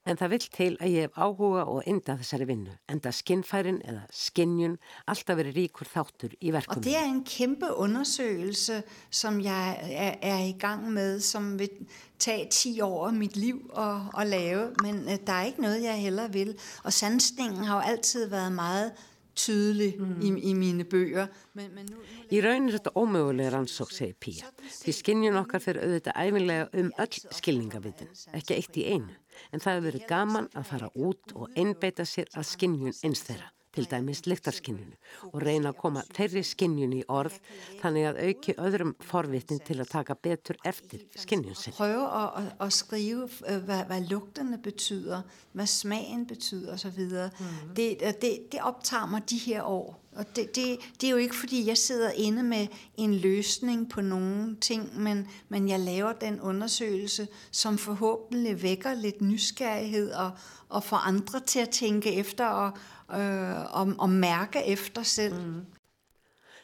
En 0.06 0.18
það 0.18 0.32
vil 0.32 0.44
til 0.54 0.76
að 0.78 0.92
ég 0.92 1.06
hef 1.06 1.16
áhuga 1.18 1.64
og 1.66 1.86
enda 1.90 2.14
þessari 2.20 2.46
vinnu. 2.46 2.74
Enda 2.92 3.10
skinnfærin 3.14 3.80
eða 3.82 4.04
skinnjun 4.14 4.76
alltaf 5.10 5.38
verið 5.40 5.58
ríkur 5.58 5.90
þáttur 5.90 6.36
í 6.38 6.52
verkunum. 6.54 6.78
Og 6.78 6.84
det 6.86 6.94
er 6.94 7.08
en 7.08 7.24
kæmpe 7.26 7.72
undersøgelse, 7.74 8.82
som 9.10 9.40
jeg 9.42 9.90
er, 9.90 10.14
er 10.22 10.44
i 10.46 10.54
gang 10.58 10.86
med, 10.92 11.20
som 11.20 11.56
vil 11.58 11.74
tage 12.18 12.46
10 12.50 12.80
år 12.86 13.08
af 13.08 13.12
mit 13.14 13.36
liv 13.36 13.58
at, 13.76 14.00
at 14.18 14.26
lave. 14.26 14.70
Men 14.82 15.02
uh, 15.04 15.18
der 15.26 15.32
er 15.32 15.44
ikke 15.44 15.62
noget, 15.62 15.82
jeg 15.82 16.00
heller 16.02 16.28
vil. 16.28 16.56
Og 16.84 16.92
sansningen 16.92 17.64
har 17.64 17.82
jo 17.82 17.90
altid 17.90 18.28
været 18.28 18.52
meget 18.52 18.92
tydelig 19.36 19.96
mm. 19.98 20.20
i, 20.22 20.50
i 20.50 20.52
mine 20.52 20.84
bøger. 20.84 21.26
Men, 21.54 21.74
men 21.74 21.86
nu, 21.90 21.96
nu 21.96 22.16
Í 22.34 22.40
raun 22.42 22.66
er 22.66 22.78
þetta 22.78 22.90
ómögulega 22.98 23.52
rannsók, 23.54 23.92
segir 23.94 24.16
Pía. 24.18 24.48
Því 24.80 24.94
skinnjun 24.96 25.38
okkar 25.38 25.62
fyrir 25.62 25.84
auðvitað 25.84 26.16
æfinlega 26.24 26.64
um 26.80 26.88
öll 27.04 27.18
skilningavitin, 27.38 28.10
ekki 28.34 28.56
eitt 28.56 28.78
í 28.80 28.86
einu. 28.96 29.14
En 29.52 29.62
það 29.62 29.74
hefur 29.74 29.88
verið 29.90 30.08
gaman 30.10 30.48
að 30.54 30.70
fara 30.70 30.90
út 30.94 31.36
og 31.36 31.58
einbeita 31.58 32.06
sér 32.08 32.32
að 32.34 32.48
skinnjun 32.54 32.96
eins 33.04 33.24
þeirra 33.28 33.52
til 33.76 33.88
dæmis 33.90 34.24
lyktarskinnjunu 34.26 34.96
og 35.32 35.42
reyna 35.42 35.72
að 35.72 35.80
koma 35.80 36.02
þeirri 36.16 36.42
skinnjunu 36.46 37.00
í 37.02 37.04
orð 37.12 37.36
þannig 37.82 38.06
að 38.10 38.20
auki 38.24 38.54
öðrum 38.56 38.94
forvittin 39.04 39.60
til 39.66 39.80
að 39.84 39.92
taka 39.92 40.16
betur 40.16 40.58
eftir 40.64 41.04
skinnjun 41.16 41.58
sin. 41.58 41.76
Prøve 41.76 42.06
at, 42.22 42.54
at 42.60 42.72
skrive, 42.72 43.28
hvad, 43.40 43.84
hvad 43.90 44.08
lugterne 44.10 44.58
betyder, 44.62 45.22
hvad 45.52 45.66
smagen 45.66 46.26
betyder 46.26 46.72
osv. 46.74 47.00
Mm. 47.00 47.74
Det, 47.76 48.00
det, 48.22 48.32
det 48.52 48.60
optager 48.62 49.06
mig 49.06 49.30
de 49.30 49.38
her 49.38 49.62
år. 49.62 50.02
Og 50.16 50.36
det, 50.36 50.54
det, 50.54 50.78
det 51.00 51.06
er 51.06 51.10
jo 51.10 51.16
ikke 51.16 51.36
fordi, 51.36 51.66
jeg 51.68 51.78
sidder 51.78 52.10
inde 52.10 52.42
med 52.42 52.66
en 52.96 53.14
løsning 53.14 53.90
på 53.90 54.00
nogle 54.00 54.56
ting, 54.60 55.00
men, 55.00 55.28
men 55.48 55.68
jeg 55.68 55.80
laver 55.80 56.12
den 56.12 56.40
undersøgelse, 56.40 57.28
som 57.50 57.78
forhåbentlig 57.78 58.62
vækker 58.62 58.94
lidt 58.94 59.20
nysgerrighed 59.20 60.12
og, 60.12 60.30
og 60.68 60.84
får 60.84 60.96
andre 60.96 61.40
til 61.40 61.58
at 61.58 61.70
tænke 61.70 62.12
efter 62.14 62.46
og, 62.46 62.72
uh, 63.08 63.62
og, 63.80 63.94
og 63.98 64.10
mærke 64.10 64.62
eftir 64.66 65.06
selv. 65.08 65.38
Mm. 65.40 65.64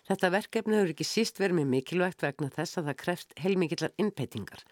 Þetta 0.09 0.32
verkefni 0.34 0.76
hefur 0.76 0.93
ekki 0.93 1.07
síst 1.07 1.38
verið 1.38 1.61
með 1.61 1.72
mikilvægt 1.76 2.24
vegna 2.24 2.51
þess 2.53 2.80
að 2.80 2.90
það 2.90 3.01
kreft 3.05 3.34
heilmikillar 3.38 3.93
innpeitingar 4.03 4.64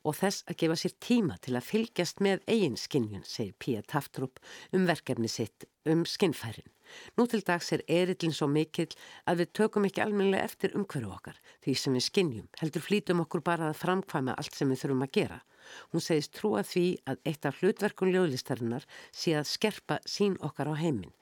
og 0.00 0.16
þess 0.16 0.46
að 0.48 0.56
gefa 0.62 0.76
sér 0.80 0.94
tíma 1.04 1.36
til 1.44 1.56
að 1.58 1.66
fylgjast 1.68 2.22
með 2.24 2.44
eigin 2.48 2.78
skinnjun, 2.80 3.26
segir 3.28 3.52
Pía 3.60 3.82
Taftrup 3.84 4.40
um 4.72 4.86
verkefni 4.88 5.28
sitt 5.28 5.66
um 5.84 6.06
skinnfærin. 6.08 6.70
Nú 7.18 7.26
til 7.30 7.42
dags 7.46 7.70
er 7.76 7.84
erillin 7.88 8.34
svo 8.36 8.48
mikill 8.50 8.90
að 9.30 9.42
við 9.42 9.52
tökum 9.60 9.86
ekki 9.88 10.02
almennilega 10.04 10.48
eftir 10.48 10.74
umhverju 10.78 11.12
okkar 11.16 11.38
því 11.64 11.76
sem 11.82 11.96
við 11.98 12.06
skinnjum, 12.08 12.48
heldur 12.62 12.86
flítum 12.86 13.22
okkur 13.24 13.44
bara 13.46 13.70
að 13.70 13.80
framkvæma 13.82 14.36
allt 14.40 14.58
sem 14.58 14.72
við 14.72 14.82
þurfum 14.84 15.06
að 15.06 15.14
gera. 15.18 15.40
Hún 15.92 16.04
segist 16.04 16.34
trúa 16.38 16.64
því 16.66 16.86
að 17.10 17.22
eitt 17.30 17.46
af 17.46 17.60
hlutverkun 17.60 18.12
ljóðlistarinnar 18.14 18.86
sé 19.12 19.36
að 19.38 19.50
skerpa 19.52 20.00
sín 20.06 20.38
okkar 20.40 20.72
á 20.72 20.74
heiminn. 20.80 21.14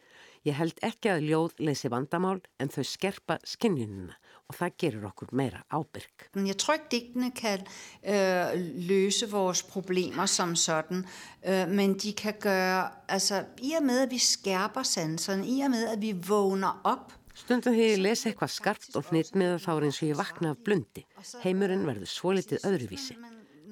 Ég 0.47 0.57
held 0.57 0.79
ekki 0.87 1.11
að 1.13 1.27
ljóð 1.29 1.59
leysi 1.67 1.91
vandamál 1.93 2.39
en 2.63 2.71
þau 2.73 2.85
skerpa 2.87 3.37
skinnjunina 3.45 4.17
og 4.49 4.57
það 4.57 4.77
gerur 4.81 5.09
okkur 5.11 5.33
meira 5.37 5.61
ábyrg. 5.69 6.29
Jeg 6.47 6.57
tror 6.57 6.79
ikke 6.79 6.91
digtene 6.91 7.31
kan 7.37 7.67
øh, 8.05 8.47
løse 8.89 9.31
vores 9.31 9.63
problemer 9.63 10.27
som 10.27 10.57
sådan, 10.57 11.05
øh, 11.45 11.69
men 11.69 11.99
de 11.99 12.13
kan 12.13 12.35
gøre, 12.41 12.91
altså 13.09 13.45
i 13.63 13.73
og 13.73 13.83
med 13.83 14.01
at 14.01 14.11
vi 14.11 14.19
skærper 14.19 14.83
sanserne, 14.83 15.47
i 15.47 15.61
og 15.61 15.71
med 15.71 15.89
at 15.89 16.03
vi 16.03 16.13
vågner 16.13 16.81
op 16.85 17.13
Stundum 17.39 17.71
þegar 17.71 17.93
ég 17.93 18.01
lesi 18.03 18.27
eitthvað 18.33 18.51
skarpt 18.51 18.97
og 18.99 19.05
hnitt 19.13 19.37
með 19.39 19.61
þá 19.63 19.69
er 19.77 19.85
eins 19.87 19.99
og 20.03 20.09
ég 20.09 20.17
vakna 20.19 20.51
af 20.51 20.63
blundi. 20.67 21.05
Heimurinn 21.45 21.85
verður 21.87 22.11
svolítið 22.11 22.65
öðruvísi. 22.67 23.15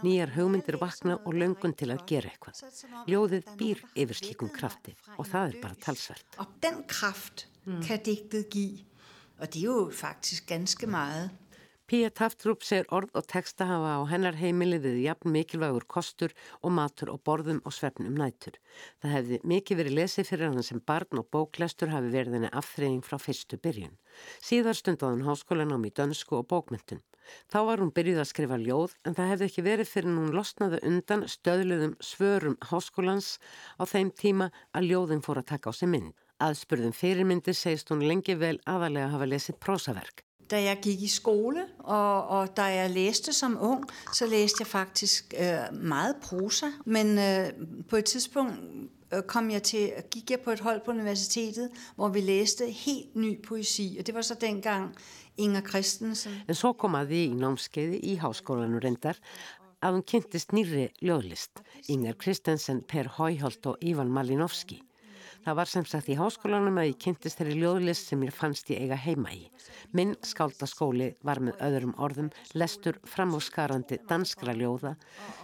Nýjar 0.04 0.30
hugmyndir 0.36 0.78
vakna 0.78 1.16
og 1.18 1.34
löngun 1.34 1.74
til 1.74 1.90
að 1.90 2.04
gera 2.06 2.30
eitthvað. 2.30 2.60
Ljóðið 3.10 3.50
býr 3.58 3.82
yfir 3.98 4.20
slikum 4.20 4.52
krafti 4.54 4.94
og 5.16 5.26
það 5.26 5.48
er 5.48 5.58
bara 5.64 5.80
talsvert. 5.82 6.38
Og 6.38 6.52
den 6.62 6.82
kraft 6.86 7.48
kan 7.66 8.04
digtið 8.06 8.46
give, 8.54 8.84
og 9.40 9.50
det 9.52 9.60
er 9.60 9.66
jo 9.66 9.90
faktisk 9.92 10.48
ganske 10.48 10.86
meget. 10.86 11.30
Pía 11.86 12.08
Taftrup 12.10 12.64
segir 12.66 12.88
orð 12.90 13.12
og 13.14 13.28
texta 13.30 13.62
hafa 13.68 13.92
á 13.94 14.10
hennar 14.10 14.34
heimili 14.34 14.80
við 14.82 14.96
jafn 15.04 15.30
mikilvægur 15.30 15.84
kostur 15.86 16.32
og 16.58 16.72
matur 16.74 17.12
og 17.12 17.20
borðum 17.28 17.60
og 17.62 17.76
svefnum 17.76 18.16
nætur. 18.18 18.56
Það 18.98 19.14
hefði 19.14 19.38
mikið 19.52 19.78
verið 19.80 19.96
lesið 20.00 20.26
fyrir 20.32 20.50
hann 20.50 20.66
sem 20.66 20.80
barn 20.82 21.22
og 21.22 21.28
bóklestur 21.30 21.94
hafi 21.94 22.10
verið 22.10 22.40
henni 22.40 22.50
afþreying 22.50 23.06
frá 23.06 23.20
fyrstu 23.22 23.60
byrjun. 23.62 23.94
Síðar 24.42 24.74
stundaði 24.74 25.14
hann 25.14 25.28
háskólanám 25.30 25.86
í 25.86 25.94
dönsku 25.94 26.40
og 26.40 26.50
bókmyndun. 26.50 27.04
Þá 27.46 27.58
var 27.70 27.84
hún 27.84 27.94
byrjuð 27.94 28.22
að 28.24 28.30
skrifa 28.32 28.58
ljóð 28.66 28.98
en 29.06 29.14
það 29.14 29.32
hefði 29.36 29.50
ekki 29.52 29.66
verið 29.70 29.92
fyrir 29.94 30.10
hún 30.18 30.34
losnaði 30.34 30.82
undan 30.90 31.26
stöðluðum 31.30 31.94
svörum 32.02 32.58
háskólans 32.66 33.36
á 33.78 33.86
þeim 33.86 34.10
tíma 34.10 34.50
að 34.74 34.90
ljóðin 34.90 35.22
fór 35.22 35.38
að 35.38 35.52
taka 35.54 35.70
á 35.70 35.72
sig 35.78 35.94
mynd. 35.94 36.25
Aðspurðum 36.42 36.92
fyrirmyndi 36.92 37.54
segist 37.56 37.90
hún 37.92 38.04
lengi 38.04 38.36
vel 38.36 38.58
aðalega 38.68 39.08
að 39.08 39.14
hafa 39.16 39.28
lesið 39.30 39.58
prósaverk. 39.62 40.22
Da 40.46 40.60
jeg 40.62 40.78
gik 40.84 41.00
i 41.02 41.08
skole, 41.10 41.64
og, 41.82 42.28
og 42.36 42.50
da 42.56 42.68
jeg 42.70 42.92
læste 42.94 43.32
som 43.34 43.56
ung, 43.58 43.82
så 44.14 44.28
læste 44.30 44.62
jeg 44.62 44.68
faktisk 44.70 45.34
øh, 45.34 45.72
meget 45.74 46.20
prosa. 46.22 46.70
Men 46.84 47.18
øh, 47.18 47.50
på 47.88 47.96
et 47.96 48.04
tidspunkt 48.04 48.54
øh, 49.12 49.22
kom 49.22 49.50
jeg 49.50 49.62
til, 49.62 49.90
gik 50.10 50.30
jeg 50.30 50.40
på 50.40 50.50
et 50.50 50.60
hold 50.60 50.80
på 50.84 50.90
universitetet, 50.90 51.70
hvor 51.96 52.08
vi 52.08 52.20
læste 52.20 52.70
helt 52.70 53.16
ny 53.16 53.42
poesi. 53.42 53.96
Og 53.98 54.06
det 54.06 54.14
var 54.14 54.22
så 54.22 54.34
dengang 54.34 54.94
Inga 55.36 55.60
Kristensen. 55.60 56.32
En 56.48 56.54
svo 56.54 56.72
kom 56.72 56.94
að 56.96 57.10
því 57.10 57.22
í 57.26 57.36
námskeiði 57.36 57.98
í 58.08 58.14
háskólanum 58.22 58.80
reyndar 58.80 59.18
að 59.84 59.98
hún 59.98 60.04
kynntist 60.08 60.54
nýri 60.56 60.88
ljóðlist, 61.04 61.60
Ingar 61.92 62.16
Kristensen, 62.20 62.82
Per 62.88 63.10
Hóiholt 63.18 63.66
og 63.68 63.82
Ívan 63.84 64.10
Malinovski. 64.12 64.80
Það 65.46 65.54
var 65.60 65.68
sem 65.70 65.84
sagt 65.86 66.08
í 66.10 66.14
háskólanum 66.18 66.78
að 66.80 66.88
ég 66.88 66.96
kynntist 67.04 67.38
þeirri 67.38 67.60
ljóðlist 67.60 68.08
sem 68.10 68.22
ég 68.26 68.34
fannst 68.34 68.70
ég 68.72 68.80
eiga 68.82 68.96
heima 68.98 69.30
í. 69.30 69.44
Minn 69.94 70.16
skáldaskóli 70.26 71.12
var 71.22 71.38
með 71.38 71.62
öðrum 71.62 71.92
orðum 72.02 72.32
lestur 72.58 72.98
framhúskarandi 73.06 74.00
danskra 74.10 74.56
ljóða, 74.58 74.96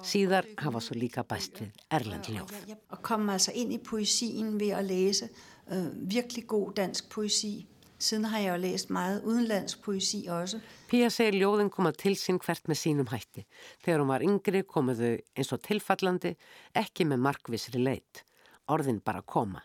síðar 0.03 0.51
hafa 0.59 0.83
svo 0.83 0.99
líka 0.99 1.23
bæst 1.23 1.63
við 1.63 1.79
erlend 1.95 2.33
ljóð. 2.35 2.57
Og 2.91 2.99
kom 3.07 3.31
altså 3.31 3.55
inn 3.55 3.71
í 3.71 3.79
poesín 3.79 4.57
við 4.59 4.75
að 4.81 4.91
lesa 4.91 5.31
uh, 5.31 5.89
virkelig 5.95 6.49
góð 6.51 6.75
dansk 6.83 7.13
poesí 7.13 7.55
Siden 8.03 8.25
har 8.33 8.41
jo 8.43 8.55
læst 8.59 8.89
meget 8.91 9.23
udenlandsk 9.23 9.79
poesi 9.85 10.25
også. 10.27 10.59
Pía 10.91 11.07
segir 11.15 11.37
ljóðin 11.39 11.71
koma 11.71 11.93
til 11.95 12.17
sín 12.19 12.43
hvert 12.43 12.67
með 12.67 12.81
sínum 12.81 13.13
hætti. 13.13 13.45
Þegar 13.87 14.03
hún 14.03 14.11
var 14.11 14.25
yngri 14.27 14.67
komuðu 14.67 15.13
eins 15.39 15.55
og 15.55 15.63
tilfallandi, 15.63 16.35
ekki 16.75 17.07
með 17.07 17.23
markvisri 17.29 17.79
leit. 17.79 18.25
Orðin 18.67 18.99
bara 19.07 19.23
koma 19.23 19.63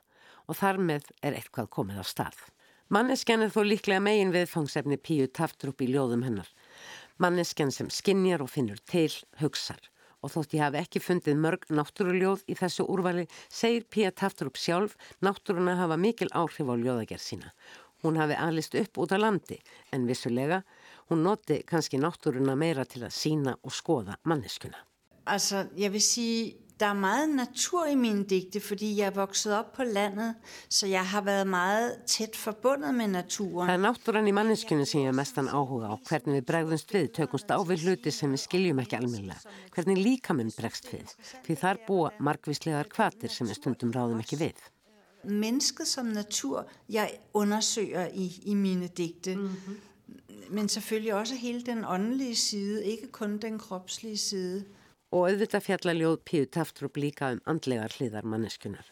og 0.48 0.60
þar 0.60 0.80
með 0.89 1.12
er 1.22 1.38
eitthvað 1.38 1.70
komið 1.78 2.02
á 2.02 2.06
stað. 2.08 2.39
Manneskjan 2.93 3.43
er 3.43 3.52
þó 3.52 3.62
líklega 3.68 4.04
megin 4.04 4.32
viðfangsefni 4.32 4.98
Píu 4.98 5.28
taftur 5.28 5.74
upp 5.74 5.84
í 5.84 5.89
ljóðum 5.91 6.24
hennar. 6.24 6.48
Manneskjan 7.20 7.74
sem 7.76 7.91
skinnjar 7.91 8.43
og 8.45 8.52
finnur 8.54 8.80
til, 8.88 9.12
hugsar 9.41 9.82
og 10.26 10.32
þótt 10.34 10.56
ég 10.58 10.64
hafi 10.66 10.80
ekki 10.82 11.00
fundið 11.04 11.38
mörg 11.39 11.68
náttúruljóð 11.70 12.48
í 12.50 12.56
þessu 12.58 12.88
úrvali, 12.89 13.28
segir 13.54 13.86
Pía 13.86 14.10
Tafturup 14.12 14.58
sjálf 14.58 14.95
náttúruna 15.22 15.76
hafa 15.78 15.98
mikil 16.02 16.32
áhrif 16.34 16.66
á 16.66 16.74
ljóðagerð 16.74 17.24
sína 17.24 17.52
Hún 18.04 18.18
hafi 18.18 18.36
alist 18.38 18.76
upp 18.78 18.98
út 19.02 19.14
á 19.14 19.18
landi 19.18 19.58
en 19.91 20.06
vissulega 20.06 20.62
hún 21.10 21.24
noti 21.26 21.64
kannski 21.66 21.98
náttúruna 21.98 22.56
meira 22.56 22.86
til 22.86 23.02
að 23.08 23.16
sína 23.16 23.56
og 23.64 23.74
skoða 23.74 24.18
manneskuna. 24.24 24.78
Altså, 25.26 25.66
jeg 25.76 25.91
vil 25.91 26.04
sige, 26.04 26.56
der 26.80 26.86
er 26.86 26.94
meget 26.94 27.30
natur 27.30 27.86
i 27.86 27.96
mine 27.96 28.24
digte, 28.24 28.60
fordi 28.60 28.98
jeg 28.98 29.06
er 29.06 29.16
vokset 29.16 29.54
op 29.54 29.74
på 29.74 29.84
landet, 29.84 30.36
så 30.70 30.88
jeg 30.88 31.06
har 31.06 31.22
været 31.22 31.48
meget 31.48 31.98
tæt 32.06 32.36
forbundet 32.36 32.94
med 32.96 33.08
naturen. 33.08 33.70
Það 33.70 33.74
er 33.74 33.84
náttúran 33.88 34.30
í 34.30 34.36
manneskunni 34.36 34.86
sem 34.86 35.02
ég 35.02 35.12
er 35.12 35.18
mestan 35.18 35.50
áhuga 35.50 35.92
á, 35.92 35.96
hvernig 36.10 36.40
við 36.40 36.48
bregðumst 36.52 36.94
við, 36.94 37.10
tökumst 37.18 37.50
á 37.50 37.58
við 37.66 37.88
hluti 37.88 38.14
sem 38.14 38.32
við 38.32 38.44
skiljum 38.46 38.82
ekki 38.84 39.00
almennilega, 39.00 39.58
hvernig 39.76 40.02
líkaminn 40.04 40.54
bregst 40.58 40.90
við, 40.94 41.14
því 41.46 41.60
þar 41.64 41.84
búa 41.88 42.16
margvíslegar 42.20 42.90
kvatir 42.94 43.34
sem 43.34 43.50
við 43.50 43.62
stundum 43.62 43.94
ráðum 43.96 44.22
ekki 44.22 44.42
við 44.46 44.66
mennesket 45.28 45.88
som 45.88 46.06
natur, 46.06 46.64
jeg 46.90 47.20
undersøger 47.34 48.08
i, 48.14 48.32
i 48.46 48.54
mine 48.56 48.88
digte. 48.88 49.36
Mm-hmm. 49.36 49.78
Men 50.50 50.70
selvfølgelig 50.70 51.14
også 51.14 51.36
hele 51.36 51.62
den 51.62 51.86
åndelige 51.86 52.36
side, 52.36 52.86
ikke 52.86 53.08
kun 53.12 53.38
den 53.38 53.60
kropslige 53.60 54.18
side. 54.18 54.66
Og 55.16 55.30
auðvitað 55.30 55.64
fjalla 55.64 55.93
ljóð 55.95 56.18
Píu 56.28 56.47
Taftrup 56.51 56.97
líka 56.99 57.32
um 57.36 57.41
andlegar 57.47 57.93
hliðar 57.95 58.28
manneskunar. 58.28 58.88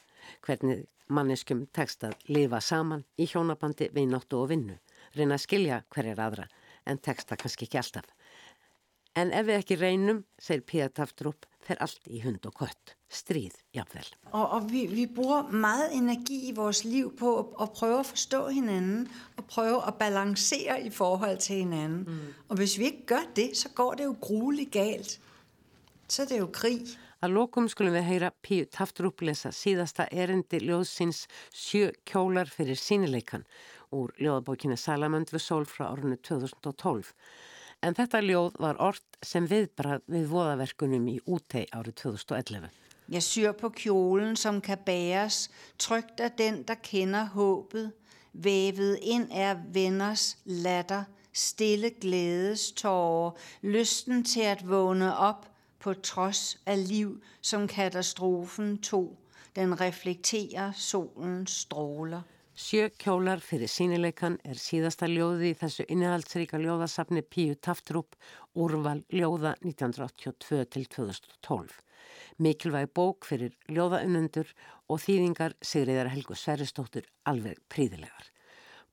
Hvernig 0.46 0.86
manneskum 1.12 1.66
tekst 1.76 2.06
að 2.08 2.16
lifa 2.32 2.62
saman 2.64 3.04
í 3.20 3.28
hjónabandi, 3.30 3.92
vinnáttu 3.94 4.40
og 4.40 4.50
vinnu. 4.54 4.78
Reyna 5.16 5.36
að 5.36 5.44
skilja 5.44 5.82
hverjar 5.94 6.22
aðra, 6.24 6.48
en 6.88 7.02
teksta 7.04 7.38
kannski 7.40 7.68
ekki 7.68 7.82
alltaf. 7.82 8.08
En 9.16 9.32
ef 9.32 9.46
við 9.48 9.60
ekki 9.62 9.80
reynum, 9.80 10.24
segir 10.40 10.66
Píu 10.68 10.88
Taftrup, 10.92 11.46
fer 11.64 11.80
allt 11.84 12.08
í 12.12 12.22
hund 12.24 12.46
og 12.48 12.56
kött. 12.62 12.96
strid, 13.16 13.54
jafnvel. 13.74 14.08
Og, 14.32 14.50
og 14.50 14.72
vi, 14.72 14.86
vi 14.92 15.06
bruger 15.08 15.52
meget 15.52 15.94
energi 15.96 16.50
i 16.50 16.52
vores 16.56 16.84
liv 16.84 17.18
på 17.18 17.40
at, 17.40 17.46
at 17.62 17.72
prøve 17.72 18.00
at 18.00 18.06
forstå 18.06 18.48
hinanden, 18.48 19.08
og 19.38 19.46
prøve 19.46 19.88
at 19.88 19.96
balancere 19.96 20.82
i 20.84 20.90
forhold 20.90 21.38
til 21.38 21.56
hinanden. 21.56 22.04
Mm. 22.08 22.34
Og 22.50 22.56
hvis 22.56 22.80
vi 22.80 22.86
ikke 22.86 23.06
gør 23.06 23.24
det, 23.36 23.58
så 23.58 23.70
går 23.70 23.94
det 23.94 24.04
jo 24.04 24.16
grueligt 24.22 24.72
galt. 24.72 25.20
Så 26.08 26.24
er 26.24 26.30
det 26.30 26.38
jo 26.38 26.48
krig. 26.54 26.94
Að 27.24 27.34
lokum 27.34 27.68
skulum 27.72 27.96
við 27.96 28.06
heyra 28.06 28.30
Píu 28.46 28.68
Tafturup 28.70 29.24
lesa 29.26 29.50
síðasta 29.56 30.06
erindi 30.12 30.60
ljóðsins 30.62 31.24
Sjö 31.50 31.90
kjólar 32.06 32.52
fyrir 32.52 32.78
sínileikan 32.78 33.46
úr 33.96 34.12
ljóðabókina 34.20 34.78
Salamönd 34.78 35.32
við 35.34 35.42
sól 35.42 35.66
frá 35.66 35.88
árunni 35.88 36.20
2012. 36.22 37.14
En 37.82 37.98
þetta 37.98 38.22
ljóð 38.22 38.60
var 38.62 38.78
orrt 38.82 39.18
sem 39.26 39.48
viðbrað 39.50 40.06
við 40.12 40.28
voðaverkunum 40.30 41.08
í 41.10 41.18
útei 41.26 41.66
árið 41.72 41.98
2011. 42.04 42.70
Jeg 43.10 43.22
syr 43.26 43.58
på 43.58 43.70
kjolen, 43.78 44.38
som 44.38 44.62
kan 44.66 44.82
bæres, 44.86 45.50
trygt 45.78 46.22
af 46.22 46.38
den, 46.38 46.64
der 46.66 46.82
kender 46.82 47.32
håbet. 47.34 47.94
Vævet 48.34 49.00
ind 49.02 49.30
er 49.32 49.56
venners 49.72 50.38
latter, 50.46 51.06
stille 51.34 51.94
glædestårer, 52.02 53.38
lysten 53.64 54.24
til 54.26 54.50
at 54.52 54.66
vågne 54.68 55.14
op 55.16 55.46
på 55.86 55.94
trods 55.94 56.58
af 56.66 56.88
liv, 56.88 57.22
som 57.42 57.68
katastrofen 57.68 58.78
tog. 58.78 59.18
Den 59.56 59.76
reflekterer 59.80 60.72
solens 60.74 61.52
stråler. 61.52 62.24
Sjö 62.56 62.90
kjólar 62.98 63.44
fyrir 63.44 63.70
sínileikan 63.70 64.40
er 64.48 64.58
síðasta 64.58 65.10
ljóði 65.12 65.52
í 65.52 65.58
þessu 65.60 65.86
innihaldsríka 65.92 66.58
ljóðasafni 66.64 67.22
Píu 67.22 67.58
Taftrup 67.68 68.16
úrval 68.56 69.04
ljóða 69.14 69.54
1982 69.62 70.64
til 70.74 70.88
2012. 70.98 71.76
Mikilvæg 72.42 72.94
bók 72.96 73.28
fyrir 73.30 73.54
ljóðaunundur 73.70 74.56
og 74.90 75.04
þýðingar 75.06 75.54
Sigriðar 75.62 76.14
Helgu 76.16 76.40
Sveristóttur 76.40 77.06
alveg 77.30 77.62
príðilegar. 77.70 78.32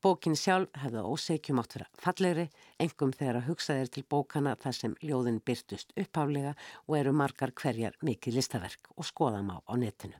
Bókin 0.03 0.35
sjálf 0.35 0.67
hefði 0.75 1.01
óseikjum 1.07 1.61
átt 1.61 1.77
vera 1.77 1.85
fallegri, 2.03 2.49
engum 2.83 3.13
þegar 3.15 3.37
að 3.39 3.45
hugsaðir 3.53 3.91
til 3.93 4.03
bókana 4.11 4.57
þar 4.59 4.75
sem 4.75 4.95
ljóðin 4.99 5.39
byrtust 5.47 5.93
uppháflega 5.95 6.51
og 6.89 6.97
eru 6.99 7.13
margar 7.15 7.53
hverjar 7.55 7.95
mikið 8.03 8.35
listaverk 8.41 8.91
og 8.97 9.07
skoðam 9.07 9.53
á 9.55 9.57
á 9.63 9.73
netinu. 9.79 10.19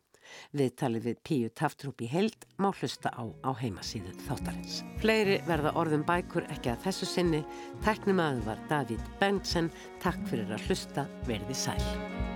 Viðtalið 0.55 1.07
við 1.09 1.17
Píu 1.27 1.49
Taftrúp 1.51 1.99
í 1.99 2.07
heild 2.07 2.45
má 2.55 2.69
hlusta 2.71 3.11
á 3.11 3.27
á 3.43 3.51
heimasíðu 3.59 4.15
þáttarins. 4.23 4.79
Fleiri 5.03 5.41
verða 5.49 5.75
orðum 5.75 6.05
bækur 6.07 6.47
ekki 6.53 6.71
að 6.71 6.85
þessu 6.87 7.09
sinni. 7.09 7.41
Teknum 7.83 8.23
aðu 8.23 8.47
var 8.47 8.63
Davíð 8.71 9.03
Bengtsen. 9.19 9.67
Takk 9.99 10.23
fyrir 10.31 10.55
að 10.55 10.69
hlusta. 10.69 11.09
Verði 11.27 11.59
sæl. 11.65 12.32